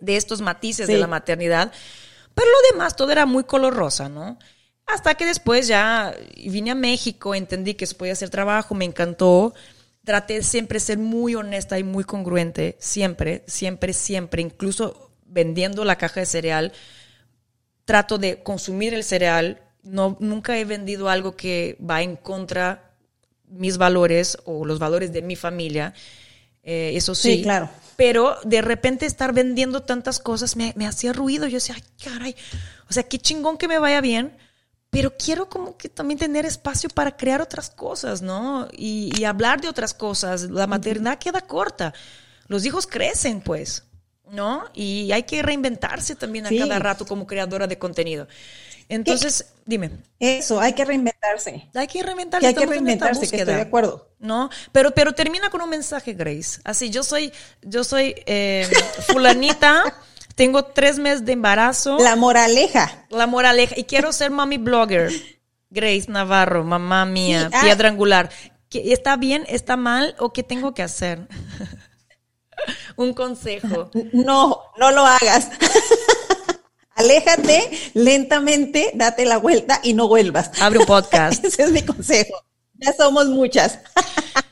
de 0.00 0.16
estos 0.16 0.40
matices 0.40 0.88
de 0.88 0.98
la 0.98 1.06
maternidad. 1.06 1.72
Pero 2.34 2.48
lo 2.48 2.72
demás, 2.72 2.96
todo 2.96 3.12
era 3.12 3.26
muy 3.26 3.44
color 3.44 3.74
rosa, 3.74 4.08
¿no? 4.08 4.36
Hasta 4.86 5.14
que 5.14 5.26
después 5.26 5.68
ya 5.68 6.12
vine 6.36 6.72
a 6.72 6.74
México, 6.74 7.36
entendí 7.36 7.74
que 7.74 7.86
se 7.86 7.94
podía 7.94 8.14
hacer 8.14 8.30
trabajo, 8.30 8.74
me 8.74 8.84
encantó. 8.84 9.54
Traté 10.04 10.34
de 10.34 10.42
siempre 10.42 10.80
ser 10.80 10.98
muy 10.98 11.36
honesta 11.36 11.78
y 11.78 11.84
muy 11.84 12.02
congruente, 12.02 12.76
siempre, 12.80 13.44
siempre, 13.46 13.92
siempre, 13.92 14.42
incluso 14.42 15.09
vendiendo 15.30 15.84
la 15.84 15.96
caja 15.96 16.20
de 16.20 16.26
cereal. 16.26 16.72
Trato 17.84 18.18
de 18.18 18.42
consumir 18.42 18.94
el 18.94 19.04
cereal. 19.04 19.62
No, 19.82 20.16
nunca 20.20 20.58
he 20.58 20.64
vendido 20.64 21.08
algo 21.08 21.36
que 21.36 21.78
va 21.80 22.02
en 22.02 22.16
contra 22.16 22.92
mis 23.46 23.78
valores 23.78 24.38
o 24.44 24.64
los 24.64 24.78
valores 24.78 25.12
de 25.12 25.22
mi 25.22 25.36
familia. 25.36 25.94
Eh, 26.62 26.92
eso 26.94 27.14
sí. 27.14 27.36
Sí, 27.36 27.42
claro. 27.42 27.70
Pero 27.96 28.36
de 28.44 28.62
repente 28.62 29.06
estar 29.06 29.32
vendiendo 29.32 29.82
tantas 29.82 30.18
cosas 30.18 30.56
me, 30.56 30.72
me 30.76 30.86
hacía 30.86 31.12
ruido. 31.12 31.46
Yo 31.46 31.54
decía, 31.54 31.76
ay, 31.76 31.84
caray. 32.02 32.36
O 32.88 32.92
sea, 32.92 33.02
qué 33.02 33.18
chingón 33.18 33.56
que 33.56 33.68
me 33.68 33.78
vaya 33.78 34.00
bien. 34.00 34.36
Pero 34.90 35.16
quiero 35.16 35.48
como 35.48 35.76
que 35.76 35.88
también 35.88 36.18
tener 36.18 36.44
espacio 36.44 36.90
para 36.90 37.16
crear 37.16 37.40
otras 37.40 37.70
cosas, 37.70 38.22
¿no? 38.22 38.68
Y, 38.72 39.12
y 39.16 39.24
hablar 39.24 39.60
de 39.60 39.68
otras 39.68 39.94
cosas. 39.94 40.50
La 40.50 40.66
maternidad 40.66 41.18
queda 41.18 41.40
corta. 41.42 41.94
Los 42.48 42.64
hijos 42.64 42.88
crecen, 42.88 43.40
pues, 43.40 43.84
¿no? 44.30 44.64
Y 44.74 45.10
hay 45.12 45.22
que 45.24 45.42
reinventarse 45.42 46.14
también 46.16 46.46
a 46.46 46.48
Sí. 46.48 46.58
cada 46.58 46.78
rato 46.78 47.06
como 47.06 47.26
creadora 47.26 47.66
de 47.66 47.78
contenido. 47.78 48.28
Entonces, 48.88 49.46
dime, 49.64 49.90
Eso, 50.18 50.60
hay 50.60 50.72
que 50.72 50.84
reinventarse. 50.84 51.68
hay 51.74 51.86
que 51.86 52.02
reinventarse. 52.02 52.40
Que 52.42 52.46
hay 52.48 52.54
que 52.54 52.66
reinventarse, 52.66 53.28
que 53.28 53.36
estoy 53.36 53.54
de 53.54 53.60
acuerdo. 53.60 54.08
No, 54.18 54.50
pero, 54.72 54.90
pero 54.90 55.12
termina 55.12 55.48
con 55.48 55.60
un 55.62 55.70
mensaje, 55.70 56.12
Grace. 56.14 56.60
Así, 56.64 56.90
yo 56.90 57.04
soy, 57.04 57.32
yo 57.62 57.84
soy 57.84 58.14
eh, 58.26 58.68
fulanita, 59.06 59.84
tengo 60.34 60.64
tres 60.64 60.98
meses 60.98 61.24
de 61.24 61.32
embarazo, 61.32 61.98
la, 61.98 62.10
La 62.10 62.16
moraleja. 62.16 63.06
moraleja, 63.28 63.74
y 63.78 63.84
quiero 63.84 64.12
ser 64.12 64.30
mommy 64.32 64.58
blogger. 64.58 65.10
Grace 65.70 66.06
Navarro, 66.08 66.64
mamá 66.64 67.04
mía, 67.06 67.48
Sí, 67.48 67.56
ah. 67.56 67.60
piedra 67.62 67.88
angular. 67.90 68.28
¿Qué- 68.68 68.92
¿Está 68.92 69.16
bien, 69.16 69.44
está 69.48 69.76
mal 69.76 70.16
o 70.18 70.32
qué 70.32 70.42
tengo 70.42 70.74
que 70.74 70.82
hacer? 70.82 71.28
un 72.96 73.14
consejo. 73.14 73.90
No, 74.12 74.60
no 74.78 74.90
lo 74.90 75.04
hagas. 75.04 75.50
Aléjate 76.94 77.70
lentamente, 77.94 78.90
date 78.94 79.24
la 79.24 79.38
vuelta 79.38 79.80
y 79.82 79.94
no 79.94 80.08
vuelvas. 80.08 80.50
Abre 80.60 80.80
un 80.80 80.86
podcast. 80.86 81.42
Ese 81.44 81.62
es 81.62 81.72
mi 81.72 81.82
consejo. 81.82 82.34
Ya 82.74 82.92
somos 82.92 83.26
muchas. 83.26 83.78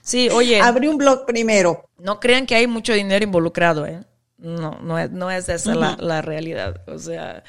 Sí, 0.01 0.29
oye, 0.31 0.61
Abre 0.61 0.89
un 0.89 0.97
blog 0.97 1.27
primero. 1.27 1.91
no 1.99 2.21
crean 2.21 2.47
que 2.47 2.55
hay 2.55 2.67
mucho 2.67 2.93
dinero 2.95 3.25
involucrado, 3.25 3.87
¿eh? 3.87 4.03
No, 4.39 4.79
no 4.81 4.99
es, 4.99 5.11
no 5.11 5.31
es 5.31 5.49
esa 5.49 5.75
la, 5.75 5.97
la 5.99 6.23
realidad. 6.23 6.83
O 6.87 6.99
sea, 6.99 7.43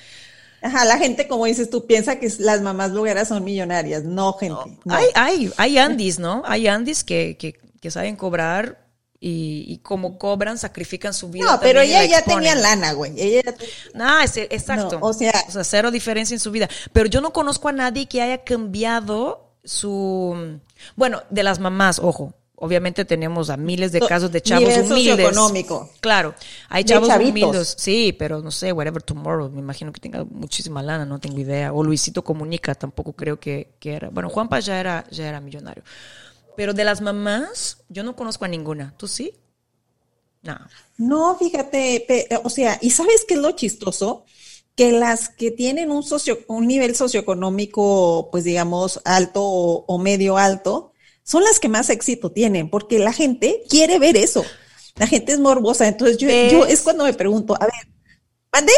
Ajá, 0.62 0.84
la 0.86 0.98
gente, 0.98 1.28
como 1.28 1.46
dices 1.46 1.70
tú, 1.70 1.86
piensa 1.86 2.20
que 2.20 2.30
las 2.40 2.62
mamás 2.62 2.92
blogueras 2.92 3.30
son 3.30 3.44
millonarias. 3.44 4.04
No, 4.04 4.34
gente. 4.34 4.80
no. 4.84 4.94
Hay, 4.96 5.06
hay, 5.16 5.52
hay 5.58 5.78
Andis, 5.78 6.20
¿no? 6.20 6.44
Hay 6.46 6.68
Andis 6.68 7.04
que, 7.04 7.38
que, 7.38 7.60
que 7.80 7.92
saben 7.92 8.16
cobrar 8.16 8.89
y, 9.22 9.66
y 9.68 9.78
como 9.80 10.18
cobran, 10.18 10.58
sacrifican 10.58 11.14
su 11.14 11.30
vida. 11.30 11.46
No, 11.46 11.60
pero 11.60 11.82
ella 11.82 12.00
la 12.00 12.06
ya 12.06 12.22
tenía 12.24 12.56
lana, 12.56 12.94
güey. 12.94 13.14
Ella 13.20 13.44
ya 13.94 14.24
es, 14.24 14.38
exacto. 14.38 15.00
No, 15.00 15.06
o 15.08 15.14
sea- 15.14 15.44
cero 15.64 15.92
diferencia 15.92 16.34
en 16.36 16.40
su 16.40 16.52
vida. 16.52 16.70
Pero 16.94 17.08
yo 17.10 17.20
no 17.22 17.34
conozco 17.34 17.68
a 17.68 17.74
nadie 17.74 18.08
que 18.08 18.22
haya 18.22 18.44
cambiado 18.44 19.52
su. 19.64 20.60
Bueno, 20.96 21.22
de 21.30 21.44
las 21.44 21.60
mamás, 21.60 22.00
ojo. 22.00 22.34
Obviamente 22.62 23.06
tenemos 23.06 23.50
a 23.50 23.56
miles 23.56 23.94
de 23.94 24.00
So- 24.00 24.08
casos 24.10 24.32
de 24.34 24.42
chavos 24.42 24.68
nivel 24.68 24.84
humildes. 24.92 25.16
socioeconómico. 25.16 25.90
Claro, 26.02 26.36
hay 26.68 26.84
chavos 26.84 27.08
humildes, 27.10 27.74
sí, 27.78 28.12
pero 28.12 28.42
no 28.42 28.52
sé, 28.52 28.74
whatever 28.74 29.02
tomorrow, 29.02 29.50
me 29.50 29.60
imagino 29.60 29.94
que 29.94 30.02
tenga 30.02 30.26
muchísima 30.26 30.84
lana, 30.84 31.06
no 31.06 31.20
tengo 31.20 31.40
idea. 31.40 31.72
O 31.72 31.82
Luisito 31.86 32.22
Comunica, 32.22 32.76
tampoco 32.76 33.14
creo 33.14 33.40
que, 33.40 33.76
que 33.80 33.94
era. 33.94 34.10
Bueno, 34.10 34.30
Juanpa 34.30 34.60
ya 34.60 34.78
era, 34.78 35.06
ya 35.10 35.30
era 35.30 35.40
millonario. 35.40 35.84
Pero 36.60 36.74
de 36.74 36.84
las 36.84 37.00
mamás, 37.00 37.78
yo 37.88 38.04
no 38.04 38.18
conozco 38.18 38.44
a 38.44 38.50
ninguna. 38.50 38.94
¿Tú 38.98 39.08
sí? 39.08 39.34
No. 40.42 40.60
No, 40.98 41.38
fíjate, 41.38 42.04
pe- 42.06 42.28
o 42.44 42.50
sea, 42.50 42.78
¿y 42.82 42.90
sabes 42.90 43.24
qué 43.26 43.36
es 43.36 43.40
lo 43.40 43.52
chistoso? 43.52 44.26
Que 44.76 44.92
las 44.92 45.30
que 45.30 45.52
tienen 45.52 45.90
un 45.90 46.04
socio, 46.04 46.40
un 46.50 46.68
nivel 46.68 46.98
socioeconómico, 46.98 48.28
pues 48.30 48.44
digamos, 48.44 49.00
alto 49.06 49.42
o, 49.42 49.86
o 49.88 49.98
medio 50.00 50.38
alto, 50.38 50.92
son 51.24 51.46
las 51.46 51.62
que 51.62 51.70
más 51.70 51.90
éxito 51.90 52.34
tienen, 52.34 52.70
porque 52.70 53.00
la 53.00 53.14
gente 53.14 53.64
quiere 53.70 53.98
ver 53.98 54.18
eso. 54.18 54.44
La 54.98 55.08
gente 55.08 55.32
es 55.32 55.40
morbosa. 55.40 55.88
Entonces 55.88 56.18
yo, 56.18 56.28
¿Ves? 56.28 56.52
yo 56.52 56.66
es 56.66 56.82
cuando 56.82 57.06
me 57.06 57.14
pregunto, 57.14 57.56
a 57.56 57.68
ver, 57.68 57.88
¿mande? 58.52 58.74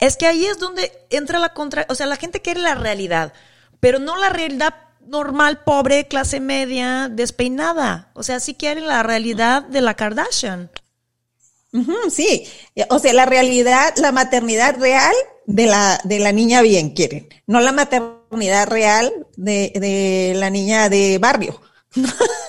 Es 0.00 0.18
que 0.18 0.26
ahí 0.26 0.44
es 0.44 0.58
donde 0.58 0.92
entra 1.08 1.38
la 1.38 1.54
contra, 1.54 1.86
o 1.88 1.94
sea, 1.94 2.04
la 2.04 2.16
gente 2.16 2.42
quiere 2.42 2.60
la 2.60 2.74
realidad, 2.74 3.32
pero 3.80 3.98
no 4.00 4.18
la 4.18 4.28
realidad 4.28 4.74
normal, 5.06 5.62
pobre, 5.64 6.08
clase 6.08 6.40
media, 6.40 7.08
despeinada. 7.10 8.10
O 8.14 8.22
sea, 8.22 8.40
sí 8.40 8.54
quieren 8.54 8.86
la 8.86 9.02
realidad 9.02 9.62
de 9.62 9.80
la 9.80 9.94
Kardashian. 9.94 10.70
Sí, 12.10 12.46
o 12.90 12.98
sea, 12.98 13.14
la 13.14 13.24
realidad, 13.24 13.94
la 13.96 14.12
maternidad 14.12 14.76
real 14.78 15.14
de 15.46 15.66
la, 15.66 16.00
de 16.04 16.18
la 16.18 16.30
niña 16.32 16.60
bien 16.60 16.90
quieren, 16.90 17.28
no 17.46 17.60
la 17.60 17.72
maternidad 17.72 18.68
real 18.68 19.10
de, 19.36 19.72
de 19.74 20.34
la 20.36 20.50
niña 20.50 20.88
de 20.88 21.18
barrio. 21.18 21.60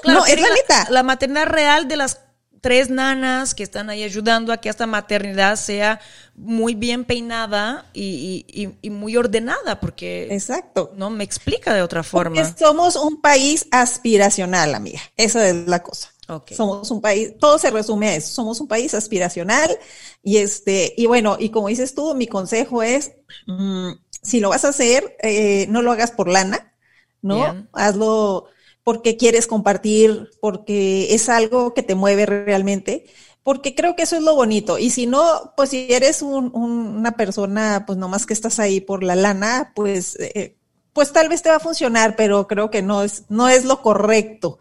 Claro, 0.04 0.20
no, 0.20 0.26
es 0.26 0.40
la 0.40 0.50
neta. 0.50 0.88
La 0.90 1.02
maternidad 1.02 1.46
real 1.46 1.88
de 1.88 1.96
las 1.96 2.20
tres 2.64 2.90
nanas 2.90 3.54
que 3.54 3.62
están 3.62 3.90
ahí 3.90 4.04
ayudando 4.04 4.54
a 4.54 4.58
que 4.58 4.70
esta 4.70 4.88
maternidad 4.88 5.58
sea 5.58 6.00
muy 6.36 6.76
bien 6.76 7.04
peinada 7.04 7.86
y, 7.94 8.46
y- 8.48 8.70
y- 8.82 8.90
muy 8.90 9.18
ordenada, 9.18 9.82
porque 9.82 10.34
Exacto. 10.34 10.92
no 10.96 11.10
me 11.10 11.26
explica 11.26 11.74
de 11.74 11.82
otra 11.82 12.04
forma. 12.04 12.36
Porque 12.42 12.58
somos 12.58 12.96
un 12.96 13.20
país 13.22 13.68
aspiracional, 13.70 14.74
amiga. 14.76 15.02
Esa 15.18 15.48
es 15.48 15.68
la 15.68 15.84
cosa. 15.84 16.10
Ok. 16.30 16.54
Somos 16.54 16.90
un 16.90 17.02
país, 17.02 17.34
todo 17.38 17.60
se 17.60 17.70
resume 17.70 18.08
a 18.08 18.16
eso. 18.16 18.30
Somos 18.34 18.62
un 18.62 18.68
país 18.70 18.94
aspiracional 18.94 19.78
y 20.24 20.38
este, 20.38 20.94
y 20.96 21.06
bueno, 21.06 21.36
y 21.38 21.50
como 21.50 21.68
dices 21.68 21.94
tú, 21.94 22.16
mi 22.16 22.28
consejo 22.28 22.82
es, 22.82 23.12
mm, 23.46 23.92
si 24.22 24.40
lo 24.40 24.50
vas 24.50 24.64
a 24.64 24.70
hacer, 24.70 25.18
eh, 25.22 25.68
no 25.70 25.82
lo 25.82 25.92
hagas 25.92 26.12
por 26.12 26.30
lana, 26.30 26.74
¿no? 27.22 27.38
Bien. 27.38 27.68
Hazlo 27.74 28.48
porque 28.84 29.18
quieres 29.18 29.48
compartir, 29.48 30.30
porque 30.42 31.14
es 31.14 31.30
algo 31.30 31.74
que 31.74 31.84
te 31.84 31.96
mueve 31.96 32.26
realmente, 32.26 33.06
porque 33.44 33.76
creo 33.76 33.96
que 33.96 34.04
eso 34.04 34.16
es 34.18 34.24
lo 34.24 34.36
bonito. 34.36 34.78
Y 34.80 34.90
si 34.90 35.06
no, 35.08 35.54
pues 35.58 35.70
si 35.72 35.88
eres 35.92 36.22
un- 36.22 36.52
un- 36.54 36.98
una 36.98 37.12
persona, 37.18 37.84
pues 37.88 37.98
nomás 37.98 38.26
que 38.26 38.34
estás 38.34 38.60
ahí 38.60 38.82
por 38.82 39.04
la 39.04 39.16
lana, 39.16 39.72
pues, 39.76 40.18
eh, 40.20 40.56
pues 40.94 41.12
tal 41.14 41.30
vez 41.30 41.42
te 41.42 41.50
va 41.50 41.56
a 41.58 41.60
funcionar, 41.60 42.16
pero 42.16 42.48
creo 42.48 42.70
que 42.72 42.82
no 42.82 43.04
es, 43.04 43.24
no 43.30 43.50
es 43.50 43.66
lo 43.66 43.82
correcto, 43.82 44.60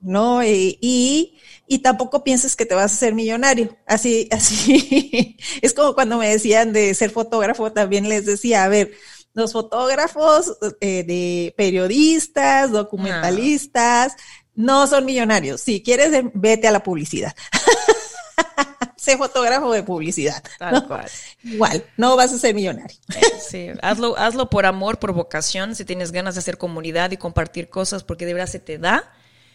¿no? 0.00 0.44
Y, 0.44 0.78
y, 0.80 1.38
y 1.66 1.78
tampoco 1.80 2.24
pienses 2.24 2.56
que 2.56 2.66
te 2.66 2.74
vas 2.74 2.92
a 2.92 2.96
ser 2.96 3.14
millonario. 3.14 3.76
Así, 3.86 4.28
así, 4.32 5.36
es 5.62 5.74
como 5.74 5.94
cuando 5.94 6.18
me 6.18 6.28
decían 6.28 6.72
de 6.72 6.94
ser 6.94 7.10
fotógrafo, 7.10 7.72
también 7.72 8.08
les 8.08 8.26
decía, 8.26 8.64
a 8.64 8.68
ver, 8.68 8.92
los 9.34 9.52
fotógrafos 9.52 10.56
eh, 10.80 11.04
de 11.04 11.54
periodistas, 11.56 12.70
documentalistas, 12.72 14.14
no 14.54 14.86
son 14.86 15.04
millonarios. 15.04 15.60
Si 15.60 15.82
quieres, 15.82 16.12
eh, 16.12 16.30
vete 16.32 16.68
a 16.68 16.72
la 16.72 16.82
publicidad. 16.82 17.34
sé 18.96 19.18
fotógrafo 19.18 19.72
de 19.72 19.82
publicidad. 19.82 20.42
Tal 20.58 20.74
¿no? 20.74 20.88
cual. 20.88 21.06
Igual, 21.42 21.84
no 21.96 22.16
vas 22.16 22.32
a 22.32 22.38
ser 22.38 22.54
millonario. 22.54 22.96
Sí, 23.38 23.68
hazlo, 23.82 24.16
hazlo 24.16 24.48
por 24.48 24.66
amor, 24.66 24.98
por 24.98 25.12
vocación, 25.12 25.74
si 25.74 25.84
tienes 25.84 26.10
ganas 26.10 26.34
de 26.34 26.38
hacer 26.40 26.56
comunidad 26.56 27.10
y 27.10 27.16
compartir 27.16 27.68
cosas, 27.68 28.02
porque 28.02 28.26
de 28.26 28.34
verdad 28.34 28.48
se 28.48 28.60
te 28.60 28.78
da. 28.78 29.12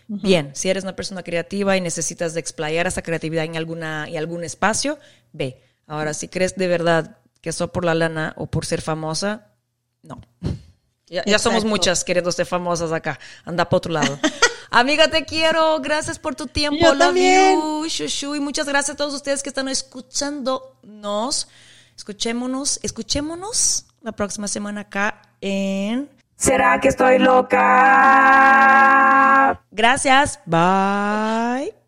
Bien, 0.08 0.52
si 0.56 0.70
eres 0.70 0.84
una 0.84 0.96
persona 0.96 1.22
creativa 1.22 1.78
y 1.78 1.82
necesitas 1.82 2.34
de 2.34 2.40
explayar 2.40 2.88
esa 2.88 3.04
creatividad 3.04 3.46
en 3.46 3.56
alguna 3.56 4.08
en 4.08 4.18
algún 4.18 4.44
espacio, 4.44 4.98
ve. 5.34 5.62
Ahora, 5.86 6.16
si 6.16 6.28
crees 6.28 6.56
de 6.56 6.68
verdad 6.68 7.18
que 7.42 7.52
eso 7.52 7.72
por 7.72 7.86
la 7.86 7.94
lana 7.94 8.34
o 8.36 8.48
por 8.48 8.66
ser 8.66 8.82
famosa, 8.82 9.49
no. 10.02 10.22
Ya, 11.08 11.24
ya 11.26 11.40
somos 11.40 11.66
muchas 11.66 12.04
queriendo 12.04 12.32
ser 12.32 12.46
famosas 12.46 12.92
acá. 12.92 13.20
Anda 13.44 13.66
para 13.68 13.78
otro 13.78 13.92
lado. 13.92 14.20
Amiga, 14.70 15.10
te 15.10 15.26
quiero. 15.26 15.80
Gracias 15.80 16.20
por 16.20 16.36
tu 16.36 16.46
tiempo. 16.46 16.78
Yo 16.80 16.94
Love 16.94 17.00
también. 17.00 17.60
you. 17.60 17.86
Shushu. 17.88 18.36
Y 18.36 18.40
muchas 18.40 18.68
gracias 18.68 18.94
a 18.94 18.98
todos 18.98 19.16
ustedes 19.16 19.42
que 19.42 19.50
están 19.50 19.68
escuchándonos. 19.70 21.48
Escuchémonos, 21.98 22.80
escuchémonos 22.84 23.86
la 24.02 24.12
próxima 24.12 24.48
semana 24.48 24.82
acá 24.82 25.22
en. 25.42 26.10
¿Será 26.36 26.80
que 26.80 26.88
estoy 26.88 27.18
loca? 27.20 27.60
Gracias. 29.72 30.40
Bye. 30.46 31.79